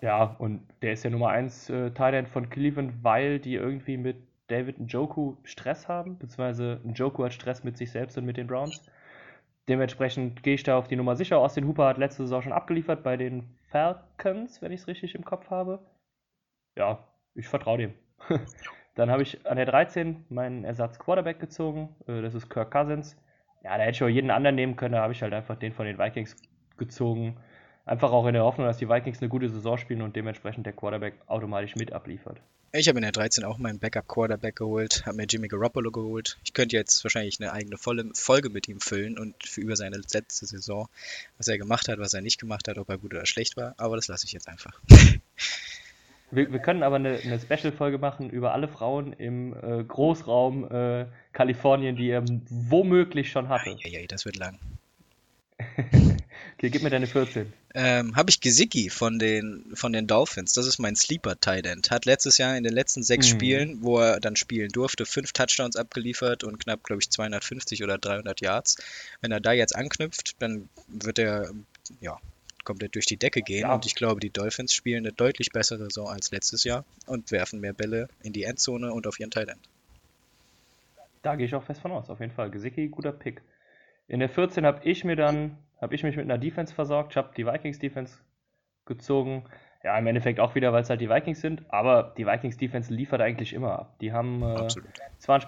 ja, 0.00 0.24
und 0.24 0.62
der 0.80 0.94
ist 0.94 1.04
ja 1.04 1.10
Nummer 1.10 1.28
1 1.28 1.70
äh, 1.70 1.90
Tight 1.90 2.28
von 2.28 2.50
Cleveland, 2.50 3.04
weil 3.04 3.38
die 3.38 3.54
irgendwie 3.54 3.96
mit 3.96 4.16
David 4.48 4.80
Njoku 4.80 5.36
Stress 5.44 5.86
haben, 5.86 6.18
beziehungsweise 6.18 6.80
Njoku 6.82 7.24
hat 7.24 7.32
Stress 7.32 7.62
mit 7.62 7.76
sich 7.76 7.90
selbst 7.90 8.18
und 8.18 8.24
mit 8.24 8.36
den 8.36 8.46
Browns. 8.46 8.82
Dementsprechend 9.68 10.42
gehe 10.42 10.54
ich 10.54 10.64
da 10.64 10.76
auf 10.76 10.88
die 10.88 10.96
Nummer 10.96 11.16
sicher. 11.16 11.38
Austin 11.38 11.66
Hooper 11.66 11.86
hat 11.86 11.98
letzte 11.98 12.24
Saison 12.24 12.42
schon 12.42 12.52
abgeliefert 12.52 13.02
bei 13.02 13.16
den 13.16 13.56
Falcons, 13.70 14.60
wenn 14.60 14.72
ich 14.72 14.80
es 14.80 14.86
richtig 14.88 15.14
im 15.14 15.24
Kopf 15.24 15.50
habe. 15.50 15.78
Ja, 16.76 17.06
ich 17.34 17.48
vertraue 17.48 17.78
dem. 17.78 17.94
Dann 18.94 19.10
habe 19.10 19.22
ich 19.22 19.46
an 19.46 19.56
der 19.56 19.66
13 19.66 20.26
meinen 20.28 20.64
Ersatz 20.64 20.98
Quarterback 20.98 21.40
gezogen. 21.40 21.94
Äh, 22.06 22.22
Das 22.22 22.34
ist 22.34 22.50
Kirk 22.50 22.70
Cousins. 22.70 23.16
Ja, 23.62 23.76
da 23.78 23.84
hätte 23.84 23.92
ich 23.92 24.02
auch 24.02 24.08
jeden 24.08 24.30
anderen 24.30 24.56
nehmen 24.56 24.76
können. 24.76 24.92
Da 24.94 25.02
habe 25.02 25.12
ich 25.12 25.22
halt 25.22 25.32
einfach 25.32 25.56
den 25.56 25.72
von 25.72 25.86
den 25.86 25.98
Vikings 25.98 26.36
gezogen. 26.76 27.36
Einfach 27.84 28.12
auch 28.12 28.26
in 28.26 28.34
der 28.34 28.44
Hoffnung, 28.44 28.66
dass 28.66 28.78
die 28.78 28.88
Vikings 28.88 29.20
eine 29.20 29.28
gute 29.28 29.48
Saison 29.48 29.78
spielen 29.78 30.02
und 30.02 30.16
dementsprechend 30.16 30.66
der 30.66 30.72
Quarterback 30.72 31.14
automatisch 31.26 31.76
mit 31.76 31.92
abliefert. 31.92 32.42
Ich 32.74 32.88
habe 32.88 32.98
in 32.98 33.02
der 33.02 33.12
13 33.12 33.44
auch 33.44 33.58
meinen 33.58 33.78
Backup 33.78 34.08
Quarterback 34.08 34.56
geholt, 34.56 35.04
habe 35.04 35.18
mir 35.18 35.26
Jimmy 35.26 35.48
Garoppolo 35.48 35.90
geholt. 35.90 36.38
Ich 36.42 36.54
könnte 36.54 36.74
jetzt 36.74 37.04
wahrscheinlich 37.04 37.38
eine 37.38 37.52
eigene 37.52 37.76
volle 37.76 38.08
Folge 38.14 38.48
mit 38.48 38.66
ihm 38.66 38.80
füllen 38.80 39.18
und 39.18 39.34
für 39.46 39.60
über 39.60 39.76
seine 39.76 39.98
letzte 39.98 40.46
Saison, 40.46 40.88
was 41.36 41.48
er 41.48 41.58
gemacht 41.58 41.88
hat, 41.88 41.98
was 41.98 42.14
er 42.14 42.22
nicht 42.22 42.40
gemacht 42.40 42.68
hat, 42.68 42.78
ob 42.78 42.88
er 42.88 42.96
gut 42.96 43.12
oder 43.12 43.26
schlecht 43.26 43.58
war, 43.58 43.74
aber 43.76 43.96
das 43.96 44.08
lasse 44.08 44.24
ich 44.24 44.32
jetzt 44.32 44.48
einfach. 44.48 44.80
Wir, 46.34 46.50
wir 46.50 46.60
können 46.60 46.82
aber 46.82 46.96
eine, 46.96 47.18
eine 47.18 47.38
Special-Folge 47.38 47.98
machen 47.98 48.30
über 48.30 48.54
alle 48.54 48.66
Frauen 48.66 49.12
im 49.12 49.52
äh, 49.52 49.84
Großraum 49.84 50.64
äh, 50.64 51.04
Kalifornien, 51.34 51.94
die 51.94 52.08
er 52.08 52.24
womöglich 52.48 53.30
schon 53.30 53.50
hatte. 53.50 53.76
Eieiei, 53.84 54.06
das 54.06 54.24
wird 54.24 54.36
lang. 54.36 54.58
Okay, 56.62 56.70
gib 56.70 56.84
mir 56.84 56.90
deine 56.90 57.08
14. 57.08 57.52
Ähm, 57.74 58.14
habe 58.14 58.30
ich 58.30 58.40
Gesicki 58.40 58.88
von 58.88 59.18
den, 59.18 59.64
von 59.74 59.92
den 59.92 60.06
Dolphins. 60.06 60.52
Das 60.52 60.68
ist 60.68 60.78
mein 60.78 60.94
Sleeper 60.94 61.40
Tight 61.40 61.66
End. 61.66 61.90
Hat 61.90 62.04
letztes 62.04 62.38
Jahr 62.38 62.56
in 62.56 62.62
den 62.62 62.72
letzten 62.72 63.02
sechs 63.02 63.26
Mhm. 63.26 63.30
Spielen, 63.36 63.78
wo 63.82 63.98
er 63.98 64.20
dann 64.20 64.36
spielen 64.36 64.68
durfte, 64.68 65.04
fünf 65.04 65.32
Touchdowns 65.32 65.74
abgeliefert 65.74 66.44
und 66.44 66.60
knapp, 66.60 66.84
glaube 66.84 67.02
ich, 67.02 67.10
250 67.10 67.82
oder 67.82 67.98
300 67.98 68.40
Yards. 68.40 68.76
Wenn 69.20 69.32
er 69.32 69.40
da 69.40 69.50
jetzt 69.50 69.74
anknüpft, 69.74 70.40
dann 70.40 70.68
wird 70.86 71.18
er, 71.18 71.50
ja, 72.00 72.16
komplett 72.62 72.94
durch 72.94 73.06
die 73.06 73.16
Decke 73.16 73.42
gehen. 73.42 73.62
Ja. 73.62 73.74
Und 73.74 73.84
ich 73.84 73.96
glaube, 73.96 74.20
die 74.20 74.30
Dolphins 74.30 74.72
spielen 74.72 75.04
eine 75.04 75.12
deutlich 75.12 75.50
bessere 75.50 75.86
Saison 75.86 76.06
als 76.06 76.30
letztes 76.30 76.62
Jahr 76.62 76.84
und 77.06 77.32
werfen 77.32 77.58
mehr 77.58 77.72
Bälle 77.72 78.06
in 78.22 78.32
die 78.32 78.44
Endzone 78.44 78.92
und 78.92 79.08
auf 79.08 79.18
ihren 79.18 79.32
Tight 79.32 79.48
End. 79.48 79.68
Da 81.22 81.34
gehe 81.34 81.46
ich 81.46 81.56
auch 81.56 81.64
fest 81.64 81.80
von 81.80 81.90
aus, 81.90 82.08
auf 82.08 82.20
jeden 82.20 82.32
Fall. 82.32 82.52
Gesicki, 82.52 82.86
guter 82.86 83.10
Pick. 83.10 83.42
In 84.06 84.20
der 84.20 84.28
14 84.28 84.64
habe 84.64 84.88
ich 84.88 85.02
mir 85.02 85.16
dann, 85.16 85.58
habe 85.82 85.94
ich 85.94 86.02
mich 86.04 86.16
mit 86.16 86.24
einer 86.24 86.38
Defense 86.38 86.72
versorgt. 86.72 87.12
Ich 87.12 87.16
habe 87.16 87.30
die 87.36 87.44
Vikings 87.44 87.78
Defense 87.78 88.18
gezogen. 88.86 89.44
Ja, 89.82 89.98
im 89.98 90.06
Endeffekt 90.06 90.38
auch 90.38 90.54
wieder, 90.54 90.72
weil 90.72 90.82
es 90.82 90.90
halt 90.90 91.00
die 91.00 91.10
Vikings 91.10 91.40
sind. 91.40 91.64
Aber 91.68 92.14
die 92.16 92.24
Vikings 92.24 92.56
Defense 92.56 92.92
liefert 92.94 93.20
eigentlich 93.20 93.52
immer 93.52 93.78
ab. 93.78 93.98
Die 94.00 94.12
haben 94.12 94.42
äh, 94.42 94.68
zwar, 95.18 95.40
ein, 95.40 95.46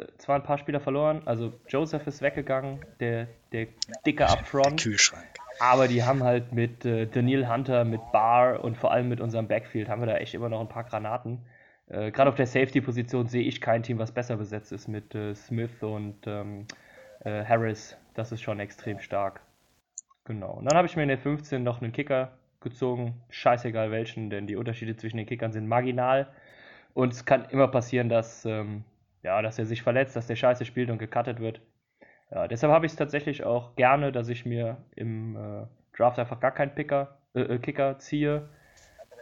äh, 0.00 0.06
zwar 0.18 0.36
ein 0.36 0.42
paar 0.42 0.58
Spieler 0.58 0.80
verloren. 0.80 1.22
Also 1.26 1.52
Joseph 1.68 2.06
ist 2.08 2.22
weggegangen, 2.22 2.84
der, 2.98 3.28
der 3.52 3.68
dicke 4.04 4.28
Upfront. 4.28 4.82
Kühlschrank. 4.82 5.24
Aber 5.60 5.86
die 5.86 6.02
haben 6.02 6.24
halt 6.24 6.52
mit 6.52 6.84
äh, 6.84 7.06
Daniel 7.06 7.48
Hunter, 7.48 7.84
mit 7.84 8.00
Barr 8.10 8.64
und 8.64 8.76
vor 8.76 8.90
allem 8.90 9.08
mit 9.08 9.20
unserem 9.20 9.46
Backfield 9.46 9.88
haben 9.88 10.02
wir 10.02 10.06
da 10.06 10.16
echt 10.16 10.34
immer 10.34 10.48
noch 10.48 10.60
ein 10.60 10.68
paar 10.68 10.84
Granaten. 10.84 11.44
Äh, 11.88 12.10
Gerade 12.10 12.30
auf 12.30 12.36
der 12.36 12.46
Safety-Position 12.46 13.28
sehe 13.28 13.44
ich 13.44 13.60
kein 13.60 13.84
Team, 13.84 13.98
was 13.98 14.10
besser 14.10 14.36
besetzt 14.36 14.72
ist 14.72 14.88
mit 14.88 15.14
äh, 15.14 15.36
Smith 15.36 15.82
und 15.82 16.26
ähm, 16.26 16.66
äh, 17.20 17.44
Harris. 17.44 17.96
Das 18.14 18.32
ist 18.32 18.40
schon 18.40 18.58
extrem 18.58 18.98
stark. 18.98 19.40
Genau. 20.24 20.52
Und 20.52 20.66
dann 20.66 20.76
habe 20.76 20.86
ich 20.86 20.96
mir 20.96 21.02
in 21.02 21.08
der 21.08 21.18
15 21.18 21.62
noch 21.62 21.82
einen 21.82 21.92
Kicker 21.92 22.32
gezogen. 22.60 23.20
Scheißegal 23.30 23.90
welchen, 23.90 24.30
denn 24.30 24.46
die 24.46 24.56
Unterschiede 24.56 24.96
zwischen 24.96 25.16
den 25.16 25.26
Kickern 25.26 25.52
sind 25.52 25.66
marginal. 25.66 26.32
Und 26.94 27.12
es 27.12 27.24
kann 27.24 27.46
immer 27.46 27.68
passieren, 27.68 28.08
dass, 28.08 28.44
ähm, 28.44 28.84
ja, 29.22 29.42
dass 29.42 29.58
er 29.58 29.66
sich 29.66 29.82
verletzt, 29.82 30.14
dass 30.14 30.26
der 30.26 30.36
Scheiße 30.36 30.64
spielt 30.64 30.90
und 30.90 30.98
gecuttet 30.98 31.40
wird. 31.40 31.60
Ja, 32.30 32.48
deshalb 32.48 32.72
habe 32.72 32.86
ich 32.86 32.92
es 32.92 32.96
tatsächlich 32.96 33.44
auch 33.44 33.76
gerne, 33.76 34.12
dass 34.12 34.28
ich 34.28 34.46
mir 34.46 34.78
im 34.96 35.36
äh, 35.36 35.66
Draft 35.96 36.18
einfach 36.18 36.40
gar 36.40 36.52
keinen 36.52 36.74
Picker, 36.74 37.18
äh, 37.34 37.40
äh, 37.40 37.58
Kicker 37.58 37.98
ziehe. 37.98 38.48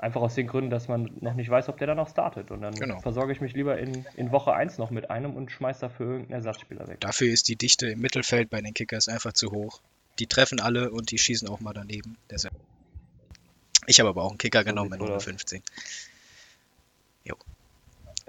Einfach 0.01 0.23
aus 0.23 0.35
den 0.35 0.47
Gründen, 0.47 0.71
dass 0.71 0.89
man 0.89 1.11
noch 1.21 1.35
nicht 1.35 1.51
weiß, 1.51 1.69
ob 1.69 1.77
der 1.77 1.89
dann 1.89 1.99
noch 1.99 2.09
startet. 2.09 2.51
Und 2.51 2.63
dann 2.63 2.73
Genau. 2.75 3.01
versorge 3.01 3.33
ich 3.33 3.41
mich 3.43 3.53
lieber 3.53 3.79
in, 3.79 4.07
in 4.17 4.33
Woche 4.33 4.55
1 4.55 4.79
noch 4.79 4.91
mit 4.91 5.11
einem 5.11 5.37
und 5.37 5.51
schmeiß 5.51 5.81
dafür 5.81 6.07
irgendeinen 6.07 6.37
Ersatzspieler 6.37 6.89
weg. 6.89 7.01
Dafür 7.01 7.31
ist 7.31 7.49
die 7.49 7.57
Dichte 7.57 7.89
im 7.89 8.01
Mittelfeld 8.01 8.49
bei 8.49 8.61
den 8.63 8.73
Kickers 8.73 9.09
einfach 9.09 9.35
zu 9.35 9.51
hoch. 9.51 9.83
Die 10.21 10.27
treffen 10.27 10.61
alle 10.61 10.91
und 10.91 11.11
die 11.11 11.19
schießen 11.19 11.49
auch 11.49 11.61
mal 11.61 11.73
daneben. 11.73 12.17
Deshalb. 12.31 12.55
Ich 13.87 13.99
habe 13.99 14.11
aber 14.11 14.23
auch 14.23 14.31
einen 14.31 14.39
Kicker 14.39 14.63
genommen 14.63 14.93
in 14.93 15.01
Runde 15.01 15.17
aus. 15.17 15.25
15. 15.25 15.63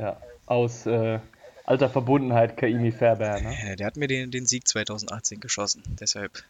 Ja, 0.01 0.17
aus 0.47 0.87
äh, 0.87 1.19
alter 1.65 1.89
Verbundenheit 1.89 2.57
Kaimi 2.57 2.91
Fairbairn. 2.91 3.43
Ne? 3.43 3.71
Äh, 3.71 3.75
Der 3.75 3.85
hat 3.85 3.97
mir 3.97 4.07
den, 4.07 4.31
den 4.31 4.47
Sieg 4.47 4.67
2018 4.67 5.39
geschossen. 5.39 5.83
Deshalb 5.99 6.43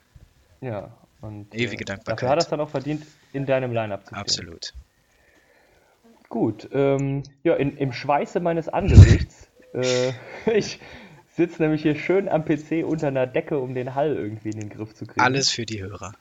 Ja, 0.62 0.96
und 1.20 1.54
Ewige 1.54 1.82
äh, 1.82 1.86
Dankbarkeit. 1.86 2.18
Dafür 2.18 2.30
hat 2.30 2.38
er 2.38 2.44
es 2.44 2.48
dann 2.48 2.62
auch 2.62 2.70
verdient, 2.70 3.06
in 3.34 3.46
deinem 3.46 3.74
Line-Up 3.74 4.06
zu 4.06 4.16
absolut. 4.16 4.74
Gut, 6.30 6.70
ähm, 6.72 7.24
ja, 7.44 7.56
in, 7.56 7.76
im 7.76 7.92
Schweiße 7.92 8.40
meines 8.40 8.70
Angesichts. 8.70 9.50
äh, 9.74 10.14
ich 10.58 10.80
sitze 11.34 11.62
nämlich 11.62 11.82
hier 11.82 11.96
schön 11.96 12.28
am 12.30 12.46
PC 12.46 12.84
unter 12.86 13.08
einer 13.08 13.28
Decke, 13.28 13.60
um 13.60 13.74
den 13.74 13.96
Hall 13.96 14.16
irgendwie 14.16 14.50
in 14.50 14.60
den 14.60 14.70
Griff 14.70 14.94
zu 14.94 15.06
kriegen. 15.06 15.22
Alles 15.22 15.50
für 15.52 15.66
die 15.66 15.82
Hörer. 15.82 16.14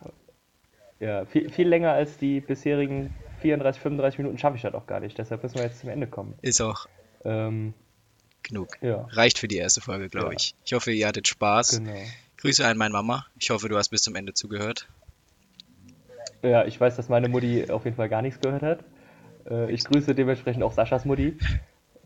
Ja, 1.00 1.24
viel, 1.24 1.48
viel 1.50 1.68
länger 1.68 1.92
als 1.92 2.18
die 2.18 2.40
bisherigen 2.40 3.11
34, 3.40 3.80
35 3.80 4.18
Minuten 4.18 4.38
schaffe 4.38 4.56
ich 4.56 4.62
das 4.62 4.74
auch 4.74 4.86
gar 4.86 5.00
nicht. 5.00 5.16
Deshalb 5.18 5.42
müssen 5.42 5.56
wir 5.56 5.64
jetzt 5.64 5.80
zum 5.80 5.88
Ende 5.88 6.06
kommen. 6.06 6.34
Ist 6.42 6.61
auch 6.61 6.86
Ähm, 7.24 7.74
genug. 8.42 8.68
ja, 8.82 9.06
Reicht 9.11 9.38
für 9.38 9.48
die 9.48 9.56
erste 9.56 9.80
Folge, 9.80 10.08
glaube 10.08 10.28
Ja. 10.28 10.32
ich. 10.36 10.54
Ich 10.64 10.72
hoffe, 10.74 10.92
ihr 10.92 11.06
hattet 11.08 11.26
Spaß. 11.28 11.78
genau. 11.78 11.98
Grüße 12.38 12.66
an 12.66 12.76
meine 12.78 12.92
Mama. 12.92 13.26
Ich 13.38 13.50
hoffe, 13.50 13.68
du 13.68 13.76
hast 13.76 13.88
bis 13.90 14.02
zum 14.02 14.14
Ende 14.14 14.32
zugehört. 14.34 14.88
Ja, 16.42 16.64
ich 16.64 16.80
weiß, 16.80 16.96
dass 16.96 17.08
meine 17.11 17.28
Mutti 17.28 17.70
auf 17.70 17.84
jeden 17.84 17.96
Fall 17.96 18.08
gar 18.08 18.22
nichts 18.22 18.40
gehört 18.40 18.62
hat. 18.62 18.84
Äh, 19.48 19.70
ich 19.72 19.84
grüße 19.84 20.14
dementsprechend 20.14 20.62
auch 20.62 20.72
Saschas 20.72 21.04
Mutti. 21.04 21.36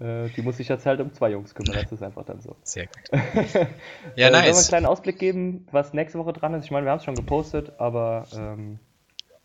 Äh, 0.04 0.28
die 0.36 0.42
muss 0.42 0.58
sich 0.58 0.68
jetzt 0.68 0.84
halt 0.84 1.00
um 1.00 1.12
zwei 1.14 1.30
Jungs 1.30 1.54
kümmern, 1.54 1.78
das 1.82 1.90
ist 1.90 2.02
einfach 2.02 2.24
dann 2.26 2.40
so. 2.42 2.54
Sehr 2.62 2.86
gut. 2.86 3.10
Ja, 3.12 3.18
äh, 3.20 3.30
Sollen 3.62 3.68
wir 4.16 4.26
einen 4.26 4.32
nice. 4.32 4.68
kleinen 4.68 4.86
Ausblick 4.86 5.18
geben, 5.18 5.66
was 5.72 5.94
nächste 5.94 6.18
Woche 6.18 6.32
dran 6.34 6.52
ist? 6.54 6.64
Ich 6.66 6.70
meine, 6.70 6.84
wir 6.86 6.90
haben 6.90 6.98
es 6.98 7.04
schon 7.04 7.14
gepostet, 7.14 7.72
aber 7.78 8.26
ähm, 8.34 8.78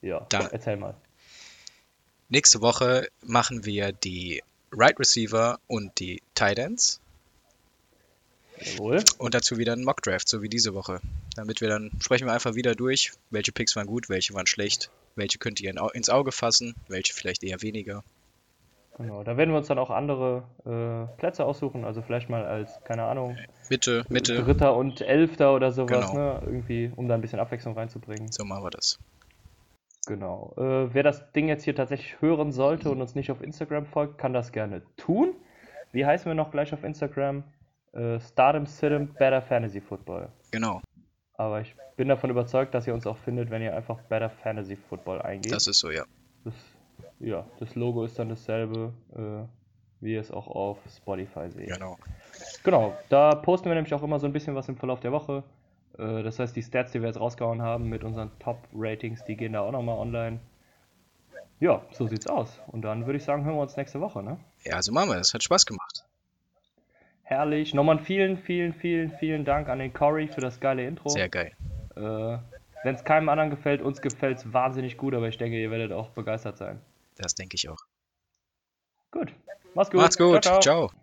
ja, 0.02 0.26
Dann- 0.30 0.50
erzähl 0.52 0.76
mal. 0.78 0.96
Nächste 2.32 2.62
Woche 2.62 3.08
machen 3.24 3.66
wir 3.66 3.92
die 3.92 4.44
Right 4.72 5.00
Receiver 5.00 5.60
und 5.68 6.00
die 6.00 6.22
Tight 6.36 6.60
Ends 6.60 7.00
Jawohl. 8.60 9.04
und 9.18 9.34
dazu 9.34 9.58
wieder 9.58 9.74
einen 9.74 9.84
Mock 9.84 10.02
Draft, 10.04 10.28
so 10.30 10.42
wie 10.44 10.50
diese 10.50 10.74
Woche. 10.76 11.00
Damit 11.36 11.62
wir 11.62 11.70
dann 11.70 11.90
sprechen 12.02 12.28
wir 12.28 12.34
einfach 12.34 12.54
wieder 12.56 12.76
durch, 12.76 13.14
welche 13.32 13.52
Picks 13.52 13.76
waren 13.76 13.88
gut, 13.88 14.10
welche 14.10 14.34
waren 14.34 14.46
schlecht, 14.46 14.92
welche 15.16 15.40
könnt 15.40 15.60
ihr 15.62 15.72
in, 15.72 15.80
ins 15.94 16.10
Auge 16.10 16.32
fassen, 16.32 16.76
welche 16.88 17.14
vielleicht 17.14 17.44
eher 17.44 17.62
weniger. 17.62 18.04
Genau, 19.00 19.24
da 19.24 19.38
werden 19.38 19.52
wir 19.52 19.58
uns 19.58 19.68
dann 19.68 19.80
auch 19.80 19.90
andere 19.90 20.44
äh, 20.66 21.18
Plätze 21.18 21.46
aussuchen, 21.46 21.86
also 21.86 22.02
vielleicht 22.02 22.30
mal 22.30 22.46
als, 22.46 22.84
keine 22.84 23.04
Ahnung, 23.06 23.38
Mitte, 23.70 24.04
Mitte, 24.10 24.44
Dritter 24.44 24.76
und 24.76 25.00
Elfter 25.02 25.54
oder 25.56 25.72
sowas, 25.72 26.12
Genau. 26.12 26.14
ne? 26.14 26.42
Irgendwie, 26.46 26.92
um 26.96 27.08
da 27.08 27.16
ein 27.16 27.22
bisschen 27.22 27.40
Abwechslung 27.40 27.76
reinzubringen. 27.76 28.30
so 28.32 28.44
machen 28.44 28.64
wir 28.64 28.70
das. 28.72 29.00
Genau. 30.06 30.54
Äh, 30.58 30.94
wer 30.94 31.04
das 31.04 31.32
Ding 31.32 31.48
jetzt 31.48 31.64
hier 31.64 31.76
tatsächlich 31.76 32.20
hören 32.22 32.52
sollte 32.52 32.90
und 32.90 33.00
uns 33.02 33.16
nicht 33.16 33.32
auf 33.32 33.42
Instagram 33.42 33.86
folgt, 33.86 34.18
kann 34.18 34.34
das 34.34 34.52
gerne 34.52 34.82
tun. 34.98 35.34
Wie 35.92 36.06
heißen 36.06 36.26
wir 36.30 36.36
noch 36.36 36.52
gleich 36.52 36.74
auf 36.74 36.84
Instagram? 36.84 37.44
Äh, 37.94 38.20
Stardom 38.20 38.66
Situm 38.66 39.14
Better 39.14 39.42
Fantasy 39.42 39.82
Football. 39.82 40.30
Genau, 40.52 40.82
Aber 41.36 41.62
ich 41.62 41.74
bin 41.96 42.08
davon 42.10 42.30
überzeugt, 42.30 42.74
dass 42.74 42.86
ihr 42.86 42.94
uns 42.94 43.08
auch 43.08 43.18
findet, 43.18 43.50
wenn 43.50 43.62
ihr 43.62 43.76
einfach 43.76 44.00
Better 44.04 44.30
Fantasy 44.30 44.76
Football 44.76 45.22
eingeht. 45.22 45.52
das 45.54 45.68
ist 45.68 45.80
so, 45.80 45.90
ja. 45.90 46.04
Ja, 47.20 47.46
das 47.60 47.76
Logo 47.76 48.04
ist 48.06 48.18
dann 48.18 48.30
dasselbe, 48.30 48.94
äh, 49.14 49.46
wie 50.00 50.14
ihr 50.14 50.22
es 50.22 50.32
auch 50.32 50.48
auf 50.48 50.78
Spotify 50.96 51.50
seht. 51.50 51.68
Genau. 51.68 51.98
Genau, 52.64 52.98
da 53.10 53.36
posten 53.36 53.70
wir 53.70 53.76
nämlich 53.76 53.94
auch 53.94 54.04
immer 54.04 54.20
so 54.20 54.26
ein 54.26 54.34
bisschen 54.34 54.56
was 54.56 54.70
im 54.70 54.78
Verlauf 54.78 55.02
der 55.02 55.12
Woche. 55.12 55.44
Äh, 55.98 56.24
das 56.24 56.40
heißt, 56.40 56.56
die 56.56 56.64
Stats, 56.64 56.92
die 56.92 57.02
wir 57.02 57.08
jetzt 57.08 57.20
rausgehauen 57.20 57.62
haben 57.62 57.90
mit 57.90 58.04
unseren 58.04 58.32
Top-Ratings, 58.40 59.26
die 59.26 59.36
gehen 59.36 59.54
da 59.54 59.62
auch 59.62 59.72
nochmal 59.72 59.98
online. 59.98 60.40
Ja, 61.60 61.82
so 61.92 62.08
sieht's 62.08 62.28
aus. 62.28 62.62
Und 62.68 62.84
dann 62.84 63.06
würde 63.06 63.18
ich 63.18 63.26
sagen, 63.26 63.44
hören 63.44 63.56
wir 63.56 63.62
uns 63.62 63.76
nächste 63.76 64.00
Woche, 64.00 64.24
ne? 64.24 64.40
Ja, 64.64 64.82
so 64.82 64.94
machen 64.94 65.10
wir 65.10 65.18
das. 65.18 65.34
Hat 65.34 65.44
Spaß 65.44 65.66
gemacht. 65.66 66.06
Herrlich. 67.24 67.74
Nochmal 67.74 68.00
vielen, 68.00 68.38
vielen, 68.38 68.74
vielen, 68.74 69.12
vielen 69.12 69.44
Dank 69.44 69.68
an 69.68 69.80
den 69.80 69.94
Cory 69.94 70.28
für 70.28 70.42
das 70.42 70.60
geile 70.62 70.88
Intro. 70.88 71.10
Sehr 71.10 71.28
geil. 71.28 71.52
Äh, 71.96 72.38
Wenn 72.84 72.96
es 72.96 73.04
keinem 73.04 73.28
anderen 73.28 73.50
gefällt, 73.50 73.82
uns 73.82 74.02
gefällt 74.02 74.38
es 74.38 74.54
wahnsinnig 74.54 74.98
gut, 74.98 75.14
aber 75.14 75.28
ich 75.28 75.38
denke, 75.38 75.62
ihr 75.62 75.70
werdet 75.70 75.92
auch 75.92 76.10
begeistert 76.10 76.58
sein. 76.58 76.80
Das 77.20 77.36
denke 77.36 77.56
ich 77.56 77.70
auch. 77.70 77.84
Gut. 79.12 79.34
Mach's 79.76 79.92
gut. 79.92 80.02
Macht's 80.02 80.18
gut. 80.18 80.44
Ciao, 80.44 80.62
ciao. 80.62 80.88
Ciao. 80.88 80.99